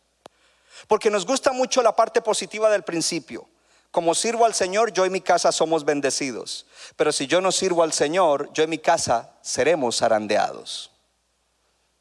Porque 0.89 1.11
nos 1.11 1.27
gusta 1.27 1.53
mucho 1.53 1.83
la 1.83 1.95
parte 1.95 2.23
positiva 2.23 2.71
del 2.71 2.83
principio. 2.83 3.49
Como 3.91 4.15
sirvo 4.15 4.47
al 4.47 4.55
Señor, 4.55 4.93
yo 4.93 5.05
y 5.05 5.11
mi 5.11 5.21
casa 5.21 5.53
somos 5.53 5.85
bendecidos. 5.85 6.67
Pero 6.97 7.13
si 7.13 7.27
yo 7.27 7.41
no 7.41 7.53
sirvo 7.53 7.83
al 7.83 7.93
Señor, 7.93 8.51
yo 8.55 8.63
y 8.63 8.67
mi 8.67 8.79
casa 8.79 9.35
seremos 9.43 9.99
zarandeados. 9.99 10.91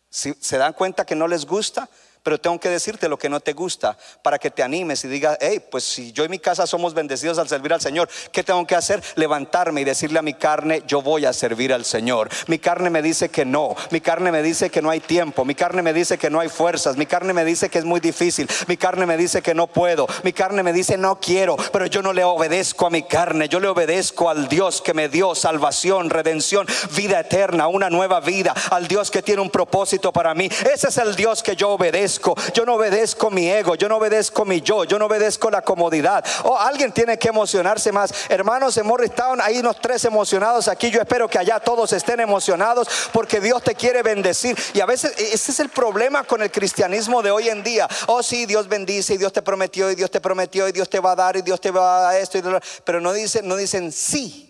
Si 0.10 0.34
se 0.40 0.58
dan 0.58 0.74
cuenta 0.74 1.06
que 1.06 1.16
no 1.16 1.28
les 1.28 1.46
gusta, 1.46 1.90
pero 2.24 2.40
tengo 2.40 2.60
que 2.60 2.70
decirte 2.70 3.10
lo 3.10 3.18
que 3.18 3.30
no 3.30 3.40
te 3.40 3.54
gusta 3.54 3.98
para 4.22 4.38
que 4.38 4.52
te 4.52 4.64
animes 4.64 5.04
y 5.04 5.08
digas, 5.08 5.38
hey, 5.42 5.64
pues 5.72 5.84
si 5.84 6.12
yo 6.12 6.24
y 6.24 6.30
mi 6.30 6.40
casa 6.40 6.68
somos 6.68 6.94
bendecidos 6.94 7.38
al 7.40 7.48
servir 7.48 7.74
al 7.74 7.82
Señor, 7.82 8.10
¿qué 8.32 8.44
tengo 8.44 8.66
que 8.68 8.76
hacer? 8.76 9.02
Levantarme 9.16 9.82
y 9.82 9.84
decirle 9.84 10.20
a 10.20 10.22
mi 10.22 10.34
carne, 10.34 10.84
yo 10.86 11.02
voy 11.02 11.26
a 11.26 11.34
servir 11.34 11.74
al 11.74 11.86
Señor. 11.86 12.30
Mi 12.48 12.60
carne 12.60 12.90
me 12.90 13.02
dice 13.02 13.30
que 13.30 13.46
no, 13.46 13.76
mi 13.90 14.02
carne 14.02 14.32
me 14.32 14.44
dice 14.44 14.70
que 14.70 14.82
no 14.82 14.90
hay 14.90 15.00
tiempo, 15.00 15.46
mi 15.46 15.56
carne 15.56 15.82
me 15.82 15.94
dice 15.94 16.18
que 16.18 16.30
no 16.30 16.40
hay 16.40 16.50
fuerzas, 16.50 16.98
mi 16.98 17.06
carne 17.06 17.34
me 17.34 17.46
dice 17.46 17.70
que 17.70 17.80
es 17.80 17.86
muy 17.86 18.00
difícil, 18.00 18.48
mi 18.68 18.78
carne 18.78 19.06
me 19.06 19.18
dice 19.18 19.42
que 19.42 19.56
no 19.56 19.68
puedo, 19.68 20.08
mi 20.24 20.34
carne 20.34 20.64
me 20.64 20.74
dice 20.74 20.98
no 20.98 21.20
quiero, 21.20 21.56
pero 21.72 21.88
yo 21.88 22.02
no 22.02 22.14
le 22.14 22.24
obedezco 22.24 22.88
a 22.88 22.90
mi 22.90 23.04
carne, 23.04 23.50
yo 23.50 23.60
le 23.60 23.68
obedezco 23.68 24.30
al 24.30 24.48
Dios 24.48 24.82
que 24.82 24.94
me 24.94 25.10
dio 25.10 25.34
salvación, 25.34 26.10
redención, 26.10 26.68
vida 26.96 27.20
eterna, 27.20 27.68
una 27.68 27.90
nueva 27.90 28.20
vida, 28.20 28.54
al 28.70 28.88
Dios 28.88 29.10
que 29.10 29.22
tiene 29.22 29.42
un 29.42 29.50
propósito 29.50 30.12
para 30.12 30.34
mí. 30.34 30.50
Ese 30.72 30.90
es 30.90 30.98
el 30.98 31.16
Dios 31.16 31.42
que 31.42 31.56
yo 31.56 31.70
obedezco. 31.70 32.11
Yo 32.54 32.66
no 32.66 32.76
obedezco 32.76 33.30
mi 33.30 33.50
ego, 33.50 33.76
yo 33.76 33.88
no 33.88 33.98
obedezco 33.98 34.46
mi 34.46 34.62
yo, 34.62 34.84
yo 34.84 34.98
no 35.00 35.06
obedezco 35.06 35.50
la 35.50 35.62
comodidad. 35.62 36.24
Oh, 36.44 36.58
alguien 36.58 36.92
tiene 36.92 37.18
que 37.18 37.30
emocionarse 37.30 37.92
más. 37.92 38.14
Hermanos 38.30 38.78
en 38.78 38.88
Morristown, 38.88 39.40
hay 39.42 39.60
unos 39.60 39.80
tres 39.80 40.06
emocionados 40.06 40.68
aquí. 40.68 40.90
Yo 40.92 41.00
espero 41.00 41.28
que 41.28 41.40
allá 41.40 41.60
todos 41.60 41.94
estén 41.94 42.20
emocionados 42.20 42.88
porque 43.12 43.40
Dios 43.40 43.64
te 43.64 43.76
quiere 43.76 44.04
bendecir. 44.04 44.58
Y 44.74 44.80
a 44.80 44.86
veces 44.86 45.14
e, 45.18 45.34
ese 45.34 45.52
es 45.52 45.60
el 45.60 45.70
problema 45.70 46.24
con 46.24 46.42
el 46.42 46.52
cristianismo 46.52 47.22
de 47.22 47.32
hoy 47.32 47.50
en 47.50 47.64
día. 47.64 47.88
Oh, 48.08 48.24
sí, 48.24 48.46
Dios 48.46 48.68
bendice 48.68 49.14
y 49.14 49.18
Dios 49.18 49.34
te 49.34 49.42
prometió 49.42 49.92
y 49.92 49.96
Dios 49.96 50.12
te 50.12 50.22
prometió 50.22 50.68
y 50.68 50.72
Dios 50.72 50.90
te 50.90 51.00
va 51.00 51.12
a 51.12 51.16
dar 51.16 51.38
y 51.38 51.42
Dios 51.42 51.62
te 51.62 51.72
va 51.72 51.98
a 51.98 52.02
dar 52.02 52.22
esto. 52.22 52.38
Y 52.38 52.44
pero 52.84 53.02
no 53.02 53.14
dicen, 53.14 53.48
no 53.48 53.56
dicen 53.56 53.92
sí. 53.92 54.48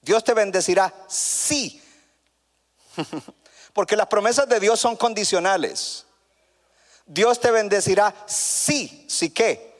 Dios 0.00 0.24
te 0.24 0.34
bendecirá, 0.34 0.92
sí. 1.08 1.80
Porque 3.72 3.96
las 3.96 4.08
promesas 4.08 4.48
de 4.48 4.60
Dios 4.60 4.80
son 4.80 4.96
condicionales. 4.96 6.06
Dios 7.12 7.38
te 7.38 7.50
bendecirá 7.50 8.14
sí, 8.26 9.04
sí 9.06 9.28
que, 9.28 9.76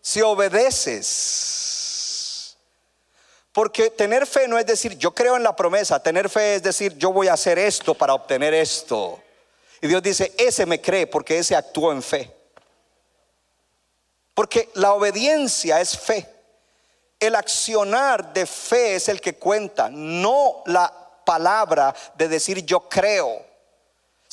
si 0.00 0.20
obedeces. 0.20 1.04
Porque 3.52 3.90
tener 3.90 4.26
fe 4.26 4.48
no 4.48 4.58
es 4.58 4.66
decir 4.66 4.98
yo 4.98 5.14
creo 5.14 5.36
en 5.36 5.44
la 5.44 5.54
promesa, 5.54 6.02
tener 6.02 6.28
fe 6.28 6.56
es 6.56 6.62
decir 6.64 6.98
yo 6.98 7.12
voy 7.12 7.28
a 7.28 7.34
hacer 7.34 7.56
esto 7.56 7.94
para 7.94 8.14
obtener 8.14 8.52
esto. 8.52 9.22
Y 9.80 9.86
Dios 9.86 10.02
dice, 10.02 10.34
ese 10.36 10.66
me 10.66 10.80
cree 10.80 11.06
porque 11.06 11.38
ese 11.38 11.54
actuó 11.54 11.92
en 11.92 12.02
fe. 12.02 12.34
Porque 14.34 14.70
la 14.74 14.92
obediencia 14.92 15.80
es 15.80 15.96
fe. 15.96 16.28
El 17.20 17.36
accionar 17.36 18.32
de 18.32 18.44
fe 18.44 18.96
es 18.96 19.08
el 19.08 19.20
que 19.20 19.36
cuenta, 19.36 19.88
no 19.88 20.64
la 20.66 20.92
palabra 21.24 21.94
de 22.16 22.26
decir 22.26 22.66
yo 22.66 22.88
creo. 22.88 23.53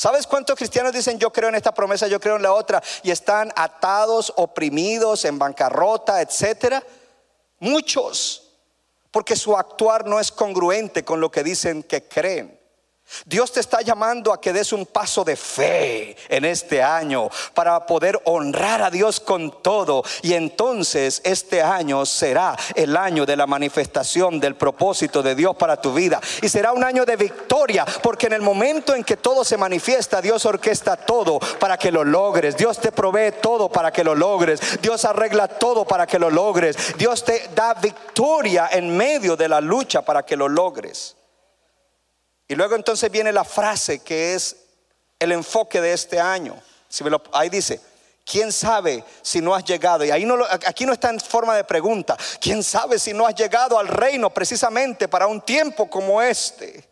¿Sabes 0.01 0.25
cuántos 0.25 0.55
cristianos 0.55 0.93
dicen 0.93 1.19
yo 1.19 1.31
creo 1.31 1.49
en 1.49 1.53
esta 1.53 1.75
promesa, 1.75 2.07
yo 2.07 2.19
creo 2.19 2.35
en 2.35 2.41
la 2.41 2.53
otra 2.53 2.81
y 3.03 3.11
están 3.11 3.51
atados, 3.55 4.33
oprimidos, 4.35 5.25
en 5.25 5.37
bancarrota, 5.37 6.23
etcétera? 6.23 6.83
Muchos, 7.59 8.51
porque 9.11 9.35
su 9.35 9.55
actuar 9.55 10.07
no 10.07 10.19
es 10.19 10.31
congruente 10.31 11.05
con 11.05 11.21
lo 11.21 11.29
que 11.29 11.43
dicen 11.43 11.83
que 11.83 12.07
creen. 12.07 12.59
Dios 13.25 13.51
te 13.51 13.59
está 13.59 13.81
llamando 13.81 14.33
a 14.33 14.41
que 14.41 14.53
des 14.53 14.73
un 14.73 14.85
paso 14.85 15.23
de 15.23 15.35
fe 15.35 16.15
en 16.29 16.45
este 16.45 16.81
año 16.81 17.29
para 17.53 17.85
poder 17.85 18.21
honrar 18.25 18.81
a 18.81 18.89
Dios 18.89 19.19
con 19.19 19.61
todo. 19.61 20.03
Y 20.21 20.33
entonces 20.33 21.21
este 21.23 21.61
año 21.61 22.05
será 22.05 22.55
el 22.75 22.95
año 22.97 23.25
de 23.25 23.35
la 23.35 23.47
manifestación 23.47 24.39
del 24.39 24.55
propósito 24.55 25.21
de 25.21 25.35
Dios 25.35 25.55
para 25.55 25.79
tu 25.79 25.93
vida. 25.93 26.19
Y 26.41 26.49
será 26.49 26.71
un 26.73 26.83
año 26.83 27.05
de 27.05 27.15
victoria, 27.15 27.85
porque 28.01 28.27
en 28.27 28.33
el 28.33 28.41
momento 28.41 28.95
en 28.95 29.03
que 29.03 29.17
todo 29.17 29.43
se 29.43 29.57
manifiesta, 29.57 30.21
Dios 30.21 30.45
orquesta 30.45 30.95
todo 30.97 31.39
para 31.59 31.77
que 31.77 31.91
lo 31.91 32.03
logres. 32.03 32.57
Dios 32.57 32.79
te 32.79 32.91
provee 32.91 33.33
todo 33.41 33.69
para 33.69 33.91
que 33.91 34.03
lo 34.03 34.15
logres. 34.15 34.81
Dios 34.81 35.05
arregla 35.05 35.47
todo 35.47 35.85
para 35.85 36.07
que 36.07 36.19
lo 36.19 36.29
logres. 36.29 36.97
Dios 36.97 37.23
te 37.23 37.49
da 37.55 37.73
victoria 37.73 38.69
en 38.71 38.95
medio 38.95 39.35
de 39.35 39.47
la 39.47 39.61
lucha 39.61 40.01
para 40.01 40.23
que 40.23 40.35
lo 40.35 40.47
logres. 40.47 41.15
Y 42.51 42.55
luego 42.55 42.75
entonces 42.75 43.09
viene 43.09 43.31
la 43.31 43.45
frase 43.45 43.99
que 43.99 44.33
es 44.33 44.57
el 45.17 45.31
enfoque 45.31 45.79
de 45.79 45.93
este 45.93 46.19
año. 46.19 46.53
Si 46.89 47.01
ahí 47.31 47.47
dice, 47.47 47.79
¿quién 48.25 48.51
sabe 48.51 49.05
si 49.21 49.39
no 49.39 49.55
has 49.55 49.63
llegado? 49.63 50.03
Y 50.03 50.11
ahí 50.11 50.25
no 50.25 50.35
aquí 50.67 50.85
no 50.85 50.91
está 50.91 51.09
en 51.11 51.21
forma 51.21 51.55
de 51.55 51.63
pregunta. 51.63 52.17
¿Quién 52.41 52.61
sabe 52.61 52.99
si 52.99 53.13
no 53.13 53.25
has 53.25 53.35
llegado 53.35 53.79
al 53.79 53.87
reino 53.87 54.29
precisamente 54.31 55.07
para 55.07 55.27
un 55.27 55.39
tiempo 55.39 55.89
como 55.89 56.21
este? 56.21 56.89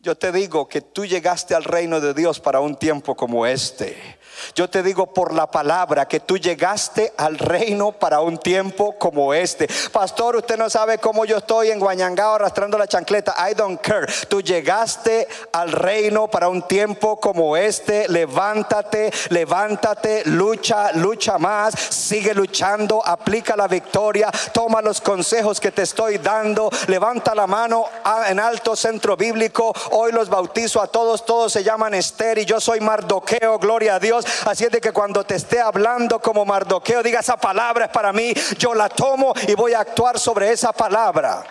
Yo 0.00 0.18
te 0.18 0.30
digo 0.30 0.68
que 0.68 0.82
tú 0.82 1.06
llegaste 1.06 1.54
al 1.54 1.64
reino 1.64 1.98
de 1.98 2.12
Dios 2.12 2.38
para 2.38 2.60
un 2.60 2.76
tiempo 2.76 3.16
como 3.16 3.46
este. 3.46 4.18
Yo 4.54 4.68
te 4.68 4.82
digo 4.82 5.06
por 5.06 5.32
la 5.32 5.50
palabra 5.50 6.06
que 6.06 6.20
tú 6.20 6.38
llegaste 6.38 7.12
al 7.16 7.38
reino 7.38 7.92
para 7.92 8.20
un 8.20 8.38
tiempo 8.38 8.96
como 8.98 9.34
este. 9.34 9.68
Pastor, 9.92 10.36
usted 10.36 10.56
no 10.56 10.68
sabe 10.70 10.98
cómo 10.98 11.24
yo 11.24 11.38
estoy 11.38 11.70
en 11.70 11.80
Guañangao 11.80 12.34
arrastrando 12.34 12.78
la 12.78 12.86
chancleta. 12.86 13.34
I 13.50 13.54
don't 13.54 13.80
care. 13.80 14.06
Tú 14.28 14.40
llegaste 14.40 15.28
al 15.52 15.72
reino 15.72 16.28
para 16.28 16.48
un 16.48 16.62
tiempo 16.62 17.18
como 17.18 17.56
este. 17.56 18.08
Levántate, 18.08 19.12
levántate, 19.30 20.22
lucha, 20.26 20.92
lucha 20.92 21.38
más. 21.38 21.74
Sigue 21.74 22.34
luchando, 22.34 23.02
aplica 23.04 23.56
la 23.56 23.68
victoria. 23.68 24.30
Toma 24.52 24.82
los 24.82 25.00
consejos 25.00 25.60
que 25.60 25.72
te 25.72 25.82
estoy 25.82 26.18
dando. 26.18 26.70
Levanta 26.88 27.34
la 27.34 27.46
mano 27.46 27.86
en 28.28 28.40
alto 28.40 28.76
centro 28.76 29.16
bíblico. 29.16 29.72
Hoy 29.90 30.12
los 30.12 30.28
bautizo 30.28 30.80
a 30.80 30.86
todos. 30.86 31.24
Todos 31.24 31.52
se 31.52 31.64
llaman 31.64 31.94
Esther 31.94 32.38
y 32.38 32.44
yo 32.44 32.60
soy 32.60 32.80
Mardoqueo. 32.80 33.58
Gloria 33.58 33.96
a 33.96 33.98
Dios 33.98 34.24
Así 34.44 34.64
es 34.64 34.70
de 34.70 34.80
que 34.80 34.92
cuando 34.92 35.24
te 35.24 35.34
esté 35.34 35.60
hablando 35.60 36.20
como 36.20 36.44
Mardoqueo, 36.44 37.02
diga 37.02 37.20
esa 37.20 37.36
palabra 37.36 37.86
es 37.86 37.90
para 37.90 38.12
mí, 38.12 38.32
yo 38.58 38.74
la 38.74 38.88
tomo 38.88 39.32
y 39.46 39.54
voy 39.54 39.74
a 39.74 39.80
actuar 39.80 40.18
sobre 40.18 40.50
esa 40.50 40.72
palabra. 40.72 41.44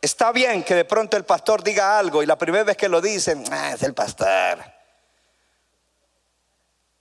Está 0.00 0.32
bien 0.32 0.64
que 0.64 0.74
de 0.74 0.84
pronto 0.84 1.16
el 1.16 1.24
pastor 1.24 1.62
diga 1.62 1.98
algo 1.98 2.22
y 2.22 2.26
la 2.26 2.36
primera 2.36 2.64
vez 2.64 2.76
que 2.76 2.88
lo 2.88 3.00
dicen, 3.00 3.44
ah, 3.52 3.72
es 3.74 3.82
el 3.82 3.94
pastor. 3.94 4.58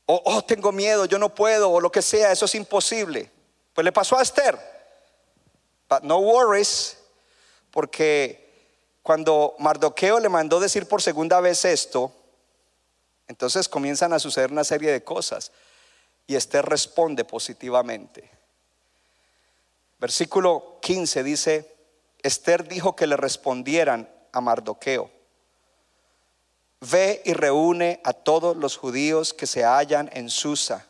O 0.06 0.22
oh, 0.26 0.44
tengo 0.44 0.72
miedo, 0.72 1.06
yo 1.06 1.18
no 1.18 1.34
puedo, 1.34 1.72
o 1.72 1.82
lo 1.82 1.92
que 1.92 2.02
sea, 2.02 2.32
eso 2.32 2.46
es 2.46 2.54
imposible. 2.56 3.32
Pues 3.74 3.86
le 3.86 3.92
pasó 3.92 4.18
a 4.18 4.22
Esther. 4.22 4.60
But 5.90 6.04
no 6.04 6.20
worries, 6.20 6.98
porque 7.72 8.42
cuando 9.02 9.56
Mardoqueo 9.60 10.20
le 10.20 10.30
mandó 10.30 10.60
decir 10.60 10.88
por 10.88 11.02
segunda 11.02 11.40
vez 11.42 11.66
esto, 11.66 12.12
entonces 13.32 13.70
comienzan 13.70 14.12
a 14.12 14.20
suceder 14.20 14.52
una 14.52 14.66
serie 14.66 14.92
de 14.92 15.06
cosas 15.06 15.54
y 16.28 16.36
Esther 16.36 16.66
responde 16.66 17.24
positivamente. 17.24 18.30
Versículo 20.00 20.80
15 20.82 21.24
dice, 21.24 21.76
Esther 22.22 22.68
dijo 22.68 22.94
que 22.94 23.08
le 23.08 23.16
respondieran 23.16 24.10
a 24.34 24.42
Mardoqueo. 24.42 25.10
Ve 26.82 27.22
y 27.24 27.32
reúne 27.32 28.02
a 28.04 28.12
todos 28.12 28.58
los 28.58 28.76
judíos 28.76 29.34
que 29.34 29.48
se 29.48 29.64
hallan 29.64 30.10
en 30.12 30.30
Susa 30.30 30.86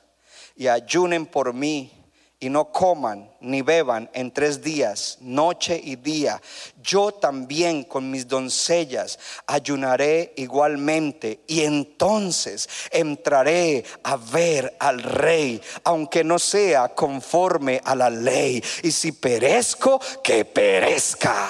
y 0.55 0.67
ayunen 0.67 1.27
por 1.27 1.53
mí 1.53 2.00
y 2.41 2.49
no 2.49 2.71
coman 2.71 3.31
ni 3.39 3.61
beban 3.61 4.09
en 4.13 4.31
tres 4.31 4.63
días, 4.63 5.19
noche 5.21 5.79
y 5.81 5.95
día. 5.95 6.41
Yo 6.81 7.11
también 7.11 7.83
con 7.83 8.09
mis 8.09 8.27
doncellas 8.27 9.19
ayunaré 9.45 10.33
igualmente 10.37 11.41
y 11.45 11.61
entonces 11.61 12.67
entraré 12.89 13.85
a 14.03 14.17
ver 14.17 14.75
al 14.79 15.03
rey, 15.03 15.61
aunque 15.83 16.23
no 16.23 16.39
sea 16.39 16.89
conforme 16.89 17.79
a 17.85 17.93
la 17.93 18.09
ley. 18.09 18.63
Y 18.81 18.91
si 18.91 19.11
perezco, 19.11 20.01
que 20.23 20.43
perezca. 20.43 21.47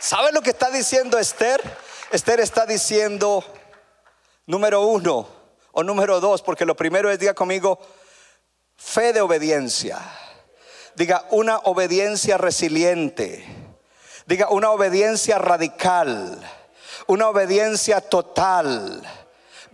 ¿Sabe 0.00 0.32
lo 0.32 0.42
que 0.42 0.50
está 0.50 0.68
diciendo 0.70 1.16
Esther? 1.16 1.62
Esther 2.10 2.40
está 2.40 2.66
diciendo, 2.66 3.44
número 4.46 4.84
uno, 4.84 5.37
o 5.72 5.82
número 5.82 6.20
dos, 6.20 6.42
porque 6.42 6.64
lo 6.64 6.76
primero 6.76 7.10
es, 7.10 7.18
diga 7.18 7.34
conmigo, 7.34 7.78
fe 8.76 9.12
de 9.12 9.20
obediencia. 9.20 9.98
Diga 10.94 11.26
una 11.30 11.58
obediencia 11.58 12.38
resiliente. 12.38 13.44
Diga 14.26 14.48
una 14.50 14.70
obediencia 14.70 15.38
radical. 15.38 16.40
Una 17.06 17.28
obediencia 17.28 18.00
total 18.00 19.02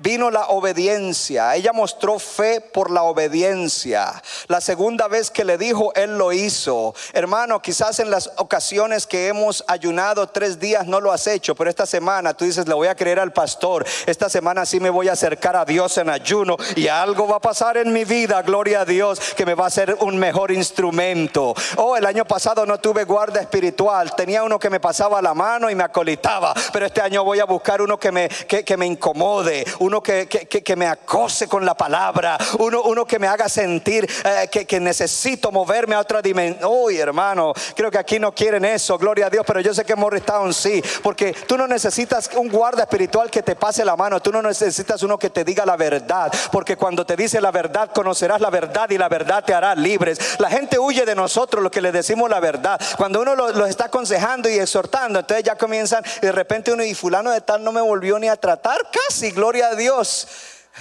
vino 0.05 0.31
la 0.31 0.49
obediencia. 0.49 1.57
Ella 1.57 1.73
mostró 1.73 2.19
fe 2.19 2.61
por 2.61 2.91
la 2.91 3.05
obediencia. 3.05 4.23
La 4.49 4.61
segunda 4.61 5.09
vez 5.09 5.31
que 5.31 5.45
le 5.45 5.57
dijo, 5.57 5.95
Él 5.95 6.19
lo 6.19 6.31
hizo. 6.31 6.95
Hermano, 7.15 7.63
quizás 7.63 7.99
en 8.01 8.11
las 8.11 8.31
ocasiones 8.37 9.07
que 9.07 9.29
hemos 9.29 9.65
ayunado 9.67 10.27
tres 10.29 10.61
días 10.61 10.87
no 10.87 11.01
lo 11.01 11.11
has 11.11 11.27
hecho, 11.27 11.55
pero 11.55 11.71
esta 11.71 11.87
semana 11.87 12.35
tú 12.35 12.45
dices, 12.45 12.69
le 12.69 12.75
voy 12.75 12.89
a 12.89 12.95
creer 12.95 13.19
al 13.19 13.33
pastor. 13.33 13.87
Esta 14.05 14.29
semana 14.29 14.67
sí 14.67 14.79
me 14.79 14.91
voy 14.91 15.09
a 15.09 15.13
acercar 15.13 15.57
a 15.57 15.65
Dios 15.65 15.97
en 15.97 16.11
ayuno 16.11 16.59
y 16.77 16.89
algo 16.89 17.27
va 17.27 17.37
a 17.37 17.41
pasar 17.41 17.79
en 17.79 17.91
mi 17.91 18.05
vida, 18.05 18.43
gloria 18.43 18.83
a 18.83 18.85
Dios, 18.85 19.19
que 19.35 19.47
me 19.47 19.55
va 19.55 19.67
a 19.67 19.71
ser 19.71 19.97
un 20.01 20.19
mejor 20.19 20.53
instrumento. 20.53 21.55
Oh, 21.77 21.97
el 21.97 22.05
año 22.05 22.27
pasado 22.27 22.67
no 22.67 22.79
tuve 22.79 23.05
guarda 23.05 23.41
espiritual. 23.41 24.15
Tenía 24.15 24.43
uno 24.43 24.59
que 24.59 24.69
me 24.69 24.81
pasaba 24.81 25.23
la 25.23 25.33
mano 25.33 25.71
y 25.71 25.75
me 25.75 25.85
acolitaba, 25.85 26.53
pero 26.75 26.85
este 26.85 27.01
año 27.01 27.25
voy 27.25 27.41
a 27.41 27.47
buscar 27.47 27.81
uno 27.81 27.99
que 27.99 28.13
me, 28.13 28.29
que, 28.29 28.77
me 28.77 28.85
incomode 28.85 29.65
que, 30.03 30.27
que, 30.27 30.77
me 30.77 30.87
acose 30.87 31.47
con 31.49 31.65
la 31.65 31.75
palabra, 31.75 32.39
uno, 32.59 32.83
uno 32.83 33.05
que 33.05 33.19
me 33.19 33.27
haga 33.27 33.49
sentir 33.49 34.09
eh, 34.25 34.49
que, 34.49 34.81
necesito 34.81 35.51
moverme 35.53 35.95
a 35.95 36.01
otra 36.01 36.21
dimensión. 36.21 36.69
Uy, 36.71 36.99
hermano, 36.99 37.53
creo 37.75 37.91
que 37.91 37.99
aquí 37.99 38.19
no 38.19 38.35
quieren 38.35 38.65
eso, 38.65 38.99
gloria 38.99 39.27
a 39.27 39.31
Dios, 39.31 39.45
pero 39.47 39.61
yo 39.61 39.73
sé 39.73 39.85
que 39.85 39.95
Morristown 39.95 40.53
sí, 40.53 40.83
porque 41.03 41.33
tú 41.33 41.57
no 41.57 41.67
necesitas 41.67 42.31
un 42.37 42.49
guarda 42.49 42.83
espiritual 42.83 43.31
que 43.31 43.43
te 43.43 43.57
pase 43.57 43.85
la 43.85 43.97
mano, 43.97 44.21
tú 44.21 44.33
no 44.33 44.43
necesitas 44.43 45.03
uno 45.03 45.19
que 45.19 45.31
te 45.31 45.45
diga 45.45 45.65
la 45.65 45.77
verdad, 45.77 46.33
porque 46.51 46.77
cuando 46.77 47.07
te 47.07 47.17
dice 47.17 47.41
la 47.41 47.51
verdad 47.51 47.91
conocerás 47.93 48.41
la 48.41 48.51
verdad 48.51 48.91
y 48.91 48.99
la 48.99 49.09
verdad 49.09 49.45
te 49.45 49.55
hará 49.55 49.75
libres. 49.75 50.39
La 50.39 50.51
gente 50.51 50.79
huye 50.79 51.05
de 51.05 51.15
nosotros, 51.15 51.63
lo 51.63 51.71
que 51.71 51.81
le 51.81 51.93
decimos 51.93 52.29
la 52.29 52.41
verdad. 52.41 52.81
Cuando 52.97 53.21
uno 53.21 53.35
los 53.35 53.69
está 53.69 53.87
aconsejando 53.87 54.49
y 54.49 54.59
exhortando, 54.59 55.21
entonces 55.21 55.45
ya 55.45 55.57
comienzan 55.57 56.05
y 56.23 56.27
de 56.27 56.33
repente 56.33 56.73
uno 56.73 56.85
y 56.85 56.95
fulano 56.95 57.31
de 57.31 57.41
tal 57.41 57.63
no 57.63 57.73
me 57.73 57.81
volvió 57.81 58.19
ni 58.19 58.29
a 58.29 58.37
tratar, 58.37 58.79
casi, 58.91 59.31
gloria 59.31 59.69
a 59.69 59.74
Dios. 59.77 60.27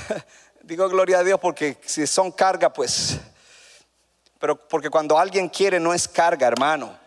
Digo 0.63 0.87
gloria 0.89 1.19
a 1.19 1.23
Dios 1.23 1.39
porque 1.39 1.77
si 1.85 2.05
son 2.07 2.31
carga, 2.31 2.71
pues... 2.71 3.17
Pero 4.39 4.57
porque 4.67 4.89
cuando 4.89 5.17
alguien 5.17 5.47
quiere 5.47 5.79
no 5.79 5.93
es 5.93 6.07
carga, 6.07 6.47
hermano. 6.47 6.99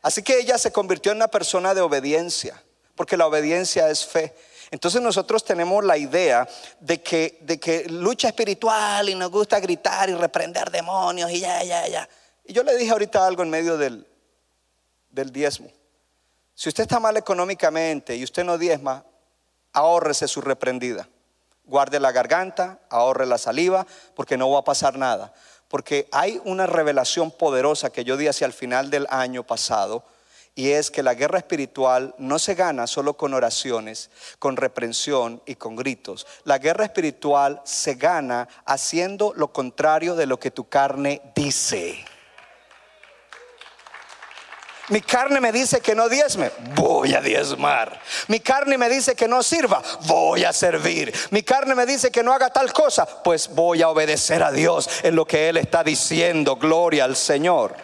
Así 0.00 0.22
que 0.22 0.38
ella 0.38 0.58
se 0.58 0.72
convirtió 0.72 1.12
en 1.12 1.18
una 1.18 1.28
persona 1.28 1.74
de 1.74 1.80
obediencia, 1.80 2.62
porque 2.96 3.16
la 3.16 3.26
obediencia 3.26 3.88
es 3.88 4.04
fe. 4.06 4.34
Entonces 4.70 5.02
nosotros 5.02 5.44
tenemos 5.44 5.84
la 5.84 5.98
idea 5.98 6.48
de 6.80 7.02
que, 7.02 7.38
de 7.42 7.60
que 7.60 7.84
lucha 7.90 8.28
espiritual 8.28 9.08
y 9.10 9.14
nos 9.14 9.30
gusta 9.30 9.60
gritar 9.60 10.08
y 10.08 10.14
reprender 10.14 10.70
demonios 10.70 11.30
y 11.30 11.40
ya, 11.40 11.62
ya, 11.62 11.86
ya. 11.86 12.08
Y 12.44 12.54
yo 12.54 12.62
le 12.62 12.74
dije 12.76 12.90
ahorita 12.90 13.26
algo 13.26 13.42
en 13.42 13.50
medio 13.50 13.76
del, 13.76 14.06
del 15.10 15.30
diezmo. 15.30 15.70
Si 16.54 16.68
usted 16.68 16.84
está 16.84 16.98
mal 16.98 17.16
económicamente 17.16 18.16
y 18.16 18.24
usted 18.24 18.44
no 18.44 18.56
diezma, 18.56 19.04
ahórrese 19.72 20.28
su 20.28 20.40
reprendida. 20.40 21.08
Guarde 21.64 22.00
la 22.00 22.12
garganta, 22.12 22.80
ahorre 22.90 23.26
la 23.26 23.38
saliva, 23.38 23.86
porque 24.14 24.36
no 24.36 24.50
va 24.50 24.60
a 24.60 24.64
pasar 24.64 24.98
nada. 24.98 25.32
Porque 25.68 26.08
hay 26.12 26.40
una 26.44 26.66
revelación 26.66 27.30
poderosa 27.30 27.90
que 27.90 28.04
yo 28.04 28.16
di 28.16 28.28
hacia 28.28 28.46
el 28.46 28.52
final 28.52 28.90
del 28.90 29.06
año 29.10 29.44
pasado, 29.44 30.04
y 30.54 30.70
es 30.70 30.90
que 30.90 31.02
la 31.02 31.14
guerra 31.14 31.38
espiritual 31.38 32.14
no 32.18 32.38
se 32.38 32.54
gana 32.54 32.86
solo 32.86 33.16
con 33.16 33.32
oraciones, 33.32 34.10
con 34.38 34.56
reprensión 34.56 35.42
y 35.46 35.54
con 35.54 35.76
gritos. 35.76 36.26
La 36.44 36.58
guerra 36.58 36.84
espiritual 36.84 37.62
se 37.64 37.94
gana 37.94 38.48
haciendo 38.66 39.32
lo 39.34 39.50
contrario 39.50 40.14
de 40.14 40.26
lo 40.26 40.38
que 40.38 40.50
tu 40.50 40.68
carne 40.68 41.22
dice. 41.34 42.04
Mi 44.92 45.00
carne 45.00 45.40
me 45.40 45.52
dice 45.52 45.80
que 45.80 45.94
no 45.94 46.06
diezme, 46.06 46.50
voy 46.74 47.14
a 47.14 47.22
diezmar. 47.22 47.98
Mi 48.28 48.40
carne 48.40 48.76
me 48.76 48.90
dice 48.90 49.14
que 49.14 49.26
no 49.26 49.42
sirva, 49.42 49.82
voy 50.02 50.44
a 50.44 50.52
servir. 50.52 51.14
Mi 51.30 51.42
carne 51.42 51.74
me 51.74 51.86
dice 51.86 52.10
que 52.10 52.22
no 52.22 52.30
haga 52.30 52.50
tal 52.50 52.74
cosa, 52.74 53.06
pues 53.06 53.48
voy 53.48 53.80
a 53.80 53.88
obedecer 53.88 54.42
a 54.42 54.52
Dios 54.52 54.90
en 55.02 55.16
lo 55.16 55.24
que 55.24 55.48
Él 55.48 55.56
está 55.56 55.82
diciendo. 55.82 56.56
Gloria 56.56 57.04
al 57.04 57.16
Señor. 57.16 57.74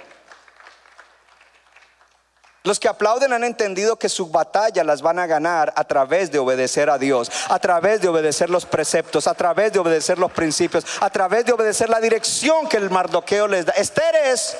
Los 2.62 2.78
que 2.78 2.88
aplauden 2.88 3.32
han 3.32 3.44
entendido 3.44 3.98
que 3.98 4.10
sus 4.10 4.30
batallas 4.30 4.84
las 4.84 5.00
van 5.00 5.18
a 5.18 5.26
ganar 5.26 5.72
a 5.76 5.84
través 5.84 6.30
de 6.30 6.38
obedecer 6.38 6.90
a 6.90 6.98
Dios, 6.98 7.32
a 7.48 7.58
través 7.58 8.02
de 8.02 8.08
obedecer 8.08 8.50
los 8.50 8.66
preceptos, 8.66 9.26
a 9.26 9.32
través 9.32 9.72
de 9.72 9.78
obedecer 9.78 10.18
los 10.18 10.30
principios, 10.30 10.84
a 11.00 11.08
través 11.08 11.46
de 11.46 11.54
obedecer 11.54 11.88
la 11.88 12.00
dirección 12.00 12.68
que 12.68 12.76
el 12.76 12.90
mardoqueo 12.90 13.48
les 13.48 13.64
da. 13.64 13.72
Esther 13.72 14.14
es 14.26 14.58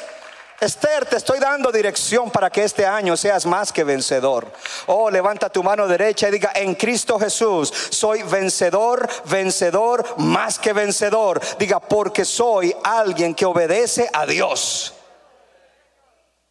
Esther, 0.60 1.06
te 1.06 1.16
estoy 1.16 1.38
dando 1.38 1.70
dirección 1.70 2.32
para 2.32 2.50
que 2.50 2.64
este 2.64 2.84
año 2.84 3.16
seas 3.16 3.46
más 3.46 3.72
que 3.72 3.84
vencedor. 3.84 4.52
Oh, 4.86 5.08
levanta 5.08 5.48
tu 5.48 5.62
mano 5.62 5.86
derecha 5.86 6.28
y 6.28 6.32
diga, 6.32 6.50
en 6.52 6.74
Cristo 6.74 7.16
Jesús 7.16 7.72
soy 7.90 8.24
vencedor, 8.24 9.08
vencedor, 9.26 10.04
más 10.18 10.58
que 10.58 10.72
vencedor. 10.72 11.40
Diga, 11.58 11.78
porque 11.78 12.24
soy 12.24 12.74
alguien 12.82 13.36
que 13.36 13.44
obedece 13.44 14.10
a 14.12 14.26
Dios. 14.26 14.94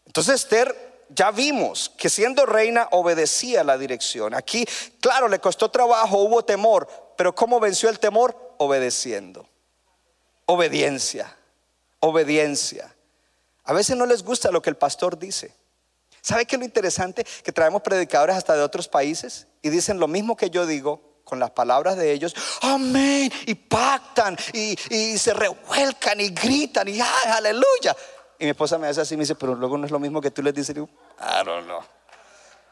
Entonces 0.05 0.35
Esther 0.35 1.05
ya 1.09 1.31
vimos 1.31 1.91
que 1.97 2.09
siendo 2.09 2.45
reina 2.45 2.87
obedecía 2.91 3.61
la 3.65 3.77
dirección. 3.77 4.33
Aquí, 4.33 4.65
claro, 5.01 5.27
le 5.27 5.39
costó 5.39 5.69
trabajo, 5.69 6.19
hubo 6.19 6.45
temor, 6.45 6.87
pero 7.17 7.35
¿cómo 7.35 7.59
venció 7.59 7.89
el 7.89 7.99
temor? 7.99 8.55
Obedeciendo. 8.57 9.49
Obediencia, 10.45 11.35
obediencia. 11.99 12.93
A 13.67 13.73
veces 13.73 13.97
no 13.97 14.05
les 14.05 14.23
gusta 14.23 14.49
lo 14.49 14.61
que 14.61 14.69
el 14.69 14.77
pastor 14.77 15.19
dice. 15.19 15.53
¿Sabe 16.21 16.45
qué 16.45 16.55
es 16.55 16.59
lo 16.59 16.65
interesante? 16.65 17.25
Que 17.43 17.51
traemos 17.51 17.81
predicadores 17.81 18.35
hasta 18.35 18.55
de 18.55 18.63
otros 18.63 18.87
países 18.87 19.45
y 19.61 19.69
dicen 19.69 19.99
lo 19.99 20.07
mismo 20.07 20.37
que 20.37 20.49
yo 20.49 20.65
digo 20.65 21.01
con 21.25 21.37
las 21.39 21.51
palabras 21.51 21.97
de 21.97 22.13
ellos. 22.13 22.33
Amén. 22.61 23.29
Y 23.45 23.55
pactan 23.55 24.37
y, 24.53 24.75
se 25.17 25.33
revuelcan 25.33 26.19
y 26.21 26.29
gritan 26.29 26.87
y 26.87 27.01
¡ay, 27.01 27.31
aleluya! 27.35 27.95
Y 28.39 28.45
mi 28.45 28.51
esposa 28.51 28.77
me 28.77 28.87
hace 28.87 29.01
así 29.01 29.15
y 29.15 29.17
me 29.17 29.23
dice, 29.23 29.35
pero 29.35 29.53
luego 29.53 29.77
no 29.77 29.85
es 29.85 29.91
lo 29.91 29.99
mismo 29.99 30.21
que 30.21 30.31
tú 30.31 30.41
les 30.41 30.53
dices. 30.53 30.75
I 30.77 31.43
don't 31.43 31.65
know. 31.65 31.81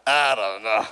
I 0.07 0.35
don't 0.35 0.61
know. 0.61 0.85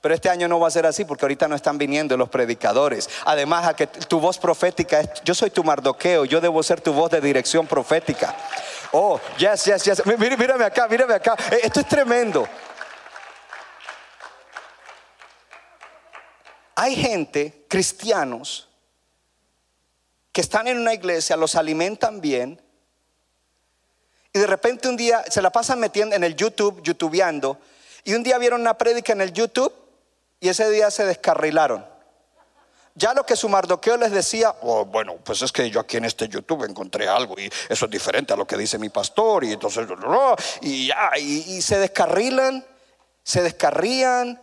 Pero 0.00 0.14
este 0.14 0.30
año 0.30 0.46
no 0.46 0.60
va 0.60 0.68
a 0.68 0.70
ser 0.70 0.86
así 0.86 1.04
porque 1.04 1.24
ahorita 1.24 1.48
no 1.48 1.56
están 1.56 1.76
viniendo 1.76 2.16
los 2.16 2.28
predicadores. 2.28 3.10
Además, 3.24 3.66
a 3.66 3.74
que 3.74 3.88
tu 3.88 4.20
voz 4.20 4.38
profética 4.38 5.00
es, 5.00 5.08
yo 5.24 5.34
soy 5.34 5.50
tu 5.50 5.64
mardoqueo, 5.64 6.24
yo 6.24 6.40
debo 6.40 6.62
ser 6.62 6.80
tu 6.80 6.92
voz 6.92 7.10
de 7.10 7.20
dirección 7.20 7.66
profética. 7.66 8.36
Oh, 8.92 9.20
yes, 9.36 9.64
yes, 9.64 9.84
yes. 9.84 10.06
Mírame 10.06 10.64
acá, 10.64 10.88
mírame 10.88 11.14
acá. 11.14 11.36
Eh, 11.50 11.60
esto 11.64 11.80
es 11.80 11.88
tremendo. 11.88 12.48
hay 16.80 16.94
gente, 16.94 17.66
cristianos, 17.66 18.68
que 20.30 20.40
están 20.40 20.68
en 20.68 20.78
una 20.78 20.94
iglesia, 20.94 21.36
los 21.36 21.56
alimentan 21.56 22.20
bien, 22.20 22.62
y 24.32 24.38
de 24.38 24.46
repente 24.46 24.88
un 24.88 24.96
día 24.96 25.24
se 25.28 25.42
la 25.42 25.50
pasan 25.50 25.80
metiendo 25.80 26.14
en 26.14 26.22
el 26.22 26.36
YouTube, 26.36 26.80
youtubeando, 26.84 27.58
y 28.04 28.14
un 28.14 28.22
día 28.22 28.38
vieron 28.38 28.60
una 28.60 28.78
prédica 28.78 29.12
en 29.12 29.22
el 29.22 29.32
YouTube 29.32 29.74
y 30.38 30.50
ese 30.50 30.70
día 30.70 30.92
se 30.92 31.04
descarrilaron. 31.04 31.84
Ya 32.98 33.14
lo 33.14 33.24
que 33.24 33.36
su 33.36 33.48
mardoqueo 33.48 33.96
les 33.96 34.10
decía, 34.10 34.52
oh, 34.62 34.84
bueno, 34.84 35.18
pues 35.22 35.40
es 35.42 35.52
que 35.52 35.70
yo 35.70 35.78
aquí 35.78 35.98
en 35.98 36.04
este 36.04 36.26
YouTube 36.26 36.64
encontré 36.64 37.06
algo 37.06 37.36
y 37.38 37.48
eso 37.68 37.84
es 37.84 37.90
diferente 37.92 38.32
a 38.32 38.36
lo 38.36 38.44
que 38.44 38.56
dice 38.56 38.76
mi 38.76 38.88
pastor 38.88 39.44
y 39.44 39.52
entonces, 39.52 39.86
y 40.62 40.88
ya, 40.88 41.12
y, 41.16 41.62
se 41.62 41.78
descarrilan, 41.78 42.66
se 43.22 43.42
descarrían, 43.42 44.42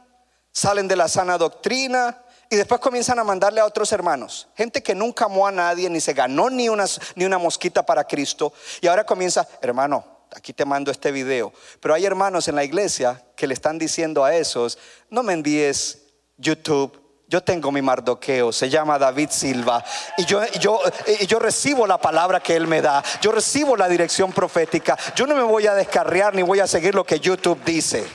salen 0.53 0.87
de 0.87 0.95
la 0.95 1.09
sana 1.09 1.37
doctrina 1.37 2.23
y 2.49 2.55
después 2.55 2.79
comienzan 2.79 3.19
a 3.19 3.25
mandarle 3.25 3.59
a 3.59 3.65
otros 3.65 3.91
hermanos, 3.91 4.47
gente 4.55 4.81
que 4.81 4.95
nunca 4.95 5.25
amó 5.25 5.45
a 5.45 5.51
nadie, 5.51 5.89
ni 5.89 5.99
se 5.99 6.13
ganó 6.13 6.49
ni 6.49 6.69
una, 6.69 6.85
ni 7.15 7.25
una 7.25 7.37
mosquita 7.37 7.85
para 7.85 8.05
Cristo, 8.05 8.53
y 8.79 8.87
ahora 8.87 9.05
comienza, 9.05 9.45
hermano, 9.61 10.05
aquí 10.33 10.53
te 10.53 10.63
mando 10.63 10.91
este 10.91 11.11
video, 11.11 11.51
pero 11.81 11.93
hay 11.93 12.05
hermanos 12.05 12.47
en 12.47 12.55
la 12.55 12.63
iglesia 12.63 13.21
que 13.35 13.47
le 13.47 13.53
están 13.53 13.77
diciendo 13.77 14.23
a 14.23 14.33
esos, 14.33 14.77
no 15.09 15.23
me 15.23 15.33
envíes 15.33 16.03
YouTube. 16.37 17.04
Yo 17.27 17.41
tengo 17.41 17.71
mi 17.71 17.81
mardoqueo, 17.81 18.51
se 18.51 18.69
llama 18.69 18.99
David 18.99 19.29
Silva, 19.31 19.83
y 20.17 20.25
yo, 20.25 20.45
yo, 20.59 20.79
yo 21.27 21.39
recibo 21.39 21.87
la 21.87 21.97
palabra 21.97 22.39
que 22.39 22.55
él 22.55 22.67
me 22.67 22.81
da, 22.81 23.03
yo 23.19 23.31
recibo 23.31 23.75
la 23.75 23.87
dirección 23.87 24.31
profética, 24.31 24.95
yo 25.15 25.25
no 25.25 25.35
me 25.35 25.41
voy 25.41 25.65
a 25.65 25.73
descarriar 25.73 26.35
ni 26.35 26.43
voy 26.43 26.59
a 26.59 26.67
seguir 26.67 26.93
lo 26.93 27.03
que 27.03 27.19
YouTube 27.19 27.63
dice. 27.65 28.05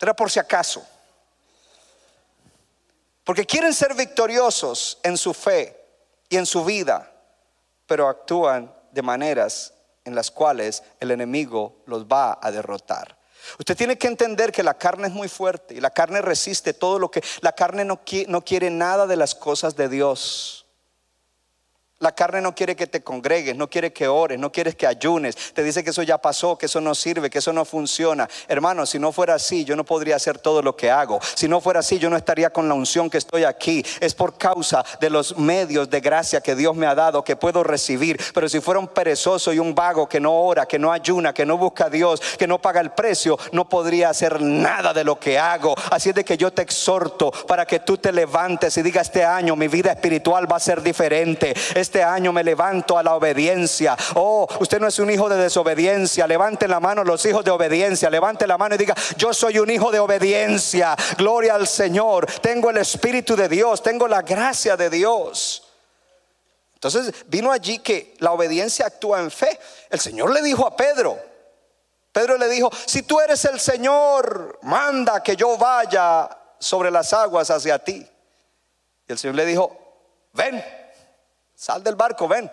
Era 0.00 0.14
por 0.14 0.30
si 0.30 0.38
acaso. 0.38 0.86
Porque 3.22 3.46
quieren 3.46 3.72
ser 3.72 3.94
victoriosos 3.94 4.98
en 5.02 5.16
su 5.16 5.32
fe 5.32 5.80
y 6.28 6.36
en 6.36 6.46
su 6.46 6.64
vida, 6.64 7.10
pero 7.86 8.08
actúan 8.08 8.72
de 8.92 9.02
maneras 9.02 9.72
en 10.04 10.14
las 10.14 10.30
cuales 10.30 10.82
el 11.00 11.10
enemigo 11.10 11.82
los 11.86 12.04
va 12.04 12.38
a 12.40 12.50
derrotar. 12.50 13.16
Usted 13.58 13.76
tiene 13.76 13.98
que 13.98 14.06
entender 14.06 14.52
que 14.52 14.62
la 14.62 14.74
carne 14.74 15.08
es 15.08 15.12
muy 15.12 15.28
fuerte 15.28 15.74
y 15.74 15.80
la 15.80 15.90
carne 15.90 16.22
resiste 16.22 16.74
todo 16.74 16.98
lo 16.98 17.10
que... 17.10 17.22
La 17.40 17.52
carne 17.52 17.84
no, 17.84 18.00
quiere 18.04 18.70
nada 18.70 19.06
de 19.06 19.16
las 19.16 19.34
cosas 19.34 19.76
de 19.76 19.88
Dios. 19.88 20.63
La 22.04 22.14
carne 22.14 22.42
no 22.42 22.54
quiere 22.54 22.76
que 22.76 22.86
te 22.86 23.02
congregues, 23.02 23.56
no 23.56 23.70
quiere 23.70 23.90
que 23.90 24.06
ores, 24.06 24.38
no 24.38 24.52
quiere 24.52 24.74
que 24.74 24.86
ayunes. 24.86 25.54
Te 25.54 25.62
dice 25.62 25.82
que 25.82 25.88
eso 25.88 26.02
ya 26.02 26.18
pasó, 26.18 26.58
que 26.58 26.66
eso 26.66 26.78
no 26.82 26.94
sirve, 26.94 27.30
que 27.30 27.38
eso 27.38 27.50
no 27.50 27.64
funciona. 27.64 28.28
Hermano, 28.46 28.84
si 28.84 28.98
no 28.98 29.10
fuera 29.10 29.36
así, 29.36 29.64
yo 29.64 29.74
no 29.74 29.84
podría 29.84 30.16
hacer 30.16 30.38
todo 30.38 30.60
lo 30.60 30.76
que 30.76 30.90
hago. 30.90 31.18
Si 31.34 31.48
no 31.48 31.62
fuera 31.62 31.80
así, 31.80 31.98
yo 31.98 32.10
no 32.10 32.18
estaría 32.18 32.50
con 32.50 32.68
la 32.68 32.74
unción 32.74 33.08
que 33.08 33.16
estoy 33.16 33.44
aquí. 33.44 33.82
Es 34.00 34.14
por 34.14 34.36
causa 34.36 34.84
de 35.00 35.08
los 35.08 35.38
medios 35.38 35.88
de 35.88 36.02
gracia 36.02 36.42
que 36.42 36.54
Dios 36.54 36.76
me 36.76 36.86
ha 36.86 36.94
dado 36.94 37.24
que 37.24 37.36
puedo 37.36 37.64
recibir. 37.64 38.20
Pero 38.34 38.50
si 38.50 38.60
fuera 38.60 38.80
un 38.80 38.88
perezoso 38.88 39.54
y 39.54 39.58
un 39.58 39.74
vago 39.74 40.06
que 40.06 40.20
no 40.20 40.34
ora, 40.34 40.66
que 40.66 40.78
no 40.78 40.92
ayuna, 40.92 41.32
que 41.32 41.46
no 41.46 41.56
busca 41.56 41.86
a 41.86 41.90
Dios, 41.90 42.20
que 42.38 42.46
no 42.46 42.60
paga 42.60 42.82
el 42.82 42.90
precio, 42.90 43.38
no 43.52 43.66
podría 43.66 44.10
hacer 44.10 44.42
nada 44.42 44.92
de 44.92 45.04
lo 45.04 45.18
que 45.18 45.38
hago. 45.38 45.74
Así 45.90 46.10
es 46.10 46.14
de 46.14 46.24
que 46.26 46.36
yo 46.36 46.52
te 46.52 46.60
exhorto 46.60 47.30
para 47.48 47.64
que 47.64 47.80
tú 47.80 47.96
te 47.96 48.12
levantes 48.12 48.76
y 48.76 48.82
digas 48.82 49.06
este 49.06 49.24
año 49.24 49.56
mi 49.56 49.68
vida 49.68 49.90
espiritual 49.90 50.52
va 50.52 50.56
a 50.56 50.60
ser 50.60 50.82
diferente. 50.82 51.54
Este 51.74 51.93
este 51.94 52.02
año 52.02 52.32
me 52.32 52.42
levanto 52.42 52.98
a 52.98 53.04
la 53.04 53.14
obediencia. 53.14 53.96
Oh, 54.16 54.48
usted 54.58 54.80
no 54.80 54.88
es 54.88 54.98
un 54.98 55.12
hijo 55.12 55.28
de 55.28 55.36
desobediencia. 55.36 56.26
Levante 56.26 56.66
la 56.66 56.80
mano 56.80 57.04
los 57.04 57.24
hijos 57.24 57.44
de 57.44 57.52
obediencia. 57.52 58.10
Levante 58.10 58.48
la 58.48 58.58
mano 58.58 58.74
y 58.74 58.78
diga, 58.78 58.96
yo 59.16 59.32
soy 59.32 59.60
un 59.60 59.70
hijo 59.70 59.92
de 59.92 60.00
obediencia. 60.00 60.96
Gloria 61.16 61.54
al 61.54 61.68
Señor. 61.68 62.26
Tengo 62.40 62.70
el 62.70 62.78
Espíritu 62.78 63.36
de 63.36 63.48
Dios. 63.48 63.80
Tengo 63.80 64.08
la 64.08 64.22
gracia 64.22 64.76
de 64.76 64.90
Dios. 64.90 65.68
Entonces 66.74 67.14
vino 67.28 67.52
allí 67.52 67.78
que 67.78 68.16
la 68.18 68.32
obediencia 68.32 68.86
actúa 68.86 69.20
en 69.20 69.30
fe. 69.30 69.56
El 69.88 70.00
Señor 70.00 70.32
le 70.32 70.42
dijo 70.42 70.66
a 70.66 70.76
Pedro, 70.76 71.16
Pedro 72.10 72.36
le 72.36 72.48
dijo, 72.48 72.72
si 72.86 73.02
tú 73.02 73.20
eres 73.20 73.44
el 73.44 73.60
Señor, 73.60 74.58
manda 74.62 75.22
que 75.22 75.36
yo 75.36 75.56
vaya 75.56 76.28
sobre 76.58 76.90
las 76.90 77.12
aguas 77.12 77.52
hacia 77.52 77.78
ti. 77.78 78.04
Y 79.06 79.12
el 79.12 79.16
Señor 79.16 79.36
le 79.36 79.46
dijo, 79.46 79.78
ven. 80.32 80.83
Sal 81.54 81.82
del 81.82 81.94
barco, 81.94 82.26
ven. 82.28 82.50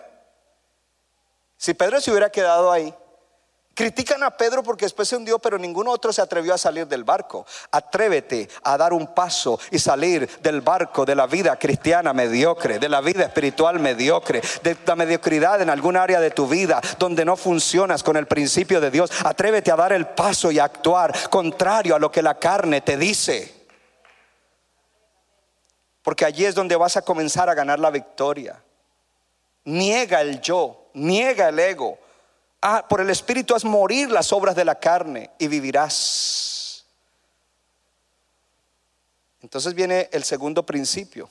Si 1.56 1.74
Pedro 1.74 2.00
se 2.00 2.10
hubiera 2.10 2.30
quedado 2.30 2.72
ahí, 2.72 2.92
critican 3.74 4.22
a 4.22 4.36
Pedro 4.36 4.62
porque 4.62 4.84
después 4.84 5.08
se 5.08 5.16
hundió, 5.16 5.38
pero 5.38 5.58
ninguno 5.58 5.90
otro 5.90 6.12
se 6.12 6.20
atrevió 6.20 6.54
a 6.54 6.58
salir 6.58 6.86
del 6.86 7.04
barco. 7.04 7.46
Atrévete 7.70 8.48
a 8.64 8.76
dar 8.76 8.92
un 8.92 9.14
paso 9.14 9.58
y 9.70 9.78
salir 9.78 10.28
del 10.40 10.60
barco 10.60 11.04
de 11.04 11.14
la 11.14 11.26
vida 11.26 11.56
cristiana 11.56 12.12
mediocre, 12.12 12.78
de 12.78 12.88
la 12.88 13.00
vida 13.00 13.24
espiritual 13.24 13.78
mediocre, 13.78 14.42
de 14.62 14.76
la 14.84 14.96
mediocridad 14.96 15.62
en 15.62 15.70
algún 15.70 15.96
área 15.96 16.20
de 16.20 16.30
tu 16.30 16.46
vida 16.46 16.80
donde 16.98 17.24
no 17.24 17.36
funcionas 17.36 18.02
con 18.02 18.16
el 18.16 18.26
principio 18.26 18.80
de 18.80 18.90
Dios. 18.90 19.10
Atrévete 19.24 19.70
a 19.70 19.76
dar 19.76 19.92
el 19.92 20.08
paso 20.08 20.50
y 20.50 20.58
a 20.58 20.64
actuar 20.64 21.14
contrario 21.30 21.94
a 21.94 21.98
lo 21.98 22.10
que 22.10 22.22
la 22.22 22.38
carne 22.38 22.80
te 22.80 22.96
dice. 22.96 23.66
Porque 26.02 26.24
allí 26.24 26.44
es 26.44 26.54
donde 26.54 26.74
vas 26.74 26.96
a 26.96 27.02
comenzar 27.02 27.48
a 27.48 27.54
ganar 27.54 27.78
la 27.78 27.90
victoria. 27.90 28.60
Niega 29.64 30.20
el 30.20 30.40
yo, 30.40 30.90
niega 30.94 31.48
el 31.48 31.58
ego. 31.58 31.98
Ah, 32.60 32.86
por 32.88 33.00
el 33.00 33.10
Espíritu 33.10 33.54
has 33.54 33.64
morir 33.64 34.10
las 34.10 34.32
obras 34.32 34.54
de 34.54 34.64
la 34.64 34.78
carne 34.78 35.30
y 35.38 35.48
vivirás. 35.48 36.84
Entonces 39.40 39.74
viene 39.74 40.08
el 40.12 40.24
segundo 40.24 40.64
principio. 40.64 41.28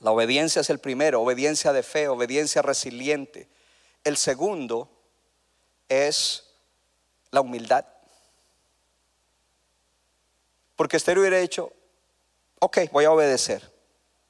La 0.00 0.10
obediencia 0.10 0.60
es 0.60 0.70
el 0.70 0.78
primero, 0.78 1.20
obediencia 1.20 1.72
de 1.72 1.82
fe, 1.82 2.08
obediencia 2.08 2.60
resiliente. 2.62 3.48
El 4.02 4.16
segundo 4.16 4.90
es 5.88 6.44
la 7.30 7.40
humildad. 7.40 7.86
Porque 10.74 10.96
Esther 10.96 11.18
hubiera 11.18 11.38
dicho, 11.38 11.72
ok, 12.58 12.78
voy 12.90 13.04
a 13.04 13.12
obedecer. 13.12 13.70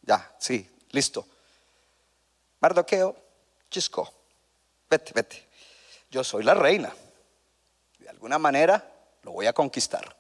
Ya, 0.03 0.35
sí, 0.39 0.69
listo. 0.91 1.27
Mardoqueo, 2.63 3.17
chisco, 3.69 4.09
vete, 4.89 5.13
vete. 5.13 5.49
Yo 6.09 6.23
soy 6.23 6.45
la 6.45 6.55
reina. 6.55 6.95
De 7.99 8.09
alguna 8.09 8.39
manera 8.39 8.89
lo 9.23 9.33
voy 9.33 9.47
a 9.47 9.53
conquistar. 9.53 10.17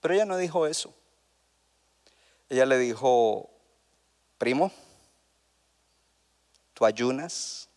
Pero 0.00 0.14
ella 0.14 0.24
no 0.24 0.38
dijo 0.38 0.66
eso. 0.66 0.94
Ella 2.48 2.64
le 2.64 2.78
dijo, 2.78 3.50
primo, 4.38 4.72
tú 6.72 6.86
ayunas, 6.86 7.68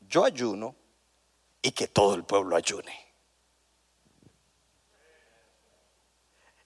yo 0.00 0.24
ayuno 0.24 0.76
y 1.62 1.72
que 1.72 1.88
todo 1.88 2.14
el 2.14 2.22
pueblo 2.22 2.54
ayune. 2.54 2.96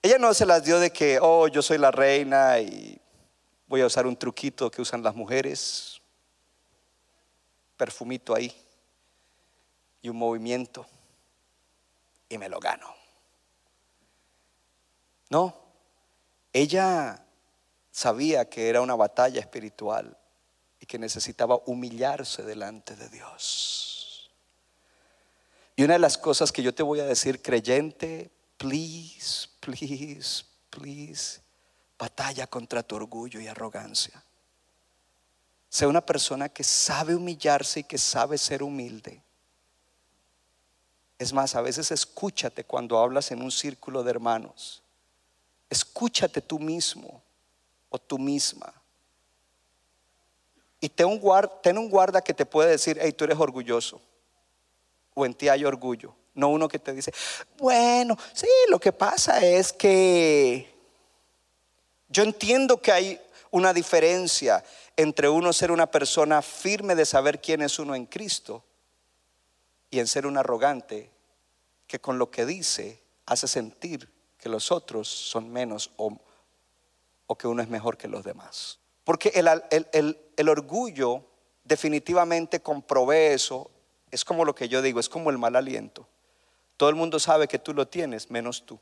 Ella 0.03 0.19
no 0.19 0.31
se 0.35 0.45
las 0.45 0.63
dio 0.63 0.79
de 0.79 0.91
que, 0.91 1.17
oh, 1.19 1.47
yo 1.47 1.63
soy 1.63 1.79
la 1.79 1.89
reina 1.89 2.59
y 2.59 3.01
Voy 3.71 3.79
a 3.79 3.85
usar 3.85 4.05
un 4.05 4.17
truquito 4.17 4.69
que 4.69 4.81
usan 4.81 5.01
las 5.01 5.15
mujeres, 5.15 6.01
perfumito 7.77 8.35
ahí 8.35 8.53
y 10.01 10.09
un 10.09 10.17
movimiento 10.17 10.85
y 12.27 12.37
me 12.37 12.49
lo 12.49 12.59
gano. 12.59 12.93
No, 15.29 15.57
ella 16.51 17.23
sabía 17.91 18.49
que 18.49 18.67
era 18.67 18.81
una 18.81 18.95
batalla 18.95 19.39
espiritual 19.39 20.17
y 20.81 20.85
que 20.85 20.99
necesitaba 20.99 21.61
humillarse 21.65 22.43
delante 22.43 22.97
de 22.97 23.07
Dios. 23.07 24.29
Y 25.77 25.85
una 25.85 25.93
de 25.93 25.99
las 25.99 26.17
cosas 26.17 26.51
que 26.51 26.61
yo 26.61 26.75
te 26.75 26.83
voy 26.83 26.99
a 26.99 27.05
decir, 27.05 27.41
creyente, 27.41 28.31
please, 28.57 29.47
please, 29.61 30.43
please, 30.69 31.39
batalla 32.01 32.47
contra 32.47 32.81
tu 32.81 32.95
orgullo 32.95 33.39
y 33.39 33.47
arrogancia. 33.47 34.23
Sea 35.69 35.87
una 35.87 36.01
persona 36.01 36.49
que 36.49 36.63
sabe 36.63 37.13
humillarse 37.13 37.81
y 37.81 37.83
que 37.83 37.99
sabe 37.99 38.39
ser 38.39 38.63
humilde. 38.63 39.21
Es 41.19 41.31
más, 41.31 41.53
a 41.53 41.61
veces 41.61 41.91
escúchate 41.91 42.63
cuando 42.63 42.97
hablas 42.97 43.29
en 43.29 43.43
un 43.43 43.51
círculo 43.51 44.01
de 44.01 44.09
hermanos. 44.09 44.81
Escúchate 45.69 46.41
tú 46.41 46.57
mismo 46.57 47.21
o 47.89 47.99
tú 47.99 48.17
misma. 48.17 48.73
Y 50.79 50.89
ten 50.89 51.05
un, 51.05 51.19
guarda, 51.19 51.61
ten 51.61 51.77
un 51.77 51.87
guarda 51.87 52.19
que 52.19 52.33
te 52.33 52.47
puede 52.47 52.71
decir, 52.71 52.97
hey, 52.99 53.13
tú 53.13 53.25
eres 53.25 53.37
orgulloso. 53.37 54.01
O 55.13 55.23
en 55.23 55.35
ti 55.35 55.49
hay 55.49 55.63
orgullo. 55.63 56.15
No 56.33 56.49
uno 56.49 56.67
que 56.67 56.79
te 56.79 56.93
dice, 56.93 57.13
bueno, 57.59 58.17
sí, 58.33 58.47
lo 58.69 58.79
que 58.79 58.91
pasa 58.91 59.45
es 59.45 59.71
que 59.71 60.70
yo 62.11 62.23
entiendo 62.23 62.81
que 62.81 62.91
hay 62.91 63.21
una 63.49 63.73
diferencia 63.73 64.63
entre 64.97 65.29
uno 65.29 65.51
ser 65.53 65.71
una 65.71 65.89
persona 65.89 66.41
firme 66.41 66.95
de 66.95 67.05
saber 67.05 67.41
quién 67.41 67.61
es 67.61 67.79
uno 67.79 67.95
en 67.95 68.05
Cristo 68.05 68.63
y 69.89 69.99
en 69.99 70.07
ser 70.07 70.25
un 70.27 70.37
arrogante 70.37 71.09
que 71.87 71.99
con 71.99 72.17
lo 72.19 72.29
que 72.29 72.45
dice 72.45 73.01
hace 73.25 73.47
sentir 73.47 74.09
que 74.37 74.49
los 74.49 74.71
otros 74.71 75.07
son 75.07 75.51
menos 75.51 75.91
o, 75.97 76.17
que 77.37 77.47
uno 77.47 77.61
es 77.61 77.69
mejor 77.69 77.97
que 77.97 78.07
los 78.07 78.23
demás. 78.23 78.79
Porque 79.03 79.29
el- 79.33 80.17
el 80.37 80.49
orgullo 80.49 81.23
definitivamente 81.63 82.61
comprobé 82.61 83.33
eso. 83.33 83.71
Es 84.11 84.25
como 84.25 84.43
lo 84.45 84.53
que 84.53 84.67
yo 84.67 84.81
digo, 84.81 84.99
es 84.99 85.07
como 85.09 85.29
el 85.29 85.37
mal 85.37 85.55
aliento. 85.55 86.07
Todo 86.77 86.89
el 86.89 86.95
mundo 86.95 87.19
sabe 87.19 87.47
que 87.47 87.59
tú 87.59 87.73
lo 87.73 87.87
tienes, 87.87 88.29
menos 88.31 88.65
tú. 88.65 88.79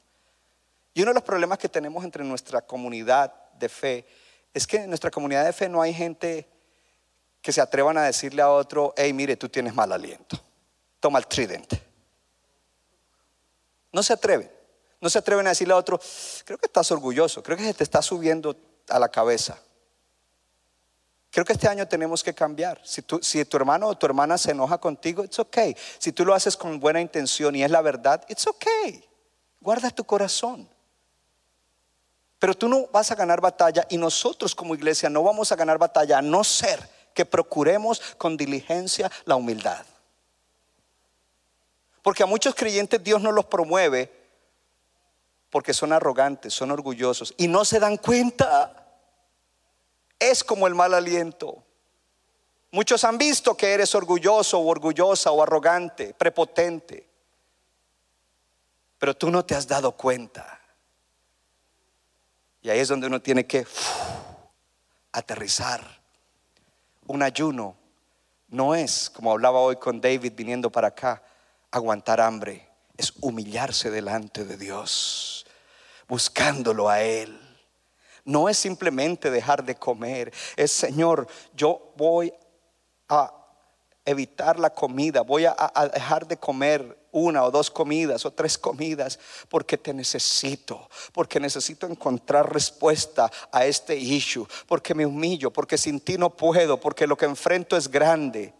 Y 0.93 1.01
uno 1.01 1.11
de 1.11 1.15
los 1.15 1.23
problemas 1.23 1.57
que 1.57 1.69
tenemos 1.69 2.03
entre 2.03 2.23
nuestra 2.23 2.61
comunidad 2.61 3.33
de 3.53 3.69
fe 3.69 4.05
es 4.53 4.65
que 4.65 4.77
en 4.77 4.89
nuestra 4.89 5.11
comunidad 5.11 5.45
de 5.45 5.53
fe 5.53 5.69
no 5.69 5.81
hay 5.81 5.93
gente 5.93 6.47
que 7.41 7.51
se 7.53 7.61
atrevan 7.61 7.97
a 7.97 8.03
decirle 8.03 8.41
a 8.41 8.49
otro, 8.49 8.93
hey, 8.97 9.13
mire, 9.13 9.37
tú 9.37 9.47
tienes 9.47 9.73
mal 9.73 9.91
aliento. 9.91 10.39
Toma 10.99 11.19
el 11.19 11.27
tridente. 11.27 11.81
No 13.91 14.03
se 14.03 14.13
atreven. 14.13 14.51
No 15.01 15.09
se 15.09 15.17
atreven 15.19 15.45
a 15.47 15.51
decirle 15.51 15.73
a 15.73 15.77
otro, 15.77 15.99
creo 16.43 16.57
que 16.57 16.65
estás 16.65 16.91
orgulloso, 16.91 17.41
creo 17.41 17.55
que 17.55 17.63
se 17.63 17.73
te 17.73 17.83
está 17.85 18.01
subiendo 18.01 18.57
a 18.89 18.99
la 18.99 19.07
cabeza. 19.07 19.57
Creo 21.31 21.45
que 21.45 21.53
este 21.53 21.69
año 21.69 21.87
tenemos 21.87 22.21
que 22.21 22.33
cambiar. 22.33 22.81
Si, 22.83 23.01
tú- 23.03 23.19
si 23.21 23.45
tu 23.45 23.55
hermano 23.55 23.87
o 23.87 23.97
tu 23.97 24.05
hermana 24.05 24.37
se 24.37 24.51
enoja 24.51 24.77
contigo, 24.79 25.23
it's 25.23 25.39
okay. 25.39 25.73
Si 25.99 26.11
tú 26.11 26.25
lo 26.25 26.33
haces 26.33 26.57
con 26.57 26.79
buena 26.81 26.99
intención 26.99 27.55
y 27.55 27.63
es 27.63 27.71
la 27.71 27.81
verdad, 27.81 28.25
it's 28.27 28.45
okay. 28.47 29.07
Guarda 29.61 29.89
tu 29.91 30.03
corazón. 30.03 30.67
Pero 32.39 32.55
tú 32.55 32.69
no 32.69 32.87
vas 32.87 33.11
a 33.11 33.15
ganar 33.15 33.41
batalla 33.41 33.85
y 33.89 33.97
nosotros 33.97 34.55
como 34.55 34.73
iglesia 34.73 35.09
no 35.09 35.21
vamos 35.21 35.51
a 35.51 35.57
ganar 35.57 35.77
batalla 35.77 36.17
a 36.17 36.21
no 36.21 36.43
ser 36.43 36.79
que 37.13 37.25
procuremos 37.25 37.99
con 38.17 38.37
diligencia 38.37 39.11
la 39.25 39.35
humildad. 39.35 39.85
Porque 42.01 42.23
a 42.23 42.25
muchos 42.25 42.55
creyentes 42.55 43.03
Dios 43.03 43.21
no 43.21 43.31
los 43.33 43.45
promueve 43.45 44.09
porque 45.49 45.73
son 45.73 45.91
arrogantes, 45.91 46.53
son 46.53 46.71
orgullosos 46.71 47.33
y 47.37 47.49
no 47.49 47.65
se 47.65 47.79
dan 47.79 47.97
cuenta. 47.97 48.87
Es 50.17 50.43
como 50.43 50.65
el 50.65 50.75
mal 50.75 50.93
aliento. 50.93 51.63
Muchos 52.71 53.03
han 53.03 53.17
visto 53.17 53.57
que 53.57 53.73
eres 53.73 53.95
orgulloso 53.95 54.59
o 54.59 54.67
orgullosa 54.67 55.31
o 55.31 55.41
arrogante, 55.43 56.13
prepotente. 56.13 57.09
Pero 58.97 59.15
tú 59.15 59.29
no 59.29 59.43
te 59.43 59.55
has 59.55 59.67
dado 59.67 59.91
cuenta. 59.93 60.58
Y 62.61 62.69
ahí 62.69 62.79
es 62.79 62.87
donde 62.87 63.07
uno 63.07 63.21
tiene 63.21 63.45
que 63.45 63.65
aterrizar. 65.11 66.01
Un 67.07 67.23
ayuno 67.23 67.75
no 68.49 68.75
es, 68.75 69.09
como 69.09 69.31
hablaba 69.31 69.59
hoy 69.59 69.75
con 69.75 70.01
David 70.01 70.33
viniendo 70.35 70.71
para 70.71 70.89
acá, 70.89 71.23
aguantar 71.71 72.19
hambre. 72.19 72.67
Es 72.97 73.13
humillarse 73.21 73.89
delante 73.91 74.43
de 74.43 74.57
Dios, 74.57 75.45
buscándolo 76.07 76.89
a 76.89 77.01
Él. 77.01 77.39
No 78.25 78.49
es 78.49 78.57
simplemente 78.57 79.31
dejar 79.31 79.63
de 79.63 79.75
comer, 79.75 80.33
es 80.55 80.71
Señor, 80.71 81.27
yo 81.53 81.93
voy 81.95 82.33
a 83.07 83.38
evitar 84.05 84.59
la 84.59 84.71
comida, 84.71 85.21
voy 85.21 85.45
a, 85.45 85.55
a 85.57 85.87
dejar 85.87 86.27
de 86.27 86.37
comer 86.37 86.97
una 87.11 87.43
o 87.43 87.51
dos 87.51 87.71
comidas 87.71 88.25
o 88.25 88.31
tres 88.31 88.57
comidas 88.57 89.19
porque 89.49 89.77
te 89.77 89.93
necesito, 89.93 90.89
porque 91.11 91.39
necesito 91.39 91.87
encontrar 91.87 92.51
respuesta 92.51 93.31
a 93.51 93.65
este 93.65 93.95
issue, 93.95 94.47
porque 94.67 94.93
me 94.93 95.05
humillo, 95.05 95.51
porque 95.51 95.77
sin 95.77 95.99
ti 95.99 96.17
no 96.17 96.29
puedo, 96.29 96.79
porque 96.79 97.07
lo 97.07 97.17
que 97.17 97.25
enfrento 97.25 97.77
es 97.77 97.89
grande. 97.89 98.53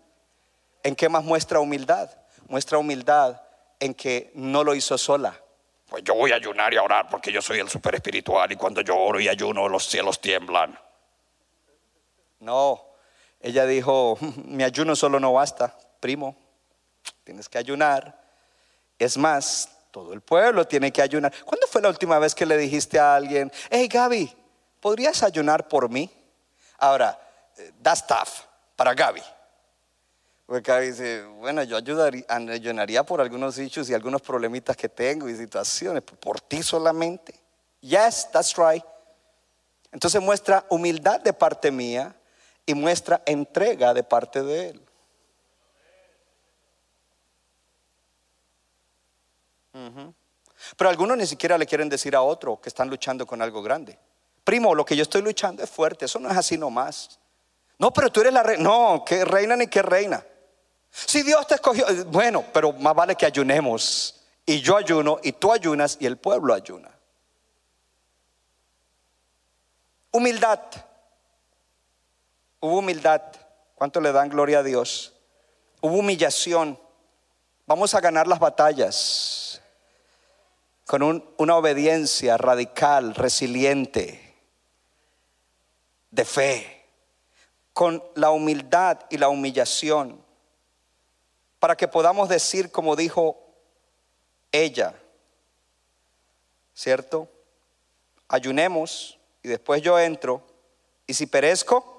¿En 0.84 0.96
qué 0.96 1.10
más 1.10 1.24
muestra 1.24 1.60
humildad? 1.60 2.10
Muestra 2.48 2.78
humildad 2.78 3.42
en 3.80 3.94
que 3.94 4.32
no 4.36 4.64
lo 4.64 4.74
hizo 4.74 4.98
sola. 4.98 5.40
Pues 5.88 6.04
yo 6.04 6.14
voy 6.14 6.32
a 6.32 6.36
ayunar 6.36 6.74
y 6.74 6.78
a 6.78 6.84
orar 6.84 7.10
porque 7.10 7.32
yo 7.32 7.42
soy 7.42 7.60
el 7.60 7.70
super 7.70 7.96
espiritual 7.96 8.52
y 8.52 8.56
cuando 8.56 8.82
yo 8.82 8.96
oro 8.96 9.20
y 9.20 9.28
ayuno 9.28 9.68
los 9.68 9.88
cielos 9.88 10.22
tiemblan. 10.22 10.80
No, 12.40 12.89
ella 13.40 13.66
dijo, 13.66 14.18
mi 14.46 14.64
ayuno 14.64 14.96
solo 14.96 15.20
no 15.20 15.34
basta, 15.34 15.76
primo, 16.00 16.36
tienes 17.24 17.48
que 17.48 17.58
ayunar. 17.58 18.20
Es 18.98 19.18
más, 19.18 19.70
todo 19.92 20.14
el 20.14 20.22
pueblo 20.22 20.68
tiene 20.68 20.92
que 20.92 21.02
ayunar. 21.02 21.34
¿Cuándo 21.46 21.68
fue 21.68 21.82
la 21.82 21.90
última 21.90 22.20
vez 22.20 22.36
que 22.36 22.46
le 22.46 22.58
dijiste 22.58 23.00
a 23.00 23.16
alguien, 23.16 23.52
hey 23.70 23.88
Gaby, 23.88 24.36
¿podrías 24.80 25.24
ayunar 25.24 25.68
por 25.68 25.90
mí? 25.90 26.10
Ahora, 26.78 27.20
eh, 27.58 27.72
that's 27.82 28.06
tough 28.06 28.46
para 28.76 28.94
Gaby. 28.94 29.22
Porque 30.46 30.72
Gaby 30.72 30.88
dice, 30.88 31.24
bueno, 31.24 31.64
yo 31.64 31.78
ayudaría, 31.78 32.26
ayunaría 32.28 33.04
por 33.04 33.22
algunos 33.22 33.58
issues 33.58 33.90
y 33.90 33.94
algunos 33.94 34.22
problemitas 34.22 34.76
que 34.76 34.90
tengo 34.90 35.30
y 35.30 35.36
situaciones, 35.36 36.04
por 36.04 36.42
ti 36.42 36.64
solamente. 36.64 37.40
Yes, 37.82 38.30
that's 38.32 38.56
right. 38.58 38.84
Entonces 39.92 40.22
muestra 40.22 40.66
humildad 40.70 41.22
de 41.22 41.34
parte 41.34 41.72
mía 41.72 42.16
y 42.70 42.76
muestra 42.76 43.24
entrega 43.26 43.96
de 43.96 44.04
parte 44.04 44.44
de 44.44 44.70
Él. 44.70 44.82
Pero 50.78 50.90
algunos 50.92 51.18
ni 51.18 51.26
siquiera 51.26 51.58
le 51.58 51.66
quieren 51.66 51.90
decir 51.90 52.16
a 52.16 52.22
otro 52.22 52.62
que 52.62 52.70
están 52.70 52.88
luchando 52.88 53.26
con 53.26 53.42
algo 53.42 53.64
grande. 53.64 53.98
Primo, 54.44 54.76
lo 54.76 54.86
que 54.86 54.96
yo 54.96 55.02
estoy 55.02 55.24
luchando 55.24 55.64
es 55.64 55.70
fuerte, 55.72 56.06
eso 56.06 56.20
no 56.20 56.30
es 56.30 56.38
así 56.38 56.60
nomás. 56.60 57.20
No, 57.80 57.92
pero 57.92 58.12
tú 58.12 58.22
eres 58.22 58.34
la 58.34 58.44
reina. 58.44 58.62
No, 58.62 59.04
que 59.04 59.26
reina 59.26 59.56
ni 59.56 59.66
que 59.66 59.82
reina. 59.82 60.24
Si 60.92 61.24
Dios 61.24 61.48
te 61.48 61.56
escogió, 61.56 61.88
bueno, 62.06 62.46
pero 62.54 62.72
más 62.74 62.94
vale 62.94 63.16
que 63.16 63.26
ayunemos. 63.26 64.22
Y 64.46 64.62
yo 64.62 64.78
ayuno, 64.78 65.20
y 65.24 65.32
tú 65.32 65.52
ayunas, 65.52 65.98
y 66.00 66.06
el 66.06 66.18
pueblo 66.18 66.54
ayuna. 66.54 66.92
Humildad. 70.12 70.60
Hubo 72.60 72.80
humildad. 72.80 73.22
¿Cuánto 73.76 74.02
le 74.02 74.12
dan 74.12 74.30
gloria 74.30 74.60
a 74.60 74.64
Dios? 74.64 75.14
Hubo 75.82 75.98
humillación. 75.98 76.80
Vamos 77.66 77.94
a 77.94 78.02
ganar 78.02 78.28
las 78.28 78.40
batallas 78.40 79.62
con 80.86 81.04
un- 81.04 81.34
una 81.38 81.56
obediencia 81.56 82.36
radical, 82.38 83.14
resiliente, 83.16 84.36
de 86.10 86.26
fe, 86.26 86.86
con 87.74 88.04
la 88.16 88.32
humildad 88.32 89.00
y 89.10 89.18
la 89.18 89.30
humillación, 89.30 90.20
para 91.60 91.78
que 91.78 91.88
podamos 91.88 92.28
decir 92.28 92.72
como 92.72 92.96
dijo 92.96 93.38
ella, 94.52 94.96
¿cierto? 96.74 97.30
Ayunemos 98.28 99.20
y 99.44 99.48
después 99.48 99.84
yo 99.84 100.00
entro 100.00 100.42
y 101.06 101.14
si 101.14 101.28
perezco, 101.28 101.99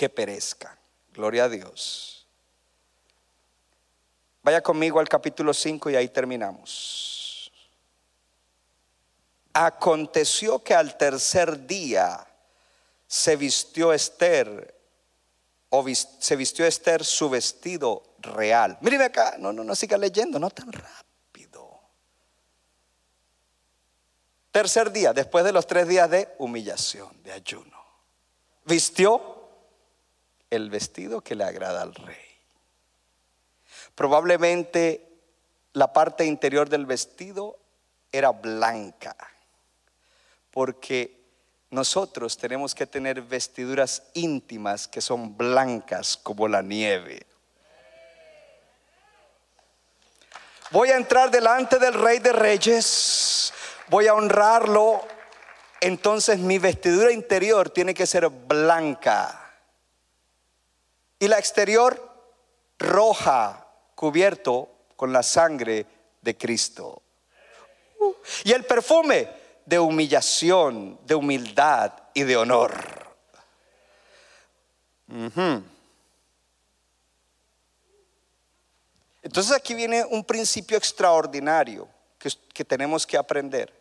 que 0.00 0.08
perezca. 0.08 0.78
Gloria 1.12 1.44
a 1.44 1.48
Dios. 1.50 2.26
Vaya 4.42 4.62
conmigo 4.62 4.98
al 4.98 5.10
capítulo 5.10 5.52
5 5.52 5.90
y 5.90 5.96
ahí 5.96 6.08
terminamos. 6.08 7.52
Aconteció 9.52 10.64
que 10.64 10.74
al 10.74 10.96
tercer 10.96 11.66
día 11.66 12.26
se 13.06 13.36
vistió 13.36 13.92
Esther, 13.92 14.74
o 15.68 15.84
se 15.94 16.34
vistió 16.34 16.64
Esther 16.64 17.04
su 17.04 17.28
vestido 17.28 18.02
real. 18.20 18.78
Míreme 18.80 19.04
acá, 19.04 19.34
no, 19.38 19.52
no, 19.52 19.62
no 19.64 19.74
siga 19.74 19.98
leyendo, 19.98 20.38
no 20.38 20.48
tan 20.48 20.72
rápido. 20.72 21.78
Tercer 24.50 24.92
día, 24.92 25.12
después 25.12 25.44
de 25.44 25.52
los 25.52 25.66
tres 25.66 25.86
días 25.86 26.08
de 26.08 26.26
humillación, 26.38 27.22
de 27.22 27.32
ayuno, 27.32 27.84
vistió 28.64 29.39
el 30.50 30.68
vestido 30.68 31.20
que 31.20 31.34
le 31.34 31.44
agrada 31.44 31.82
al 31.82 31.94
rey. 31.94 32.16
Probablemente 33.94 35.06
la 35.72 35.92
parte 35.92 36.24
interior 36.24 36.68
del 36.68 36.86
vestido 36.86 37.58
era 38.12 38.30
blanca, 38.30 39.16
porque 40.50 41.20
nosotros 41.70 42.36
tenemos 42.36 42.74
que 42.74 42.86
tener 42.86 43.22
vestiduras 43.22 44.02
íntimas 44.14 44.88
que 44.88 45.00
son 45.00 45.36
blancas 45.36 46.16
como 46.16 46.48
la 46.48 46.62
nieve. 46.62 47.24
Voy 50.72 50.90
a 50.90 50.96
entrar 50.96 51.30
delante 51.30 51.78
del 51.78 51.94
rey 51.94 52.18
de 52.18 52.32
reyes, 52.32 53.52
voy 53.88 54.06
a 54.06 54.14
honrarlo, 54.14 55.06
entonces 55.80 56.38
mi 56.38 56.58
vestidura 56.58 57.12
interior 57.12 57.70
tiene 57.70 57.94
que 57.94 58.06
ser 58.06 58.28
blanca 58.28 59.49
y 61.20 61.28
la 61.28 61.38
exterior 61.38 62.10
roja, 62.78 63.68
cubierto 63.94 64.68
con 64.96 65.12
la 65.12 65.22
sangre 65.22 65.86
de 66.20 66.36
Cristo. 66.36 67.02
Uh, 68.00 68.12
Y 68.44 68.52
el 68.52 68.64
perfume 68.64 69.28
de 69.64 69.78
humillación, 69.78 70.98
de 71.06 71.14
humildad 71.14 71.92
y 72.14 72.24
de 72.24 72.36
honor. 72.36 72.74
Entonces 79.22 79.52
aquí 79.52 79.74
viene 79.74 80.04
un 80.04 80.24
principio 80.24 80.76
extraordinario. 80.76 81.88
que, 82.20 82.30
que 82.52 82.64
tenemos 82.64 83.06
que 83.06 83.16
aprender 83.16 83.72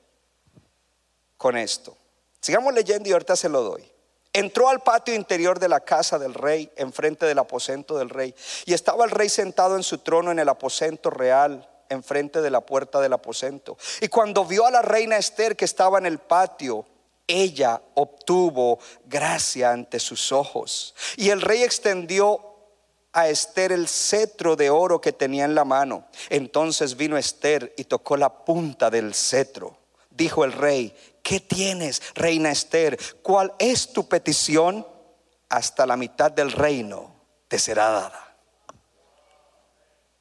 con 1.38 1.58
esto. 1.58 1.96
Sigamos 2.40 2.74
leyendo 2.74 3.10
y 3.10 3.12
ahorita 3.12 3.36
se 3.36 3.50
lo 3.50 3.62
doy. 3.62 3.99
Entró 4.32 4.70
al 4.70 4.82
patio 4.82 5.16
interior 5.16 5.60
de 5.60 5.70
la 5.70 5.80
casa 5.80 6.20
del 6.20 6.34
rey, 6.34 6.72
enfrente 6.76 7.26
del 7.26 7.40
aposento 7.40 7.98
del 7.98 8.10
rey, 8.10 8.36
y 8.66 8.74
estaba 8.74 9.04
el 9.06 9.12
rey 9.12 9.30
sentado 9.30 9.76
en 9.76 9.84
su 9.84 10.00
trono 10.00 10.32
en 10.32 10.40
el 10.40 10.50
aposento 10.50 11.10
real, 11.10 11.68
enfrente 11.90 12.42
de 12.42 12.52
la 12.52 12.62
puerta 12.62 13.00
del 13.00 13.14
aposento. 13.14 13.78
Y 14.02 14.08
cuando 14.08 14.46
vio 14.46 14.66
a 14.66 14.72
la 14.72 14.82
reina 14.82 15.18
Esther 15.18 15.56
que 15.56 15.66
estaba 15.66 15.98
en 15.98 16.06
el 16.06 16.20
patio, 16.20 16.86
ella 17.28 17.82
obtuvo 17.96 18.80
gracia 19.06 19.72
ante 19.72 20.00
sus 20.00 20.32
ojos. 20.32 20.96
Y 21.16 21.30
el 21.30 21.42
rey 21.42 21.64
extendió 21.64 22.50
a 23.14 23.28
Esther 23.30 23.72
el 23.72 23.88
cetro 23.88 24.56
de 24.56 24.70
oro 24.70 25.02
que 25.02 25.14
tenía 25.14 25.46
en 25.46 25.56
la 25.56 25.66
mano. 25.66 26.06
Entonces 26.30 26.96
vino 26.96 27.18
Esther 27.18 27.74
y 27.78 27.86
tocó 27.86 28.18
la 28.18 28.46
punta 28.46 28.90
del 28.90 29.14
cetro. 29.14 29.78
Dijo 30.10 30.44
el 30.44 30.54
rey, 30.54 30.96
¿qué 31.24 31.40
tienes, 31.40 32.02
reina 32.16 32.52
Esther? 32.52 32.98
¿Cuál 33.22 33.54
es 33.60 33.94
tu 33.94 34.08
petición? 34.08 34.86
Hasta 35.50 35.86
la 35.86 35.98
mitad 35.98 36.32
del 36.32 36.52
reino 36.52 37.16
te 37.48 37.58
será 37.58 37.90
dada. 37.90 38.36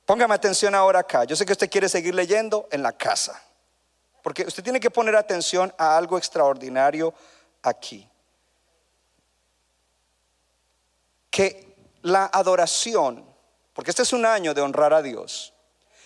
Póngame 0.07 0.35
atención 0.35 0.75
ahora 0.75 1.01
acá. 1.01 1.25
Yo 1.25 1.37
sé 1.37 1.45
que 1.45 1.53
usted 1.53 1.71
quiere 1.71 1.89
seguir 1.89 2.15
leyendo 2.15 2.67
en 2.73 2.83
la 2.83 2.93
casa. 2.93 3.43
Porque 4.23 4.45
usted 4.47 4.63
tiene 4.63 4.81
que 4.81 4.91
poner 4.91 5.15
atención 5.15 5.73
a 5.77 5.97
algo 5.97 6.17
extraordinario 6.17 7.13
aquí. 7.63 8.09
Que 11.31 11.77
la 12.03 12.31
adoración, 12.33 13.25
porque 13.75 13.91
este 13.91 14.03
es 14.03 14.13
un 14.15 14.25
año 14.25 14.55
de 14.55 14.63
honrar 14.63 14.95
a 14.95 15.03
Dios, 15.03 15.53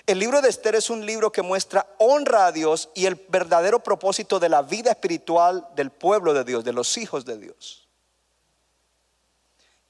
el 0.06 0.18
libro 0.18 0.40
de 0.42 0.48
Esther 0.48 0.74
es 0.74 0.90
un 0.90 1.06
libro 1.06 1.30
que 1.30 1.42
muestra 1.42 1.86
honra 1.98 2.46
a 2.46 2.52
Dios 2.52 2.90
y 2.94 3.06
el 3.06 3.14
verdadero 3.28 3.80
propósito 3.80 4.40
de 4.40 4.48
la 4.48 4.62
vida 4.62 4.90
espiritual 4.90 5.68
del 5.76 5.90
pueblo 5.90 6.34
de 6.34 6.44
Dios, 6.44 6.64
de 6.64 6.72
los 6.72 6.98
hijos 6.98 7.24
de 7.24 7.38
Dios. 7.38 7.88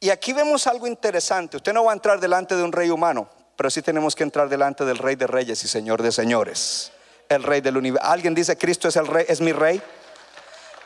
Y 0.00 0.10
aquí 0.10 0.32
vemos 0.32 0.66
algo 0.66 0.86
interesante. 0.86 1.56
Usted 1.56 1.72
no 1.72 1.84
va 1.84 1.92
a 1.92 1.94
entrar 1.94 2.20
delante 2.20 2.56
de 2.56 2.62
un 2.62 2.72
rey 2.72 2.90
humano, 2.90 3.28
pero 3.56 3.70
sí 3.70 3.80
tenemos 3.80 4.14
que 4.14 4.24
entrar 4.24 4.48
delante 4.48 4.84
del 4.84 4.98
rey 4.98 5.16
de 5.16 5.26
reyes 5.26 5.62
y 5.64 5.68
señor 5.68 6.02
de 6.02 6.12
señores, 6.12 6.92
el 7.28 7.42
rey 7.42 7.60
del 7.60 7.78
universo. 7.78 8.06
¿Alguien 8.06 8.34
dice 8.34 8.58
Cristo 8.58 8.88
es 8.88 8.96
el 8.96 9.06
rey, 9.06 9.24
es 9.28 9.40
mi 9.40 9.52
rey? 9.52 9.80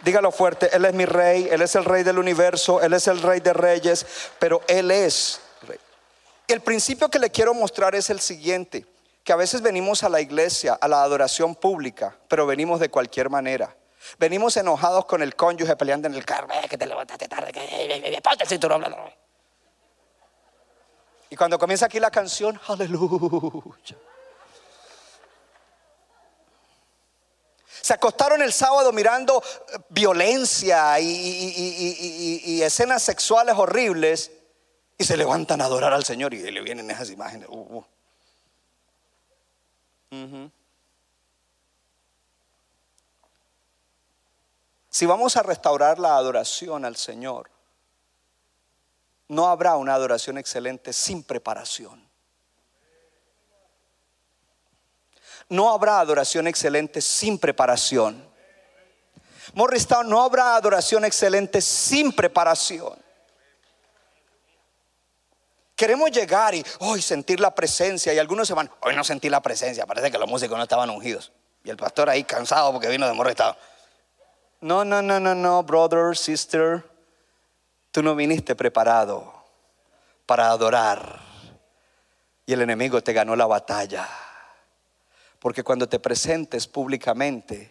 Dígalo 0.04 0.30
fuerte, 0.30 0.68
Él 0.76 0.84
es 0.84 0.94
mi 0.94 1.06
rey, 1.06 1.48
Él 1.50 1.62
es 1.62 1.74
el 1.74 1.84
rey 1.84 2.04
del 2.04 2.18
universo, 2.18 2.80
Él 2.80 2.92
es 2.92 3.08
el 3.08 3.20
rey 3.22 3.40
de 3.40 3.54
reyes, 3.54 4.06
pero 4.38 4.60
Él 4.68 4.90
es 4.90 5.40
rey. 5.66 5.78
El 6.46 6.60
principio 6.60 7.08
que 7.08 7.18
le 7.18 7.30
quiero 7.30 7.54
mostrar 7.54 7.94
es 7.96 8.10
el 8.10 8.20
siguiente 8.20 8.86
que 9.26 9.32
a 9.32 9.36
veces 9.36 9.60
venimos 9.60 10.04
a 10.04 10.08
la 10.08 10.20
iglesia, 10.20 10.78
a 10.80 10.86
la 10.86 11.02
adoración 11.02 11.56
pública, 11.56 12.16
pero 12.28 12.46
venimos 12.46 12.78
de 12.78 12.90
cualquier 12.90 13.28
manera. 13.28 13.76
Venimos 14.20 14.56
enojados 14.56 15.04
con 15.06 15.20
el 15.20 15.34
cónyuge 15.34 15.74
peleando 15.74 16.06
en 16.06 16.14
el 16.14 16.24
carro, 16.24 16.46
que 16.70 16.78
te 16.78 16.86
levantaste 16.86 17.26
tarde, 17.26 17.50
que 17.50 18.20
ponte 18.22 18.44
el 18.44 18.48
cinturón. 18.48 18.84
Y 21.28 21.34
cuando 21.34 21.58
comienza 21.58 21.86
aquí 21.86 21.98
la 21.98 22.12
canción, 22.12 22.60
aleluya. 22.68 23.96
Se 27.82 27.94
acostaron 27.94 28.40
el 28.42 28.52
sábado 28.52 28.92
mirando 28.92 29.42
eh, 29.42 29.78
violencia 29.88 31.00
y, 31.00 32.62
escenas 32.62 33.02
sexuales 33.02 33.56
horribles 33.58 34.30
y 34.96 35.02
se 35.02 35.16
levantan 35.16 35.60
a 35.62 35.64
adorar 35.64 35.92
al 35.92 36.04
Señor 36.04 36.32
y 36.32 36.48
le 36.48 36.60
vienen 36.60 36.88
esas 36.92 37.10
imágenes. 37.10 37.48
Uh, 37.48 37.78
uh. 37.78 37.95
Si 44.88 45.04
vamos 45.04 45.36
a 45.36 45.42
restaurar 45.42 45.98
la 45.98 46.16
adoración 46.16 46.84
al 46.84 46.96
Señor, 46.96 47.50
no 49.28 49.48
habrá 49.48 49.76
una 49.76 49.94
adoración 49.94 50.38
excelente 50.38 50.92
sin 50.92 51.22
preparación. 51.22 52.06
No 55.48 55.70
habrá 55.70 56.00
adoración 56.00 56.46
excelente 56.46 57.00
sin 57.00 57.38
preparación. 57.38 58.26
Morristown, 59.54 60.08
no 60.08 60.22
habrá 60.22 60.56
adoración 60.56 61.04
excelente 61.04 61.60
sin 61.60 62.12
preparación. 62.12 63.05
Queremos 65.76 66.10
llegar 66.10 66.54
y 66.54 66.64
hoy 66.80 67.02
sentir 67.02 67.38
la 67.38 67.54
presencia 67.54 68.14
y 68.14 68.18
algunos 68.18 68.48
se 68.48 68.54
van, 68.54 68.70
hoy 68.80 68.96
no 68.96 69.04
sentí 69.04 69.28
la 69.28 69.42
presencia, 69.42 69.84
parece 69.84 70.10
que 70.10 70.16
los 70.16 70.26
músicos 70.26 70.56
no 70.56 70.62
estaban 70.62 70.88
ungidos. 70.88 71.32
Y 71.64 71.68
el 71.70 71.76
pastor 71.76 72.08
ahí 72.08 72.24
cansado 72.24 72.72
porque 72.72 72.88
vino 72.88 73.06
de 73.06 73.12
morrestado. 73.12 73.58
No, 74.62 74.86
no, 74.86 75.02
no, 75.02 75.20
no, 75.20 75.34
no, 75.34 75.62
brother, 75.64 76.16
sister, 76.16 76.82
tú 77.90 78.02
no 78.02 78.16
viniste 78.16 78.56
preparado 78.56 79.44
para 80.24 80.48
adorar. 80.48 81.20
Y 82.46 82.54
el 82.54 82.62
enemigo 82.62 83.02
te 83.02 83.12
ganó 83.12 83.36
la 83.36 83.46
batalla. 83.46 84.08
Porque 85.38 85.62
cuando 85.62 85.86
te 85.86 85.98
presentes 85.98 86.66
públicamente, 86.66 87.70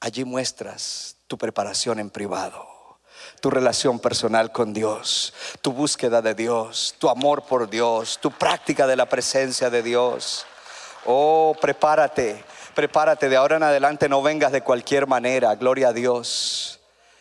allí 0.00 0.24
muestras 0.24 1.16
tu 1.26 1.36
preparación 1.36 1.98
en 1.98 2.08
privado 2.08 2.77
tu 3.40 3.50
relación 3.50 3.98
personal 3.98 4.52
con 4.52 4.72
Dios, 4.72 5.32
tu 5.62 5.72
búsqueda 5.72 6.22
de 6.22 6.34
Dios, 6.34 6.94
tu 6.98 7.08
amor 7.08 7.42
por 7.42 7.68
Dios, 7.68 8.18
tu 8.20 8.30
práctica 8.30 8.86
de 8.86 8.96
la 8.96 9.06
presencia 9.06 9.70
de 9.70 9.82
Dios. 9.82 10.46
Oh, 11.06 11.56
prepárate, 11.60 12.42
prepárate, 12.74 13.28
de 13.28 13.36
ahora 13.36 13.56
en 13.56 13.62
adelante 13.62 14.08
no 14.08 14.22
vengas 14.22 14.52
de 14.52 14.62
cualquier 14.62 15.06
manera, 15.06 15.54
gloria 15.54 15.88
a 15.88 15.92
Dios. 15.92 16.77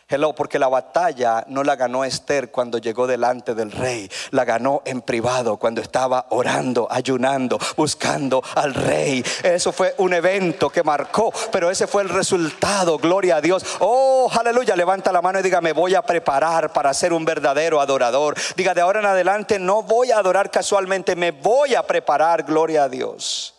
Hello, 0.10 0.34
porque 0.34 0.58
la 0.58 0.70
batalla 0.70 1.44
no 1.50 1.66
la 1.66 1.76
ganó 1.76 2.06
Esther 2.06 2.50
cuando 2.50 2.78
llegó 2.78 3.08
delante 3.08 3.54
del 3.54 3.74
rey, 3.74 4.10
la 4.32 4.46
ganó 4.46 4.82
en 4.86 5.02
privado 5.02 5.58
cuando 5.58 5.82
estaba 5.82 6.28
orando, 6.30 6.88
ayunando, 6.90 7.60
buscando 7.76 8.42
al 8.56 8.74
rey. 8.74 9.22
Eso 9.44 9.74
fue 9.74 9.96
un 9.98 10.14
evento 10.14 10.70
que 10.70 10.82
marcó, 10.82 11.34
pero 11.52 11.70
ese 11.70 11.88
fue 11.88 12.04
el 12.04 12.10
resultado, 12.10 12.98
gloria 12.98 13.36
a 13.36 13.42
Dios. 13.42 13.66
Oh, 13.80 14.32
aleluya, 14.32 14.78
levanta 14.78 15.12
la 15.12 15.22
mano 15.22 15.42
y 15.42 15.44
diga, 15.44 15.60
me 15.60 15.74
voy 15.74 15.94
a 15.94 16.02
preparar 16.02 16.72
para 16.72 16.94
ser 16.94 17.12
un 17.12 17.26
verdadero 17.26 17.82
adorador. 17.82 18.38
Diga, 18.56 18.74
de 18.74 18.80
ahora 18.80 19.02
en 19.02 19.08
adelante 19.08 19.60
no 19.60 19.84
voy 19.84 20.12
a 20.12 20.20
adorar 20.20 20.50
casualmente, 20.50 21.18
me 21.18 21.32
voy 21.32 21.76
a 21.76 21.84
preparar, 21.84 22.44
gloria 22.44 22.84
a 22.84 22.90
Dios. 22.90 23.57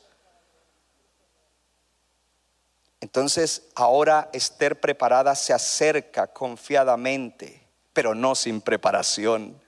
Entonces 3.00 3.68
ahora 3.74 4.28
Esther 4.32 4.80
preparada 4.80 5.34
se 5.34 5.52
acerca 5.52 6.26
confiadamente, 6.26 7.66
pero 7.92 8.14
no 8.14 8.34
sin 8.34 8.60
preparación. 8.60 9.60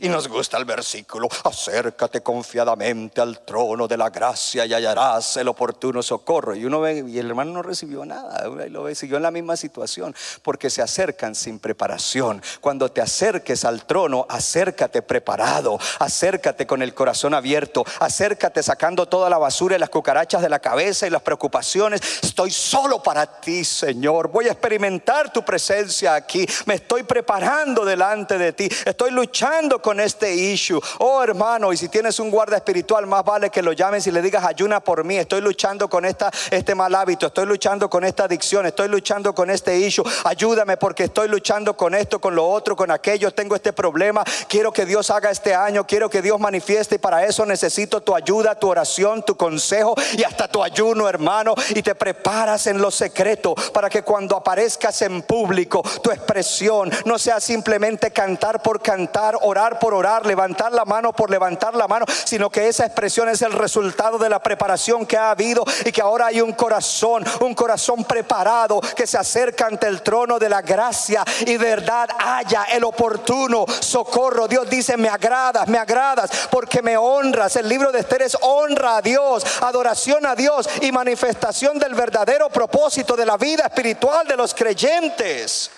Y 0.00 0.08
nos 0.08 0.28
gusta 0.28 0.56
el 0.58 0.64
versículo, 0.64 1.28
acércate 1.44 2.22
confiadamente 2.22 3.20
al 3.20 3.40
trono 3.44 3.86
de 3.86 3.96
la 3.96 4.10
gracia 4.10 4.66
y 4.66 4.74
hallarás 4.74 5.36
el 5.36 5.48
oportuno 5.48 6.02
socorro. 6.02 6.54
Y 6.54 6.64
uno 6.64 6.80
ve, 6.80 7.04
y 7.06 7.18
el 7.18 7.28
hermano 7.28 7.52
no 7.52 7.62
recibió 7.62 8.04
nada, 8.04 8.44
y 8.66 8.70
lo 8.70 8.84
ve, 8.84 8.94
siguió 8.94 9.16
en 9.16 9.22
la 9.22 9.30
misma 9.30 9.56
situación, 9.56 10.14
porque 10.42 10.70
se 10.70 10.82
acercan 10.82 11.34
sin 11.34 11.58
preparación. 11.58 12.42
Cuando 12.60 12.90
te 12.90 13.00
acerques 13.00 13.64
al 13.64 13.84
trono, 13.84 14.26
acércate 14.28 15.02
preparado, 15.02 15.78
acércate 15.98 16.66
con 16.66 16.82
el 16.82 16.94
corazón 16.94 17.34
abierto, 17.34 17.84
acércate 18.00 18.62
sacando 18.62 19.06
toda 19.06 19.28
la 19.30 19.38
basura 19.38 19.76
y 19.76 19.78
las 19.78 19.90
cucarachas 19.90 20.42
de 20.42 20.48
la 20.48 20.58
cabeza 20.58 21.06
y 21.06 21.10
las 21.10 21.22
preocupaciones. 21.22 22.00
Estoy 22.22 22.50
solo 22.50 23.02
para 23.02 23.40
ti, 23.40 23.64
Señor. 23.64 24.28
Voy 24.28 24.48
a 24.48 24.52
experimentar 24.52 25.32
tu 25.32 25.44
presencia 25.44 26.14
aquí. 26.14 26.46
Me 26.66 26.74
estoy 26.74 27.02
preparando 27.02 27.84
delante 27.84 28.38
de 28.38 28.52
ti. 28.52 28.68
Estoy 28.84 29.10
luchando 29.10 29.73
con 29.80 30.00
este 30.00 30.34
issue. 30.34 30.80
Oh 30.98 31.22
hermano, 31.22 31.72
y 31.72 31.76
si 31.76 31.88
tienes 31.88 32.18
un 32.20 32.30
guarda 32.30 32.56
espiritual, 32.56 33.06
más 33.06 33.24
vale 33.24 33.50
que 33.50 33.62
lo 33.62 33.72
llames 33.72 34.06
y 34.06 34.10
le 34.10 34.22
digas, 34.22 34.44
ayuna 34.44 34.80
por 34.80 35.04
mí. 35.04 35.16
Estoy 35.16 35.40
luchando 35.40 35.88
con 35.88 36.04
esta, 36.04 36.30
este 36.50 36.74
mal 36.74 36.94
hábito, 36.94 37.26
estoy 37.26 37.46
luchando 37.46 37.88
con 37.88 38.04
esta 38.04 38.24
adicción, 38.24 38.66
estoy 38.66 38.88
luchando 38.88 39.34
con 39.34 39.50
este 39.50 39.78
issue. 39.78 40.04
Ayúdame 40.24 40.76
porque 40.76 41.04
estoy 41.04 41.28
luchando 41.28 41.76
con 41.76 41.94
esto, 41.94 42.20
con 42.20 42.34
lo 42.34 42.46
otro, 42.48 42.76
con 42.76 42.90
aquello. 42.90 43.32
Tengo 43.32 43.56
este 43.56 43.72
problema. 43.72 44.24
Quiero 44.48 44.72
que 44.72 44.86
Dios 44.86 45.10
haga 45.10 45.30
este 45.30 45.54
año, 45.54 45.86
quiero 45.86 46.10
que 46.10 46.22
Dios 46.22 46.38
manifieste 46.38 46.96
y 46.96 46.98
para 46.98 47.24
eso 47.24 47.46
necesito 47.46 48.00
tu 48.00 48.14
ayuda, 48.14 48.54
tu 48.54 48.68
oración, 48.68 49.24
tu 49.24 49.36
consejo 49.36 49.94
y 50.16 50.22
hasta 50.22 50.48
tu 50.48 50.62
ayuno, 50.62 51.08
hermano. 51.08 51.54
Y 51.70 51.82
te 51.82 51.94
preparas 51.94 52.66
en 52.66 52.80
lo 52.80 52.90
secreto 52.90 53.54
para 53.72 53.88
que 53.88 54.02
cuando 54.02 54.36
aparezcas 54.36 55.02
en 55.02 55.22
público, 55.22 55.82
tu 56.02 56.10
expresión 56.10 56.90
no 57.04 57.18
sea 57.18 57.40
simplemente 57.40 58.10
cantar 58.10 58.62
por 58.62 58.82
cantar, 58.82 59.38
orar 59.42 59.63
por 59.78 59.94
orar, 59.94 60.26
levantar 60.26 60.72
la 60.72 60.84
mano 60.84 61.12
por 61.12 61.30
levantar 61.30 61.74
la 61.74 61.88
mano, 61.88 62.06
sino 62.24 62.50
que 62.50 62.68
esa 62.68 62.86
expresión 62.86 63.28
es 63.28 63.42
el 63.42 63.52
resultado 63.52 64.18
de 64.18 64.28
la 64.28 64.40
preparación 64.40 65.06
que 65.06 65.16
ha 65.16 65.30
habido 65.30 65.64
y 65.84 65.92
que 65.92 66.02
ahora 66.02 66.26
hay 66.26 66.40
un 66.40 66.52
corazón, 66.52 67.24
un 67.40 67.54
corazón 67.54 68.04
preparado 68.04 68.80
que 68.80 69.06
se 69.06 69.18
acerca 69.18 69.66
ante 69.66 69.86
el 69.86 70.02
trono 70.02 70.38
de 70.38 70.48
la 70.48 70.62
gracia 70.62 71.24
y 71.46 71.56
verdad 71.56 72.08
haya 72.18 72.64
el 72.64 72.84
oportuno 72.84 73.64
socorro. 73.80 74.48
Dios 74.48 74.68
dice, 74.68 74.96
me 74.96 75.08
agradas, 75.08 75.68
me 75.68 75.78
agradas 75.78 76.48
porque 76.50 76.82
me 76.82 76.96
honras. 76.96 77.56
El 77.56 77.68
libro 77.68 77.92
de 77.92 78.00
Esther 78.00 78.22
es 78.22 78.36
honra 78.40 78.98
a 78.98 79.02
Dios, 79.02 79.44
adoración 79.60 80.26
a 80.26 80.34
Dios 80.34 80.68
y 80.80 80.92
manifestación 80.92 81.78
del 81.78 81.94
verdadero 81.94 82.50
propósito 82.50 83.16
de 83.16 83.26
la 83.26 83.36
vida 83.36 83.64
espiritual 83.64 84.26
de 84.26 84.36
los 84.36 84.54
creyentes. 84.54 85.70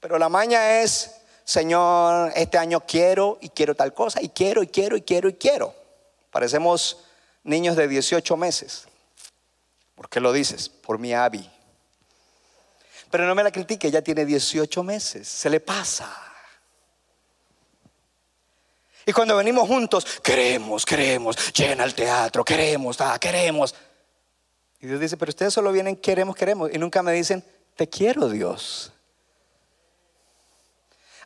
Pero 0.00 0.18
la 0.18 0.28
maña 0.28 0.80
es, 0.80 1.10
Señor, 1.46 2.32
este 2.34 2.58
año 2.58 2.80
quiero 2.80 3.38
y 3.40 3.50
quiero 3.50 3.76
tal 3.76 3.94
cosa 3.94 4.20
y 4.20 4.30
quiero 4.30 4.64
y 4.64 4.66
quiero 4.66 4.96
y 4.96 5.02
quiero 5.02 5.28
y 5.28 5.34
quiero. 5.34 5.72
Parecemos 6.32 7.04
niños 7.44 7.76
de 7.76 7.86
18 7.86 8.36
meses. 8.36 8.88
¿Por 9.94 10.08
qué 10.08 10.18
lo 10.18 10.32
dices? 10.32 10.68
Por 10.68 10.98
mi 10.98 11.14
Abby. 11.14 11.48
Pero 13.12 13.26
no 13.26 13.34
me 13.36 13.44
la 13.44 13.52
critique, 13.52 13.86
ella 13.86 14.02
tiene 14.02 14.26
18 14.26 14.82
meses, 14.82 15.28
se 15.28 15.48
le 15.48 15.60
pasa. 15.60 16.12
Y 19.06 19.12
cuando 19.12 19.36
venimos 19.36 19.68
juntos, 19.68 20.04
queremos, 20.24 20.84
queremos, 20.84 21.52
llena 21.52 21.84
el 21.84 21.94
teatro, 21.94 22.44
queremos, 22.44 23.00
ah, 23.00 23.16
queremos. 23.20 23.72
Y 24.80 24.88
Dios 24.88 24.98
dice, 24.98 25.16
pero 25.16 25.30
ustedes 25.30 25.54
solo 25.54 25.70
vienen, 25.70 25.94
queremos, 25.94 26.34
queremos. 26.34 26.70
Y 26.74 26.78
nunca 26.78 27.04
me 27.04 27.12
dicen, 27.12 27.44
te 27.76 27.88
quiero 27.88 28.28
Dios. 28.28 28.92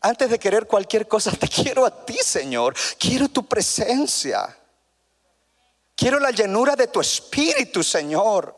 Antes 0.00 0.30
de 0.30 0.38
querer 0.38 0.66
cualquier 0.66 1.06
cosa, 1.06 1.30
te 1.32 1.48
quiero 1.48 1.84
a 1.84 2.04
ti, 2.04 2.18
Señor. 2.22 2.74
Quiero 2.98 3.28
tu 3.28 3.46
presencia. 3.46 4.56
Quiero 5.94 6.18
la 6.18 6.30
llenura 6.30 6.74
de 6.74 6.86
tu 6.86 7.00
espíritu, 7.00 7.82
Señor. 7.82 8.56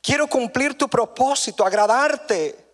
Quiero 0.00 0.28
cumplir 0.28 0.78
tu 0.78 0.88
propósito, 0.88 1.66
agradarte. 1.66 2.64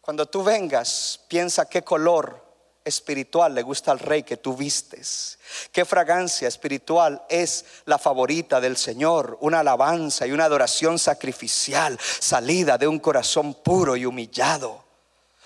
Cuando 0.00 0.26
tú 0.26 0.44
vengas, 0.44 1.20
piensa 1.26 1.66
qué 1.66 1.82
color 1.82 2.44
espiritual 2.84 3.54
le 3.54 3.62
gusta 3.62 3.90
al 3.90 3.98
rey 3.98 4.22
que 4.22 4.36
tú 4.36 4.54
vistes? 4.54 5.38
¿Qué 5.72 5.84
fragancia 5.84 6.46
espiritual 6.46 7.24
es 7.28 7.64
la 7.86 7.98
favorita 7.98 8.60
del 8.60 8.76
Señor? 8.76 9.38
Una 9.40 9.60
alabanza 9.60 10.26
y 10.26 10.32
una 10.32 10.44
adoración 10.44 10.98
sacrificial 10.98 11.98
salida 12.00 12.76
de 12.76 12.86
un 12.86 12.98
corazón 12.98 13.54
puro 13.54 13.96
y 13.96 14.04
humillado. 14.04 14.83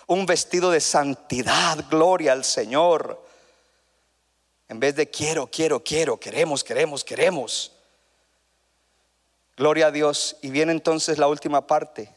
Un 0.09 0.27
vestido 0.27 0.73
de 0.73 0.81
santidad, 0.81 1.85
gloria 1.89 2.33
al 2.33 2.45
Señor. 2.45 3.25
En 4.69 4.81
vez 4.81 4.97
de 4.97 5.09
quiero, 5.09 5.47
quiero, 5.47 5.85
quiero, 5.85 6.19
queremos, 6.19 6.65
queremos, 6.65 7.05
queremos. 7.05 7.73
Gloria 9.57 9.87
a 9.87 9.91
Dios. 9.93 10.37
Y 10.43 10.51
viene 10.51 10.73
entonces 10.73 11.19
la 11.19 11.29
última 11.29 11.69
parte. 11.69 12.13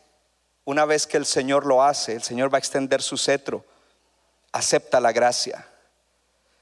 Una 0.65 0.85
vez 0.85 1.05
que 1.05 1.17
el 1.17 1.27
Señor 1.27 1.67
lo 1.67 1.83
hace, 1.83 2.13
el 2.13 2.23
Señor 2.23 2.51
va 2.51 2.57
a 2.57 2.59
extender 2.59 3.03
su 3.03 3.17
cetro 3.17 3.63
acepta 4.51 4.99
la 4.99 5.11
gracia. 5.11 5.65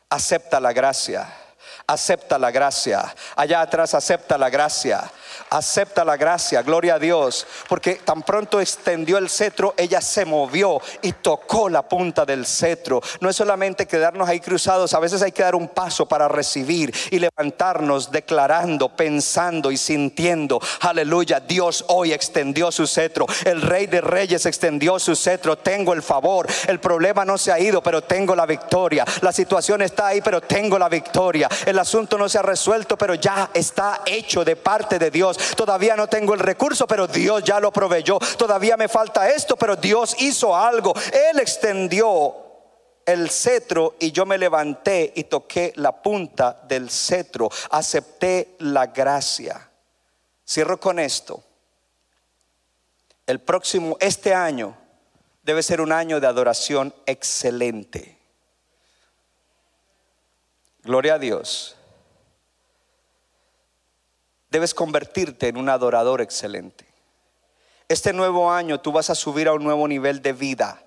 Acepta 0.10 0.60
la 0.60 0.74
gracia. 0.74 1.32
Acepta 1.90 2.38
la 2.38 2.52
gracia. 2.52 3.16
Allá 3.36 3.62
atrás 3.62 3.96
acepta 3.96 4.38
la 4.38 4.52
gracia. 4.52 5.10
Acepta 5.52 6.06
la 6.06 6.16
gracia, 6.16 6.62
gloria 6.62 6.96
a 6.96 7.00
Dios, 7.00 7.48
porque 7.68 7.96
tan 7.96 8.22
pronto 8.22 8.62
extendió 8.62 9.18
el 9.18 9.30
cetro, 9.30 9.74
ella 9.78 10.00
se 10.00 10.24
movió 10.24 10.80
y 11.02 11.14
tocó 11.14 11.70
la 11.70 11.82
punta 11.82 12.24
del 12.24 12.46
cetro. 12.46 13.02
No 13.20 13.30
es 13.30 13.36
solamente 13.36 13.88
quedarnos 13.88 14.30
ahí 14.30 14.40
cruzados, 14.40 14.94
a 14.94 15.00
veces 15.00 15.24
hay 15.24 15.32
que 15.32 15.42
dar 15.42 15.56
un 15.56 15.70
paso 15.70 16.08
para 16.08 16.28
recibir 16.28 16.94
y 17.10 17.18
levantarnos 17.18 18.12
declarando, 18.12 18.90
pensando 18.90 19.72
y 19.72 19.78
sintiendo, 19.78 20.62
aleluya, 20.82 21.40
Dios 21.40 21.84
hoy 21.88 22.14
extendió 22.14 22.72
su 22.72 22.86
cetro, 22.86 23.26
el 23.44 23.64
rey 23.64 23.88
de 23.88 24.02
reyes 24.02 24.46
extendió 24.46 25.00
su 25.00 25.16
cetro, 25.16 25.58
tengo 25.58 25.94
el 25.94 26.04
favor, 26.04 26.48
el 26.68 26.80
problema 26.80 27.26
no 27.26 27.40
se 27.40 27.52
ha 27.52 27.60
ido, 27.60 27.82
pero 27.82 28.04
tengo 28.04 28.36
la 28.36 28.46
victoria, 28.46 29.04
la 29.22 29.32
situación 29.32 29.82
está 29.82 30.08
ahí, 30.08 30.22
pero 30.22 30.42
tengo 30.42 30.78
la 30.78 30.90
victoria, 30.90 31.50
el 31.66 31.79
asunto 31.80 32.18
no 32.18 32.30
se 32.30 32.38
ha 32.38 32.42
resuelto, 32.42 32.98
pero 32.98 33.16
ya 33.16 33.50
está 33.54 34.02
hecho 34.06 34.46
de 34.46 34.56
parte 34.56 35.00
de 35.00 35.10
Dios. 35.10 35.38
Todavía 35.56 35.96
no 35.96 36.08
tengo 36.08 36.34
el 36.34 36.40
recurso, 36.40 36.86
pero 36.86 37.08
Dios 37.08 37.44
ya 37.44 37.60
lo 37.60 37.72
proveyó. 37.72 38.20
Todavía 38.38 38.78
me 38.78 38.88
falta 38.88 39.30
esto, 39.30 39.56
pero 39.56 39.76
Dios 39.76 40.16
hizo 40.20 40.56
algo. 40.56 40.94
Él 41.32 41.40
extendió 41.40 42.36
el 43.06 43.30
cetro 43.30 43.96
y 44.00 44.12
yo 44.12 44.26
me 44.26 44.38
levanté 44.38 45.12
y 45.16 45.24
toqué 45.24 45.74
la 45.78 46.02
punta 46.02 46.62
del 46.68 46.90
cetro. 46.90 47.50
Acepté 47.72 48.56
la 48.60 48.88
gracia. 48.88 49.70
Cierro 50.48 50.80
con 50.80 51.00
esto. 51.00 51.44
El 53.26 53.40
próximo, 53.40 53.98
este 54.00 54.34
año, 54.34 54.76
debe 55.44 55.64
ser 55.64 55.82
un 55.82 55.92
año 55.92 56.20
de 56.20 56.28
adoración 56.28 56.94
excelente. 57.06 58.19
Gloria 60.84 61.16
a 61.16 61.20
Dios 61.20 61.76
debes 64.50 64.74
convertirte 64.74 65.48
en 65.48 65.58
un 65.58 65.70
adorador 65.70 66.22
excelente. 66.22 66.86
Este 67.88 68.14
nuevo 68.14 68.52
año 68.52 68.80
tú 68.82 68.92
vas 68.92 69.10
a 69.10 69.16
subir 69.16 69.48
a 69.48 69.54
un 69.54 69.64
nuevo 69.64 69.88
nivel 69.88 70.22
de 70.22 70.34
vida. 70.34 70.84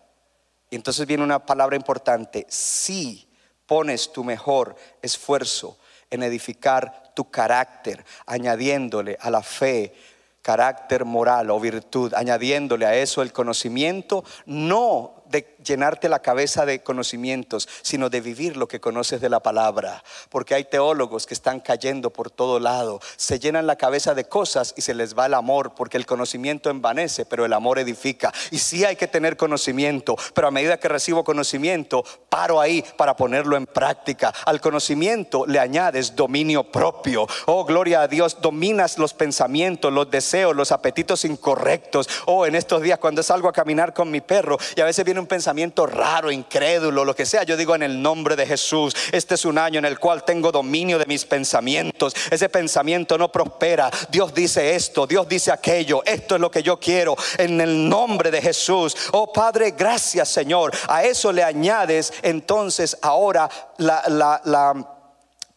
Y 0.71 0.77
entonces 0.77 1.07
viene 1.07 1.25
una 1.25 1.45
palabra 1.45 1.77
importante. 1.77 2.47
Si 2.49 3.29
pones 3.67 4.13
tu 4.13 4.25
mejor 4.25 4.77
esfuerzo 5.01 5.79
en 6.11 6.23
edificar 6.23 7.13
tu 7.15 7.31
carácter, 7.31 8.05
añadiéndole 8.27 9.17
a 9.21 9.31
la 9.31 9.43
fe 9.43 9.95
carácter 10.43 11.05
moral 11.05 11.51
o 11.51 11.61
virtud, 11.61 12.15
añadiéndole 12.15 12.85
a 12.87 12.95
eso 12.97 13.23
el 13.23 13.33
conocimiento, 13.33 14.25
no 14.47 15.23
de 15.27 15.52
llenarte 15.63 16.09
la 16.09 16.21
cabeza 16.21 16.67
de 16.67 16.83
conocimientos, 16.83 17.69
sino 17.83 18.11
de 18.11 18.21
vivir 18.21 18.57
lo 18.57 18.69
que 18.69 18.81
conoces 18.81 19.21
de 19.21 19.29
la 19.29 19.41
palabra. 19.41 20.03
Porque 20.29 20.55
hay 20.55 20.65
teólogos 20.65 21.27
que 21.27 21.35
están 21.35 21.61
cayendo 21.61 22.11
por 22.11 22.31
todo 22.31 22.61
lado, 22.61 23.01
se 23.17 23.39
llenan 23.39 23.67
la 23.67 23.77
cabeza 23.77 24.15
de 24.15 24.25
cosas 24.25 24.75
y 24.77 24.83
se 24.83 24.95
les 24.95 25.17
va 25.17 25.27
el 25.27 25.35
amor, 25.35 25.75
porque 25.75 25.97
el 25.97 26.07
conocimiento 26.07 26.71
envanece, 26.71 27.25
pero 27.25 27.45
el 27.45 27.53
amor 27.53 27.79
edifica. 27.79 28.33
Y 28.51 28.59
sí 28.59 28.85
hay 28.85 28.97
que 28.97 29.09
tener 29.09 29.37
conocimiento, 29.37 30.17
pero 30.35 30.49
a 30.49 30.51
medida 30.51 30.79
que 30.79 30.89
recibo 30.89 31.25
conocimiento, 31.25 32.05
paro 32.29 32.61
ahí 32.61 32.85
para 32.97 33.17
ponerlo 33.17 33.57
en 33.57 33.67
práctica. 33.67 34.33
Al 34.45 34.61
conocimiento 34.61 35.47
le 35.47 35.59
añades 35.59 36.17
dominio 36.17 36.65
propio. 36.65 37.27
Oh, 37.47 37.65
gloria 37.65 38.03
a 38.03 38.09
Dios, 38.09 38.39
dominas 38.41 38.99
los 38.99 39.15
pensamientos, 39.15 39.93
los 39.93 40.11
deseos, 40.11 40.57
los 40.57 40.73
apetitos 40.73 41.25
incorrectos. 41.25 42.09
Oh, 42.27 42.47
en 42.47 42.55
estos 42.55 42.83
días 42.83 42.99
cuando 42.99 43.23
salgo 43.23 43.49
a 43.49 43.53
caminar 43.53 43.95
con 43.95 44.11
mi 44.11 44.21
perro 44.21 44.59
y 44.77 44.81
a 44.81 44.85
veces 44.85 45.05
viene 45.05 45.21
un 45.21 45.27
pensamiento 45.27 45.52
raro, 45.87 46.31
incrédulo, 46.31 47.05
lo 47.05 47.15
que 47.15 47.27
sea, 47.27 47.43
yo 47.43 47.57
digo 47.57 47.75
en 47.75 47.83
el 47.83 48.01
nombre 48.01 48.37
de 48.37 48.47
Jesús, 48.47 48.95
este 49.13 49.35
es 49.35 49.45
un 49.45 49.59
año 49.59 49.79
en 49.79 49.85
el 49.85 49.99
cual 49.99 50.25
tengo 50.25 50.53
dominio 50.53 50.99
de 50.99 51.07
mis 51.07 51.25
pensamientos. 51.25 52.15
Ese 52.31 52.49
pensamiento 52.49 53.19
no 53.19 53.31
prospera. 53.31 53.91
Dios 54.11 54.33
dice 54.35 54.75
esto, 54.75 55.07
Dios 55.07 55.29
dice 55.29 55.53
aquello, 55.53 56.03
esto 56.05 56.35
es 56.37 56.41
lo 56.41 56.51
que 56.51 56.63
yo 56.63 56.79
quiero 56.79 57.17
en 57.39 57.61
el 57.61 57.89
nombre 57.89 58.31
de 58.31 58.41
Jesús. 58.41 58.97
Oh 59.13 59.33
Padre, 59.33 59.75
gracias 59.77 60.29
Señor. 60.29 60.73
A 60.89 61.05
eso 61.05 61.33
le 61.33 61.43
añades 61.43 62.13
entonces 62.23 62.97
ahora 63.03 63.49
la, 63.79 64.89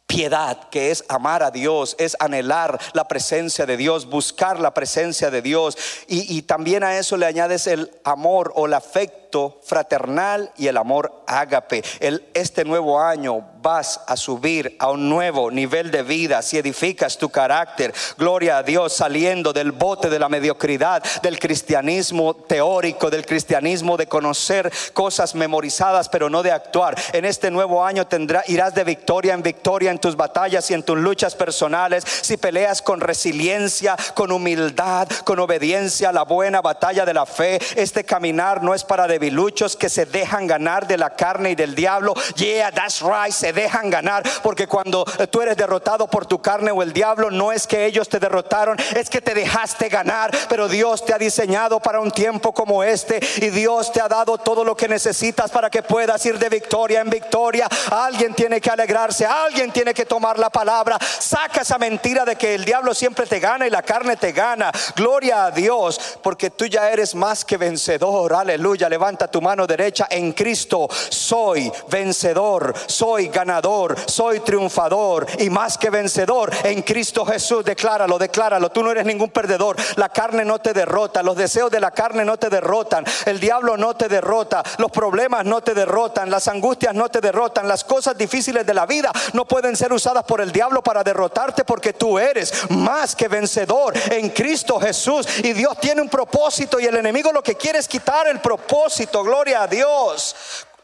piedad, 0.08 0.70
que 0.70 0.92
es 0.92 1.04
amar 1.10 1.42
a 1.42 1.50
Dios, 1.50 1.96
es 1.98 2.16
anhelar 2.20 2.80
la 2.94 3.08
presencia 3.08 3.66
de 3.66 3.76
Dios, 3.76 4.06
buscar 4.06 4.60
la 4.60 4.74
presencia 4.74 5.32
de 5.32 5.42
Dios. 5.42 5.78
Y, 6.08 6.44
también 6.44 6.84
a 6.84 6.98
eso 6.98 7.18
le 7.18 7.26
añades 7.26 7.66
el 7.66 7.92
amor 8.04 8.54
o 8.56 8.68
el 8.68 8.76
afecto 8.76 9.25
fraternal 9.64 10.52
y 10.58 10.68
el 10.68 10.78
amor 10.78 11.24
ágape. 11.28 11.84
El, 12.00 12.26
este 12.34 12.64
nuevo 12.64 13.00
año 13.02 13.46
vas 13.62 14.00
a 14.08 14.16
subir 14.16 14.76
a 14.80 14.92
un 14.92 15.10
nuevo 15.10 15.50
nivel 15.50 15.90
de 15.90 16.04
vida 16.04 16.42
si 16.42 16.58
edificas 16.58 17.18
tu 17.18 17.30
carácter. 17.30 17.94
Gloria 18.18 18.60
a 18.60 18.64
Dios, 18.64 18.94
saliendo 18.94 19.54
del 19.54 19.72
bote 19.72 20.10
de 20.10 20.20
la 20.20 20.30
mediocridad, 20.30 21.04
del 21.24 21.40
cristianismo 21.40 22.36
teórico, 22.36 23.10
del 23.10 23.26
cristianismo 23.26 23.98
de 23.98 24.08
conocer 24.08 24.72
cosas 24.94 25.34
memorizadas, 25.36 26.10
pero 26.10 26.30
no 26.30 26.44
de 26.44 26.52
actuar. 26.52 26.96
En 27.14 27.26
este 27.26 27.50
nuevo 27.50 27.84
año 27.84 28.06
tendrá, 28.08 28.44
irás 28.48 28.76
de 28.76 28.84
victoria 28.84 29.34
en 29.34 29.42
victoria 29.42 29.92
en 29.92 30.00
tus 30.00 30.16
batallas 30.16 30.70
y 30.70 30.74
en 30.74 30.84
tus 30.84 30.98
luchas 30.98 31.36
personales. 31.36 32.04
Si 32.06 32.38
peleas 32.38 32.82
con 32.82 33.02
resiliencia, 33.02 33.98
con 34.14 34.32
humildad, 34.32 35.08
con 35.24 35.40
obediencia, 35.40 36.12
la 36.12 36.24
buena 36.24 36.62
batalla 36.62 37.06
de 37.06 37.14
la 37.14 37.26
fe, 37.26 37.60
este 37.76 38.04
caminar 38.04 38.62
no 38.62 38.74
es 38.74 38.84
para 38.84 39.08
debilitar 39.08 39.25
debiluchos 39.26 39.76
que 39.76 39.90
se 39.90 40.06
dejan 40.06 40.46
ganar 40.46 40.88
de 40.88 40.98
la 40.98 41.16
carne 41.16 41.52
y 41.52 41.56
del 41.56 41.74
diablo. 41.74 42.14
Yeah, 42.36 42.72
that's 42.72 43.02
right, 43.02 43.32
se 43.32 43.52
dejan 43.54 43.90
ganar. 43.90 44.24
Porque 44.44 44.68
cuando 44.68 45.04
eh, 45.18 45.26
tú 45.26 45.42
eres 45.42 45.58
derrotado 45.58 46.08
por 46.08 46.28
tu 46.28 46.40
carne 46.42 46.72
o 46.72 46.84
el 46.84 46.94
diablo, 46.94 47.32
no 47.32 47.52
es 47.52 47.66
que 47.66 47.86
ellos 47.86 48.08
te 48.08 48.20
derrotaron, 48.20 48.78
es 48.96 49.10
que 49.10 49.22
te 49.22 49.34
dejaste 49.34 49.90
ganar. 49.90 50.32
Pero 50.48 50.68
Dios 50.68 51.04
te 51.04 51.14
ha 51.14 51.18
diseñado 51.18 51.80
para 51.80 52.00
un 52.00 52.12
tiempo 52.12 52.54
como 52.54 52.84
este 52.84 53.20
y 53.38 53.50
Dios 53.50 53.92
te 53.92 54.00
ha 54.00 54.08
dado 54.08 54.38
todo 54.38 54.64
lo 54.64 54.76
que 54.76 54.88
necesitas 54.88 55.50
para 55.50 55.70
que 55.70 55.82
puedas 55.82 56.24
ir 56.26 56.38
de 56.38 56.50
victoria 56.50 57.02
en 57.02 57.10
victoria. 57.10 57.68
Alguien 57.90 58.36
tiene 58.36 58.62
que 58.62 58.70
alegrarse, 58.70 59.26
alguien 59.26 59.72
tiene 59.72 59.94
que 59.94 60.06
tomar 60.06 60.38
la 60.38 60.52
palabra. 60.52 61.00
Saca 61.00 61.62
esa 61.62 61.80
mentira 61.80 62.26
de 62.26 62.36
que 62.36 62.54
el 62.54 62.64
diablo 62.64 62.94
siempre 62.94 63.26
te 63.26 63.40
gana 63.40 63.66
y 63.66 63.72
la 63.72 63.82
carne 63.82 64.18
te 64.18 64.32
gana. 64.34 64.72
Gloria 64.96 65.46
a 65.46 65.52
Dios, 65.52 66.20
porque 66.22 66.52
tú 66.52 66.66
ya 66.68 66.92
eres 66.92 67.16
más 67.16 67.44
que 67.44 67.58
vencedor. 67.58 68.34
Aleluya. 68.34 68.88
Levanta 68.88 69.15
tu 69.18 69.42
mano 69.42 69.66
derecha 69.66 70.08
en 70.10 70.34
Cristo. 70.34 70.88
Soy 71.10 71.72
vencedor, 71.90 72.74
soy 72.86 73.30
ganador, 73.30 73.96
soy 74.06 74.42
triunfador 74.42 75.26
y 75.40 75.50
más 75.50 75.78
que 75.78 75.90
vencedor 75.90 76.52
en 76.64 76.82
Cristo 76.82 77.26
Jesús. 77.26 77.64
Decláralo, 77.64 78.18
decláralo. 78.18 78.70
Tú 78.72 78.84
no 78.84 78.92
eres 78.92 79.06
ningún 79.06 79.30
perdedor. 79.30 79.78
La 79.96 80.10
carne 80.10 80.46
no 80.46 80.60
te 80.60 80.74
derrota. 80.74 81.24
Los 81.24 81.36
deseos 81.36 81.72
de 81.72 81.80
la 81.80 81.92
carne 81.92 82.26
no 82.26 82.38
te 82.38 82.50
derrotan. 82.50 83.06
El 83.26 83.40
diablo 83.40 83.78
no 83.78 83.96
te 83.96 84.08
derrota. 84.08 84.64
Los 84.78 84.92
problemas 84.92 85.46
no 85.46 85.62
te 85.62 85.74
derrotan. 85.74 86.30
Las 86.30 86.48
angustias 86.48 86.94
no 86.94 87.10
te 87.10 87.22
derrotan. 87.22 87.68
Las 87.68 87.84
cosas 87.84 88.18
difíciles 88.18 88.66
de 88.66 88.74
la 88.74 88.86
vida 88.86 89.12
no 89.34 89.46
pueden 89.46 89.76
ser 89.76 89.94
usadas 89.94 90.24
por 90.24 90.42
el 90.42 90.52
diablo 90.52 90.82
para 90.82 91.04
derrotarte 91.04 91.64
porque 91.64 91.94
tú 91.94 92.20
eres 92.20 92.70
más 92.70 93.16
que 93.16 93.28
vencedor 93.28 93.94
en 94.12 94.30
Cristo 94.30 94.80
Jesús. 94.80 95.28
Y 95.44 95.54
Dios 95.54 95.78
tiene 95.80 96.02
un 96.02 96.10
propósito 96.10 96.80
y 96.80 96.86
el 96.86 96.98
enemigo 96.98 97.32
lo 97.32 97.44
que 97.44 97.56
quiere 97.56 97.80
es 97.80 97.88
quitar 97.88 98.28
el 98.28 98.40
propósito. 98.40 98.95
Gloria 99.04 99.64
a 99.64 99.68
Dios. 99.68 100.36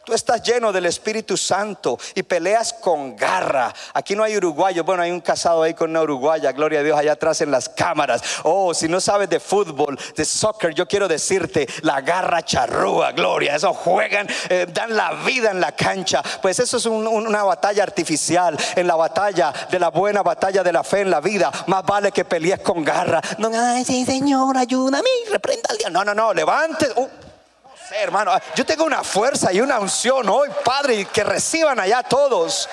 Tú 0.03 0.13
estás 0.15 0.41
lleno 0.41 0.71
del 0.71 0.87
Espíritu 0.87 1.37
Santo 1.37 1.95
y 2.15 2.23
peleas 2.23 2.73
con 2.73 3.15
garra. 3.15 3.71
Aquí 3.93 4.15
no 4.15 4.23
hay 4.23 4.35
uruguayos. 4.35 4.83
Bueno, 4.83 5.03
hay 5.03 5.11
un 5.11 5.21
casado 5.21 5.61
ahí 5.61 5.75
con 5.75 5.91
una 5.91 6.01
uruguaya. 6.01 6.51
Gloria 6.53 6.79
a 6.79 6.83
Dios 6.83 6.97
allá 6.97 7.11
atrás 7.11 7.39
en 7.41 7.51
las 7.51 7.69
cámaras. 7.69 8.19
Oh, 8.41 8.73
si 8.73 8.87
no 8.87 8.99
sabes 8.99 9.29
de 9.29 9.39
fútbol, 9.39 9.97
de 10.17 10.25
soccer, 10.25 10.73
yo 10.73 10.87
quiero 10.87 11.07
decirte 11.07 11.67
la 11.83 12.01
garra 12.01 12.43
charrúa. 12.43 13.11
Gloria. 13.11 13.55
Eso 13.55 13.75
juegan, 13.75 14.27
eh, 14.49 14.65
dan 14.73 14.97
la 14.97 15.13
vida 15.23 15.51
en 15.51 15.61
la 15.61 15.71
cancha. 15.73 16.23
Pues 16.41 16.57
eso 16.57 16.77
es 16.77 16.85
un- 16.87 17.05
un- 17.05 17.27
una 17.27 17.43
batalla 17.43 17.83
artificial. 17.83 18.57
En 18.75 18.87
la 18.87 18.95
batalla 18.95 19.53
de 19.69 19.79
la 19.79 19.89
buena 19.89 20.23
batalla 20.23 20.63
de 20.63 20.73
la 20.73 20.83
fe 20.83 21.01
en 21.01 21.11
la 21.11 21.21
vida, 21.21 21.51
más 21.67 21.85
vale 21.85 22.11
que 22.11 22.25
pelees 22.25 22.59
con 22.61 22.83
garra. 22.83 23.21
No, 23.37 23.51
sí, 23.85 24.03
Señor, 24.03 24.57
ayúdame. 24.57 25.07
Reprenda 25.29 25.67
al 25.69 25.77
diablo. 25.77 25.99
No, 26.03 26.05
no, 26.05 26.15
no. 26.15 26.33
Levante. 26.33 26.87
Uh, 26.95 27.07
hermano. 27.99 28.31
Yo 28.55 28.65
tengo 28.65 28.85
una 28.85 29.03
fuerza 29.03 29.51
y 29.51 29.61
una 29.61 29.79
unción 29.79 30.29
hoy, 30.29 30.49
Padre, 30.63 31.05
que 31.05 31.23
reciban 31.23 31.79
allá 31.79 32.03
todos. 32.03 32.69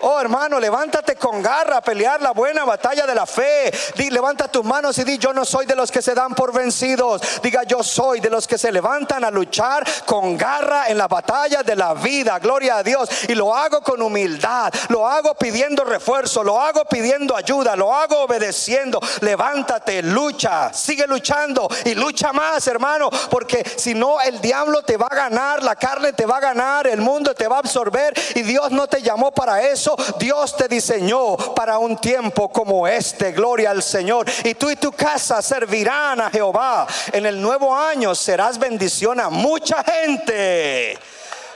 Oh 0.00 0.20
hermano, 0.20 0.60
levántate 0.60 1.16
con 1.16 1.42
garra 1.42 1.78
a 1.78 1.80
pelear 1.80 2.22
la 2.22 2.30
buena 2.30 2.64
batalla 2.64 3.04
de 3.04 3.14
la 3.14 3.26
fe. 3.26 3.72
Di, 3.96 4.10
levanta 4.10 4.46
tus 4.46 4.64
manos 4.64 4.96
y 4.98 5.04
di, 5.04 5.18
yo 5.18 5.32
no 5.32 5.44
soy 5.44 5.66
de 5.66 5.74
los 5.74 5.90
que 5.90 6.02
se 6.02 6.14
dan 6.14 6.34
por 6.34 6.52
vencidos. 6.52 7.20
Diga, 7.42 7.64
yo 7.64 7.82
soy 7.82 8.20
de 8.20 8.30
los 8.30 8.46
que 8.46 8.58
se 8.58 8.70
levantan 8.70 9.24
a 9.24 9.30
luchar 9.30 9.84
con 10.06 10.36
garra 10.36 10.88
en 10.88 10.98
la 10.98 11.08
batalla 11.08 11.62
de 11.62 11.74
la 11.74 11.94
vida. 11.94 12.38
Gloria 12.38 12.76
a 12.76 12.82
Dios. 12.82 13.08
Y 13.28 13.34
lo 13.34 13.54
hago 13.54 13.80
con 13.80 14.00
humildad. 14.00 14.72
Lo 14.88 15.08
hago 15.08 15.34
pidiendo 15.34 15.84
refuerzo. 15.84 16.44
Lo 16.44 16.60
hago 16.60 16.84
pidiendo 16.84 17.36
ayuda. 17.36 17.74
Lo 17.74 17.92
hago 17.92 18.20
obedeciendo. 18.20 19.00
Levántate, 19.20 20.02
lucha. 20.02 20.72
Sigue 20.72 21.06
luchando 21.08 21.68
y 21.84 21.94
lucha 21.94 22.32
más, 22.32 22.66
hermano. 22.68 23.10
Porque 23.30 23.64
si 23.76 23.94
no, 23.94 24.20
el 24.20 24.40
diablo 24.40 24.82
te 24.82 24.96
va 24.96 25.08
a 25.10 25.14
ganar. 25.14 25.62
La 25.62 25.74
carne 25.74 26.12
te 26.12 26.24
va 26.24 26.36
a 26.36 26.40
ganar. 26.40 26.86
El 26.86 27.00
mundo 27.00 27.34
te 27.34 27.48
va 27.48 27.56
a 27.56 27.60
absorber. 27.60 28.14
Y 28.36 28.42
Dios 28.42 28.70
no 28.70 28.86
te 28.86 29.02
llamó 29.02 29.32
para 29.32 29.62
eso. 29.62 29.87
Dios 30.18 30.56
te 30.56 30.68
diseñó 30.68 31.36
para 31.54 31.78
un 31.78 31.96
tiempo 31.96 32.48
como 32.50 32.86
este. 32.86 33.32
Gloria 33.32 33.70
al 33.70 33.82
Señor. 33.82 34.26
Y 34.44 34.54
tú 34.54 34.70
y 34.70 34.76
tu 34.76 34.92
casa 34.92 35.42
servirán 35.42 36.20
a 36.20 36.30
Jehová. 36.30 36.86
En 37.12 37.26
el 37.26 37.40
nuevo 37.40 37.74
año 37.74 38.14
serás 38.14 38.58
bendición 38.58 39.20
a 39.20 39.28
mucha 39.28 39.82
gente. 39.84 40.98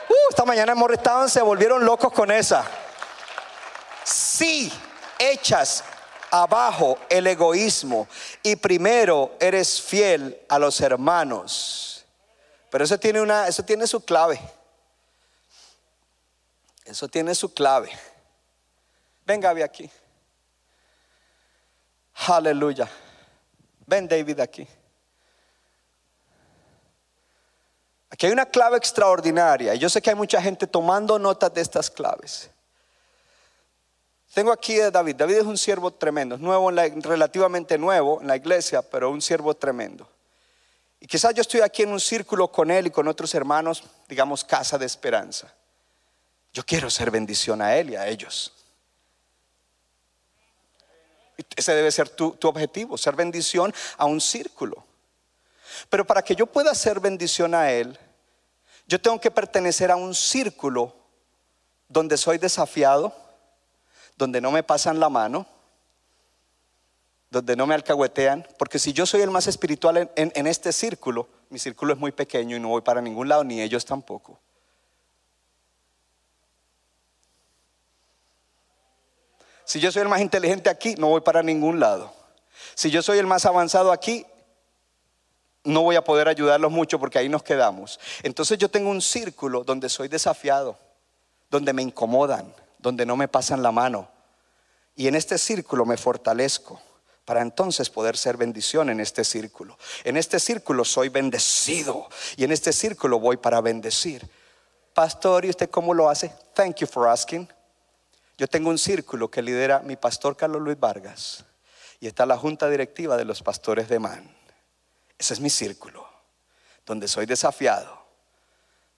Uh, 0.09 0.30
esta 0.30 0.45
mañana 0.45 0.72
hemos 0.72 0.91
estado, 0.91 1.28
se 1.28 1.43
volvieron 1.43 1.85
locos 1.85 2.12
con 2.12 2.30
esa. 2.30 2.64
Si 4.05 4.72
echas 5.18 5.85
abajo 6.30 6.99
el 7.09 7.26
egoísmo 7.26 8.09
y 8.43 8.57
primero 8.57 9.37
eres 9.39 9.80
fiel 9.80 10.41
a 10.49 10.59
los 10.59 10.80
hermanos. 10.80 12.05
Pero 12.70 12.85
eso 12.85 12.99
tiene 12.99 13.20
una, 13.20 13.47
eso 13.47 13.62
tiene 13.62 13.87
su 13.87 14.01
clave. 14.03 14.41
Eso 16.85 17.07
tiene 17.07 17.35
su 17.35 17.53
clave. 17.53 17.91
Ven 19.25 19.41
Gaby 19.41 19.62
aquí. 19.62 19.91
Aleluya. 22.29 22.89
Ven 23.87 24.07
David 24.09 24.41
aquí. 24.41 24.66
Aquí 28.11 28.27
hay 28.27 28.33
una 28.33 28.47
clave 28.47 28.77
extraordinaria. 28.77 29.75
Yo 29.75 29.89
sé 29.89 30.03
que 30.03 30.11
hay 30.11 30.16
mucha 30.16 30.41
gente 30.41 30.66
tomando 30.66 31.18
notas 31.18 31.53
de 31.55 31.62
estas 31.62 31.91
claves. 31.91 32.51
Tengo 34.35 34.53
aquí 34.53 34.79
a 34.81 34.91
David. 34.91 35.16
David 35.16 35.37
es 35.37 35.45
un 35.45 35.59
siervo 35.59 35.91
tremendo, 35.91 36.37
nuevo, 36.39 36.70
en 36.70 36.77
la- 36.77 36.89
relativamente 36.89 37.77
nuevo 37.79 38.20
en 38.20 38.29
la 38.29 38.37
iglesia, 38.37 38.83
pero 38.83 39.11
un 39.11 39.20
siervo 39.20 39.55
tremendo. 39.55 40.09
Y 41.01 41.07
quizás 41.07 41.35
yo 41.35 41.41
estoy 41.41 41.61
aquí 41.61 41.83
en 41.83 41.91
un 41.91 42.01
círculo 42.01 42.49
con 42.49 42.70
él 42.70 42.87
y 42.87 42.91
con 42.91 43.09
otros 43.09 43.35
hermanos, 43.35 43.83
digamos, 44.09 44.45
casa 44.45 44.79
de 44.79 44.87
esperanza. 44.87 45.53
Yo 46.53 46.64
quiero 46.64 46.89
ser 46.91 47.11
bendición 47.11 47.61
a 47.61 47.77
él 47.77 47.91
y 47.91 47.97
a 47.97 48.07
ellos. 48.07 48.53
Ese 51.57 51.74
debe 51.74 51.90
ser 51.90 52.09
tu, 52.09 52.36
objetivo, 52.43 52.99
ser 52.99 53.14
bendición 53.14 53.72
a 53.97 54.05
un 54.05 54.20
círculo. 54.20 54.84
Pero 55.88 56.07
para 56.07 56.22
que 56.22 56.34
yo 56.34 56.47
pueda 56.47 56.74
ser 56.74 57.01
bendición 57.01 57.55
a 57.55 57.70
él, 57.70 57.99
yo 58.86 59.01
tengo 59.01 59.20
que 59.20 59.30
pertenecer 59.30 59.90
a 59.90 59.97
un 59.97 60.14
círculo 60.14 60.95
donde 61.88 62.16
soy 62.16 62.38
desafiado, 62.38 63.14
donde 64.16 64.40
no 64.40 64.51
me 64.51 64.62
pasan 64.62 65.01
la 65.01 65.09
mano, 65.09 65.47
donde 67.30 67.57
no 67.57 67.66
me 67.66 67.74
alcahuetean, 67.74 68.47
porque 68.59 68.78
si 68.78 68.93
yo 68.93 69.07
soy 69.07 69.22
el 69.22 69.30
más 69.30 69.47
espiritual 69.47 70.11
en 70.14 70.47
este 70.47 70.72
círculo, 70.72 71.28
mi 71.49 71.59
círculo 71.59 71.93
es 71.93 71.99
muy 71.99 72.12
pequeño 72.12 72.57
y 72.57 72.61
no 72.61 72.68
voy 72.68 72.82
para 72.82 73.01
ningún 73.01 73.28
lado, 73.28 73.45
ni 73.45 73.61
ellos 73.61 73.84
tampoco. 73.84 74.40
Si 79.64 79.80
yo 79.80 79.92
soy 79.92 80.02
el 80.02 80.08
más 80.08 80.20
inteligente 80.20 80.70
aquí, 80.70 80.94
no 80.96 81.08
voy 81.08 81.20
para 81.20 81.42
ningún 81.42 81.80
lado. 81.80 82.12
Si 82.74 82.90
yo 82.90 83.02
soy 83.02 83.18
el 83.18 83.26
más 83.26 83.46
avanzado 83.46 83.92
aquí, 83.92 84.26
no 85.64 85.82
voy 85.82 85.96
a 85.96 86.04
poder 86.04 86.28
ayudarlos 86.28 86.72
mucho 86.72 86.98
porque 86.98 87.18
ahí 87.18 87.28
nos 87.28 87.42
quedamos. 87.42 88.00
Entonces 88.22 88.58
yo 88.58 88.68
tengo 88.68 88.90
un 88.90 89.00
círculo 89.00 89.64
donde 89.64 89.88
soy 89.88 90.08
desafiado, 90.08 90.76
donde 91.50 91.72
me 91.72 91.82
incomodan, 91.82 92.52
donde 92.78 93.06
no 93.06 93.16
me 93.16 93.28
pasan 93.28 93.62
la 93.62 93.70
mano. 93.70 94.08
Y 94.96 95.06
en 95.06 95.14
este 95.14 95.38
círculo 95.38 95.84
me 95.84 95.96
fortalezco 95.96 96.80
para 97.24 97.40
entonces 97.40 97.88
poder 97.88 98.16
ser 98.16 98.36
bendición 98.36 98.90
en 98.90 99.00
este 99.00 99.24
círculo. 99.24 99.78
En 100.04 100.16
este 100.16 100.40
círculo 100.40 100.84
soy 100.84 101.08
bendecido 101.08 102.08
y 102.36 102.44
en 102.44 102.52
este 102.52 102.72
círculo 102.72 103.20
voy 103.20 103.36
para 103.36 103.60
bendecir. 103.60 104.28
Pastor, 104.92 105.44
¿y 105.44 105.50
usted 105.50 105.70
cómo 105.70 105.94
lo 105.94 106.10
hace? 106.10 106.32
Thank 106.54 106.76
you 106.76 106.86
for 106.86 107.08
asking. 107.08 107.48
Yo 108.39 108.49
tengo 108.49 108.70
un 108.70 108.78
círculo 108.78 109.30
que 109.30 109.43
lidera 109.43 109.80
mi 109.80 109.97
pastor 109.97 110.37
Carlos 110.37 110.62
Luis 110.62 110.78
Vargas 110.78 111.45
y 112.01 112.07
está 112.07 112.26
la 112.26 112.37
junta 112.37 112.68
directiva 112.68 113.16
de 113.16 113.24
los 113.24 113.43
pastores 113.43 113.89
de 113.89 113.99
Man. 113.99 114.35
Ese 115.18 115.35
es 115.35 115.41
mi 115.41 115.51
círculo, 115.51 116.09
donde 116.85 117.07
soy 117.07 117.26
desafiado, 117.26 118.05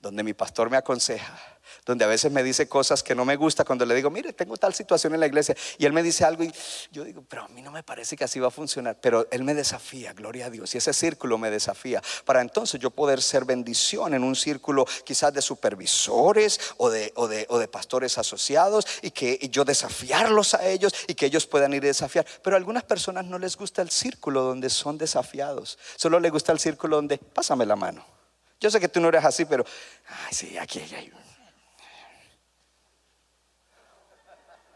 donde 0.01 0.23
mi 0.23 0.33
pastor 0.33 0.71
me 0.71 0.77
aconseja, 0.77 1.39
donde 1.85 2.05
a 2.05 2.09
veces 2.09 2.33
me 2.33 2.43
dice 2.43 2.69
cosas 2.69 3.03
que 3.03 3.15
no 3.15 3.25
me 3.25 3.37
gusta 3.37 3.65
cuando 3.65 3.85
le 3.87 3.95
digo, 3.95 4.11
mire, 4.11 4.33
tengo 4.33 4.57
tal 4.57 4.75
situación 4.75 5.15
en 5.15 5.21
la 5.21 5.27
iglesia 5.27 5.57
y 5.79 5.87
él 5.87 5.93
me 5.93 6.03
dice 6.03 6.25
algo 6.25 6.45
y 6.45 6.53
yo 6.91 7.05
digo, 7.05 7.25
pero 7.29 7.45
a 7.45 7.49
mí 7.49 7.63
no 7.63 7.71
me 7.71 7.83
parece 7.83 8.17
que 8.17 8.25
así 8.25 8.41
va 8.41 8.49
a 8.49 8.51
funcionar, 8.51 8.99
pero 9.01 9.27
él 9.31 9.45
me 9.45 9.55
desafía, 9.55 10.13
gloria 10.13 10.47
a 10.47 10.51
Dios, 10.51 10.75
y 10.75 10.79
ese 10.79 10.93
círculo 10.93 11.39
me 11.39 11.51
desafía 11.51 12.03
para 12.25 12.41
entonces 12.41 12.81
yo 12.81 12.91
poder 12.91 13.23
ser 13.23 13.45
bendición 13.45 14.15
en 14.15 14.25
un 14.25 14.37
círculo 14.37 14.87
quizás 15.05 15.33
de 15.33 15.43
supervisores 15.43 16.61
o 16.77 16.91
de, 16.91 17.13
o 17.17 17.29
de, 17.29 17.47
o 17.49 17.59
de 17.59 17.69
pastores 17.69 18.19
asociados 18.19 18.87
y 19.03 19.11
que 19.11 19.39
yo 19.51 19.65
desafiarlos 19.65 20.55
a 20.55 20.67
ellos 20.67 20.93
y 21.07 21.15
que 21.15 21.27
ellos 21.27 21.47
puedan 21.47 21.73
ir 21.75 21.85
a 21.85 21.87
desafiar, 21.87 22.27
pero 22.43 22.57
a 22.57 22.59
algunas 22.59 22.85
personas 22.85 23.25
no 23.25 23.39
les 23.39 23.57
gusta 23.57 23.83
el 23.83 23.91
círculo 23.91 24.43
donde 24.43 24.71
son 24.71 24.99
desafiados, 24.99 25.79
solo 25.97 26.21
les 26.21 26.33
gusta 26.33 26.53
el 26.53 26.59
círculo 26.59 26.97
donde, 26.97 27.19
pásame 27.19 27.67
la 27.67 27.77
mano. 27.77 28.05
Yo 28.61 28.71
sé 28.71 28.81
que 28.81 28.89
tú 28.89 29.01
no 29.01 29.09
eres 29.09 29.25
así, 29.25 29.45
pero, 29.45 29.65
ay, 30.27 30.35
sí, 30.35 30.57
aquí 30.57 30.79
hay 30.79 31.13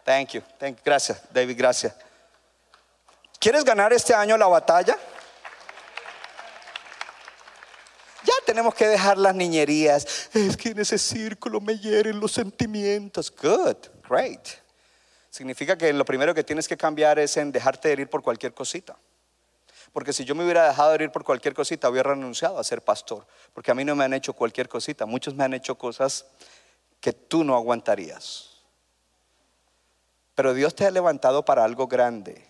Thank 0.08 0.30
you, 0.30 0.42
thank 0.58 0.78
you. 0.78 0.82
Gracias, 0.82 1.20
David, 1.30 1.54
gracias. 1.58 1.94
¿Quieres 3.38 3.62
ganar 3.62 3.92
este 3.92 4.14
año 4.14 4.38
la 4.38 4.46
batalla? 4.46 4.96
Ya 8.24 8.32
tenemos 8.46 8.74
que 8.74 8.86
dejar 8.86 9.18
las 9.18 9.34
niñerías. 9.34 10.30
Es 10.32 10.56
que 10.56 10.70
en 10.70 10.78
ese 10.78 10.96
círculo 10.96 11.60
me 11.60 11.78
hieren 11.78 12.20
los 12.20 12.32
sentimientos. 12.32 13.30
Good, 13.30 13.76
great. 14.08 14.48
Significa 15.28 15.76
que 15.76 15.92
lo 15.92 16.06
primero 16.06 16.34
que 16.34 16.42
tienes 16.42 16.66
que 16.66 16.78
cambiar 16.78 17.18
es 17.18 17.36
en 17.36 17.52
dejarte 17.52 17.92
herir 17.92 18.08
por 18.08 18.22
cualquier 18.22 18.54
cosita. 18.54 18.96
Porque 19.92 20.14
si 20.14 20.24
yo 20.24 20.34
me 20.34 20.42
hubiera 20.42 20.68
dejado 20.68 20.94
herir 20.94 21.12
por 21.12 21.22
cualquier 21.22 21.52
cosita, 21.52 21.90
hubiera 21.90 22.14
renunciado 22.14 22.58
a 22.58 22.64
ser 22.64 22.80
pastor. 22.80 23.26
Porque 23.52 23.72
a 23.72 23.74
mí 23.74 23.84
no 23.84 23.94
me 23.94 24.04
han 24.04 24.14
hecho 24.14 24.32
cualquier 24.32 24.70
cosita. 24.70 25.04
Muchos 25.04 25.34
me 25.34 25.44
han 25.44 25.52
hecho 25.52 25.76
cosas 25.76 26.24
que 26.98 27.12
tú 27.12 27.44
no 27.44 27.54
aguantarías. 27.54 28.47
Pero 30.38 30.54
Dios 30.54 30.72
te 30.72 30.86
ha 30.86 30.90
levantado 30.92 31.44
para 31.44 31.64
algo 31.64 31.88
grande. 31.88 32.40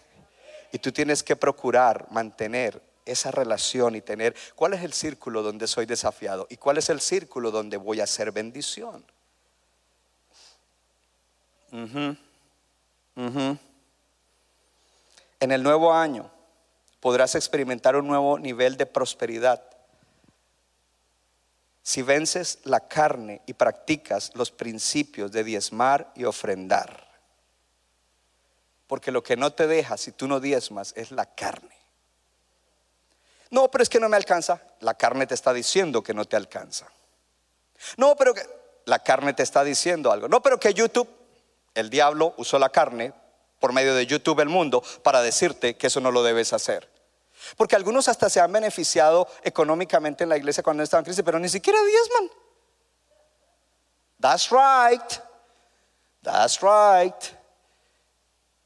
Y 0.73 0.78
tú 0.78 0.93
tienes 0.93 1.23
que 1.23 1.36
procurar 1.36 2.06
mantener 2.10 2.82
esa 3.06 3.31
relación 3.31 3.94
y 3.94 4.02
tener 4.02 4.36
cuál 4.55 4.74
es 4.74 4.82
el 4.82 4.93
círculo 4.93 5.43
donde 5.43 5.66
soy 5.66 5.86
desafiado 5.86 6.47
y 6.51 6.59
cuál 6.59 6.77
es 6.77 6.90
el 6.90 7.01
círculo 7.01 7.51
donde 7.51 7.78
voy 7.78 8.01
a 8.01 8.05
hacer 8.05 8.31
bendición. 8.31 9.02
En 11.73 12.19
el 15.40 15.62
nuevo 15.62 15.94
año 15.94 16.31
podrás 17.01 17.36
experimentar 17.36 17.97
un 17.97 18.06
nuevo 18.06 18.39
nivel 18.39 18.77
de 18.77 18.85
prosperidad 18.85 19.62
si 21.82 22.02
vences 22.02 22.59
la 22.65 22.86
carne 22.86 23.40
y 23.47 23.55
practicas 23.55 24.31
los 24.35 24.51
principios 24.51 25.32
de 25.32 25.43
diezmar 25.43 26.12
y 26.15 26.24
ofrendar. 26.24 27.07
Porque 28.89 29.12
lo 29.12 29.23
que 29.23 29.36
no 29.36 29.52
te 29.52 29.69
deja 29.69 29.97
si 29.97 30.10
tú 30.10 30.27
no 30.27 30.40
diezmas 30.40 30.93
es 30.97 31.12
la 31.12 31.27
carne. 31.27 31.77
No, 33.51 33.70
pero 33.70 33.82
es 33.82 33.89
que 33.89 34.01
no 34.01 34.09
me 34.09 34.16
alcanza. 34.16 34.60
La 34.81 34.94
carne 34.94 35.27
te 35.27 35.35
está 35.35 35.52
diciendo 35.52 36.02
que 36.02 36.15
no 36.15 36.24
te 36.24 36.36
alcanza. 36.36 36.89
No, 37.97 38.16
pero 38.16 38.35
que 38.35 38.43
la 38.86 38.98
carne 38.98 39.35
te 39.35 39.43
está 39.43 39.62
diciendo 39.62 40.10
algo. 40.10 40.27
No, 40.27 40.43
pero 40.43 40.59
que 40.59 40.74
YouTube, 40.74 41.09
el 41.74 41.90
diablo 41.90 42.35
usó 42.39 42.59
la 42.59 42.70
carne 42.70 43.12
por 43.60 43.73
medio 43.73 43.94
de 43.94 44.06
YouTube 44.06 44.40
el 44.40 44.48
mundo 44.48 44.82
para 45.02 45.23
decirte 45.23 45.77
que 45.77 45.89
eso 45.89 46.01
no 46.01 46.10
lo 46.10 46.23
debes 46.23 46.52
hacer. 46.52 46.89
Porque 47.56 47.77
algunos 47.77 48.09
hasta 48.09 48.28
se 48.28 48.40
han 48.40 48.52
beneficiado 48.52 49.28
económicamente 49.43 50.24
en 50.24 50.31
la 50.31 50.36
iglesia 50.36 50.62
cuando 50.62 50.82
estaban 50.82 51.02
en 51.02 51.05
crisis, 51.05 51.23
pero 51.24 51.39
ni 51.39 51.48
siquiera 51.48 51.78
diezman. 51.82 52.31
That's 54.20 54.51
right. 54.51 55.23
That's 56.23 56.60
right. 56.60 57.38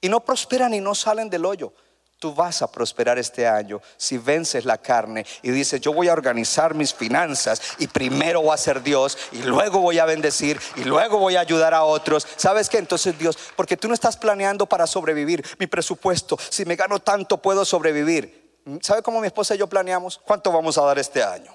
Y 0.03 0.11
no 0.11 0.20
prosperan 0.20 0.74
y 0.74 0.81
no 0.81 0.95
salen 0.95 1.31
del 1.31 1.47
hoyo. 1.47 1.73
Tú 2.19 2.35
vas 2.35 2.61
a 2.62 2.70
prosperar 2.70 3.19
este 3.19 3.49
año 3.49 3.81
si 3.97 4.19
vences 4.19 4.65
la 4.65 4.79
carne 4.79 5.27
y 5.43 5.51
dices, 5.51 5.81
yo 5.81 5.93
voy 5.93 6.09
a 6.09 6.12
organizar 6.12 6.74
mis 6.74 6.95
finanzas 6.95 7.61
y 7.79 7.89
primero 7.89 8.43
voy 8.43 8.55
a 8.55 8.59
ser 8.59 8.83
Dios 8.83 9.19
y 9.33 9.39
luego 9.43 9.81
voy 9.81 9.99
a 9.99 10.05
bendecir 10.05 10.61
y 10.77 10.85
luego 10.85 11.19
voy 11.19 11.35
a 11.35 11.41
ayudar 11.41 11.74
a 11.74 11.83
otros. 11.83 12.27
¿Sabes 12.37 12.69
qué? 12.69 12.79
Entonces 12.79 13.19
Dios, 13.19 13.37
porque 13.57 13.77
tú 13.77 13.89
no 13.89 13.95
estás 13.95 14.16
planeando 14.16 14.66
para 14.66 14.87
sobrevivir. 14.87 15.45
Mi 15.59 15.66
presupuesto, 15.66 16.39
si 16.49 16.65
me 16.65 16.77
gano 16.77 17.01
tanto 17.01 17.39
puedo 17.39 17.65
sobrevivir. 17.65 18.61
¿Sabe 18.83 19.03
cómo 19.03 19.20
mi 19.20 19.27
esposa 19.27 19.57
y 19.57 19.59
yo 19.59 19.66
planeamos? 19.66 20.20
¿Cuánto 20.24 20.53
vamos 20.53 20.79
a 20.79 20.83
dar 20.83 21.01
este 21.01 21.24
año? 21.24 21.53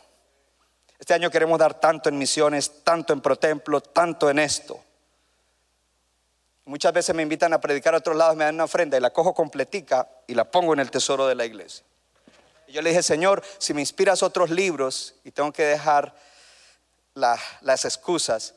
Este 0.99 1.14
año 1.14 1.30
queremos 1.30 1.60
dar 1.60 1.80
tanto 1.80 2.10
en 2.10 2.18
misiones, 2.18 2.84
tanto 2.84 3.14
en 3.14 3.22
protemplo, 3.22 3.80
tanto 3.80 4.30
en 4.30 4.40
esto. 4.40 4.82
Muchas 6.68 6.91
veces 6.91 7.15
me 7.15 7.23
invitan 7.23 7.53
a 7.53 7.61
predicar 7.61 7.94
a 7.95 7.99
otros 7.99 8.18
lados, 8.18 8.35
me 8.35 8.44
dan 8.44 8.56
una 8.56 8.65
ofrenda 8.65 8.98
y 8.98 8.99
la 8.99 9.11
cojo 9.11 9.34
completica 9.34 10.06
y 10.27 10.35
la 10.35 10.44
pongo 10.52 10.73
en 10.73 10.81
el 10.81 10.91
tesoro 10.91 11.26
de 11.26 11.34
la 11.34 11.45
iglesia. 11.45 11.85
Y 12.68 12.73
yo 12.73 12.81
le 12.81 12.89
dije, 12.89 13.02
Señor, 13.02 13.41
si 13.57 13.73
me 13.73 13.80
inspiras 13.80 14.22
otros 14.22 14.49
libros 14.49 15.15
y 15.23 15.31
tengo 15.31 15.53
que 15.53 15.64
dejar 15.64 16.14
la- 17.14 17.39
las 17.61 17.85
excusas 17.85 18.53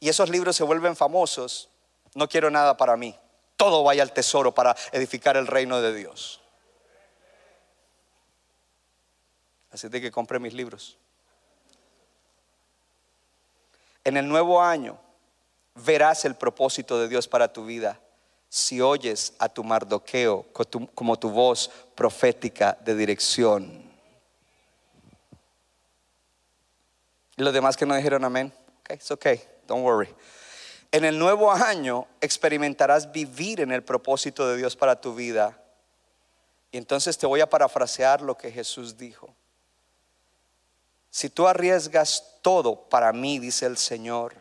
y 0.00 0.08
esos 0.08 0.30
libros 0.30 0.56
se 0.56 0.64
vuelven 0.64 0.96
famosos, 0.96 1.68
no 2.14 2.30
quiero 2.30 2.48
nada 2.50 2.78
para 2.78 2.96
mí. 2.96 3.14
Todo 3.56 3.84
vaya 3.84 4.02
al 4.02 4.14
tesoro 4.14 4.54
para 4.54 4.74
edificar 4.92 5.36
el 5.36 5.46
reino 5.46 5.82
de 5.82 5.92
Dios. 5.94 6.40
Así 9.70 9.86
de 9.90 10.00
que 10.00 10.10
compre 10.10 10.38
mis 10.38 10.54
libros. 10.54 10.96
En 14.02 14.16
el 14.16 14.26
nuevo 14.26 14.62
año 14.62 14.98
verás 15.74 16.24
el 16.24 16.34
propósito 16.34 16.98
de 17.00 17.08
Dios 17.08 17.28
para 17.28 17.52
tu 17.52 17.64
vida 17.64 18.00
si 18.48 18.80
oyes 18.80 19.32
a 19.38 19.48
tu 19.48 19.62
mardoqueo 19.62 20.44
como 20.94 21.18
tu 21.18 21.30
voz 21.30 21.70
profética 21.94 22.76
de 22.80 22.96
dirección. 22.96 23.90
Y 27.36 27.42
los 27.42 27.54
demás 27.54 27.76
que 27.76 27.86
no 27.86 27.94
dijeron 27.94 28.24
amén, 28.24 28.52
okay, 28.80 28.96
it's 28.96 29.10
okay, 29.10 29.40
don't 29.66 29.84
worry. 29.84 30.12
En 30.92 31.04
el 31.04 31.16
nuevo 31.16 31.52
año 31.52 32.08
experimentarás 32.20 33.12
vivir 33.12 33.60
en 33.60 33.70
el 33.70 33.84
propósito 33.84 34.48
de 34.48 34.56
Dios 34.56 34.74
para 34.74 35.00
tu 35.00 35.14
vida. 35.14 35.56
Y 36.72 36.78
entonces 36.78 37.16
te 37.16 37.26
voy 37.26 37.40
a 37.40 37.48
parafrasear 37.48 38.20
lo 38.20 38.36
que 38.36 38.50
Jesús 38.50 38.98
dijo. 38.98 39.32
Si 41.08 41.30
tú 41.30 41.46
arriesgas 41.46 42.38
todo 42.42 42.88
para 42.88 43.12
mí, 43.12 43.38
dice 43.38 43.66
el 43.66 43.76
Señor, 43.76 44.34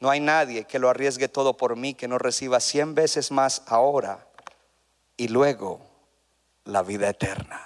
no 0.00 0.10
hay 0.10 0.20
nadie 0.20 0.64
que 0.64 0.78
lo 0.78 0.90
arriesgue 0.90 1.28
todo 1.28 1.56
por 1.56 1.76
mí 1.76 1.94
que 1.94 2.08
no 2.08 2.18
reciba 2.18 2.60
cien 2.60 2.94
veces 2.94 3.30
más 3.30 3.62
ahora 3.66 4.26
y 5.16 5.28
luego 5.28 5.80
la 6.64 6.82
vida 6.82 7.08
eterna. 7.08 7.62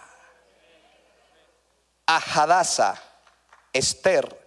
A 2.07 2.19
Hadasa, 2.19 3.01
Esther, 3.73 4.39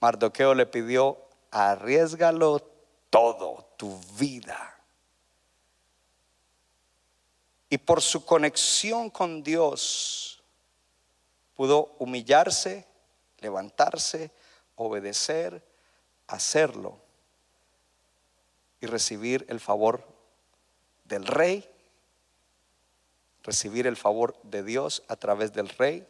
Mardoqueo 0.00 0.54
le 0.54 0.66
pidió, 0.66 1.18
arriesgalo 1.50 2.62
todo, 3.10 3.66
tu 3.76 3.98
vida. 4.18 4.78
Y 7.68 7.78
por 7.78 8.02
su 8.02 8.24
conexión 8.24 9.10
con 9.10 9.42
Dios, 9.42 10.42
pudo 11.54 11.94
humillarse, 11.98 12.86
levantarse, 13.38 14.30
obedecer, 14.76 15.62
hacerlo 16.26 17.01
y 18.82 18.86
recibir 18.86 19.46
el 19.48 19.60
favor 19.60 20.04
del 21.04 21.24
rey, 21.24 21.70
recibir 23.44 23.86
el 23.86 23.96
favor 23.96 24.36
de 24.42 24.64
Dios 24.64 25.04
a 25.06 25.14
través 25.14 25.52
del 25.52 25.68
rey 25.68 26.06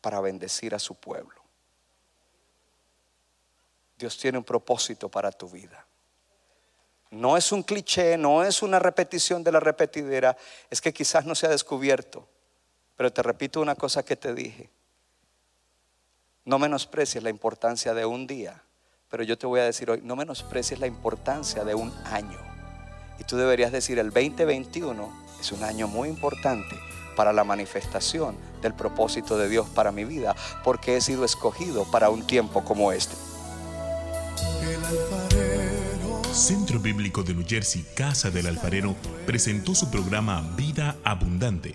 para 0.00 0.20
bendecir 0.20 0.74
a 0.74 0.78
su 0.78 0.94
pueblo. 0.94 1.42
Dios 3.98 4.16
tiene 4.16 4.38
un 4.38 4.44
propósito 4.44 5.10
para 5.10 5.30
tu 5.30 5.48
vida. 5.50 5.86
No 7.10 7.36
es 7.36 7.52
un 7.52 7.62
cliché, 7.62 8.16
no 8.16 8.42
es 8.42 8.62
una 8.62 8.78
repetición 8.78 9.44
de 9.44 9.52
la 9.52 9.60
repetidera, 9.60 10.38
es 10.70 10.80
que 10.80 10.94
quizás 10.94 11.26
no 11.26 11.34
se 11.34 11.46
ha 11.46 11.50
descubierto. 11.50 12.26
Pero 12.96 13.12
te 13.12 13.22
repito 13.22 13.60
una 13.60 13.74
cosa 13.74 14.02
que 14.02 14.16
te 14.16 14.32
dije. 14.32 14.70
No 16.46 16.58
menosprecies 16.58 17.22
la 17.22 17.28
importancia 17.28 17.92
de 17.92 18.06
un 18.06 18.26
día, 18.26 18.62
pero 19.16 19.24
yo 19.26 19.38
te 19.38 19.46
voy 19.46 19.60
a 19.60 19.64
decir 19.64 19.90
hoy, 19.90 20.02
no 20.04 20.14
menosprecies 20.14 20.78
la 20.78 20.86
importancia 20.86 21.64
de 21.64 21.74
un 21.74 21.90
año. 22.04 22.36
Y 23.18 23.24
tú 23.24 23.38
deberías 23.38 23.72
decir, 23.72 23.98
el 23.98 24.10
2021 24.10 25.10
es 25.40 25.52
un 25.52 25.64
año 25.64 25.88
muy 25.88 26.10
importante 26.10 26.76
para 27.16 27.32
la 27.32 27.42
manifestación 27.42 28.36
del 28.60 28.74
propósito 28.74 29.38
de 29.38 29.48
Dios 29.48 29.66
para 29.70 29.90
mi 29.90 30.04
vida, 30.04 30.36
porque 30.62 30.98
he 30.98 31.00
sido 31.00 31.24
escogido 31.24 31.90
para 31.90 32.10
un 32.10 32.26
tiempo 32.26 32.62
como 32.62 32.92
este. 32.92 33.16
El 34.60 34.84
alfarero 34.84 36.22
Centro 36.34 36.78
Bíblico 36.78 37.22
de 37.22 37.32
New 37.32 37.46
Jersey, 37.48 37.86
Casa 37.96 38.30
del 38.30 38.48
Alfarero, 38.48 38.94
presentó 39.24 39.74
su 39.74 39.90
programa 39.90 40.46
Vida 40.58 40.94
Abundante. 41.04 41.74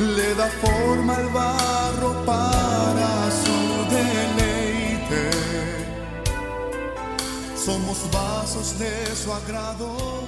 le 0.00 0.34
da 0.34 0.48
forma 0.62 1.16
al 1.16 1.28
barro 1.30 2.24
para 2.24 3.30
su 3.30 3.58
deleite. 3.90 5.30
Somos 7.56 7.98
vasos 8.12 8.78
de 8.78 9.16
su 9.16 9.32
agrado 9.32 10.27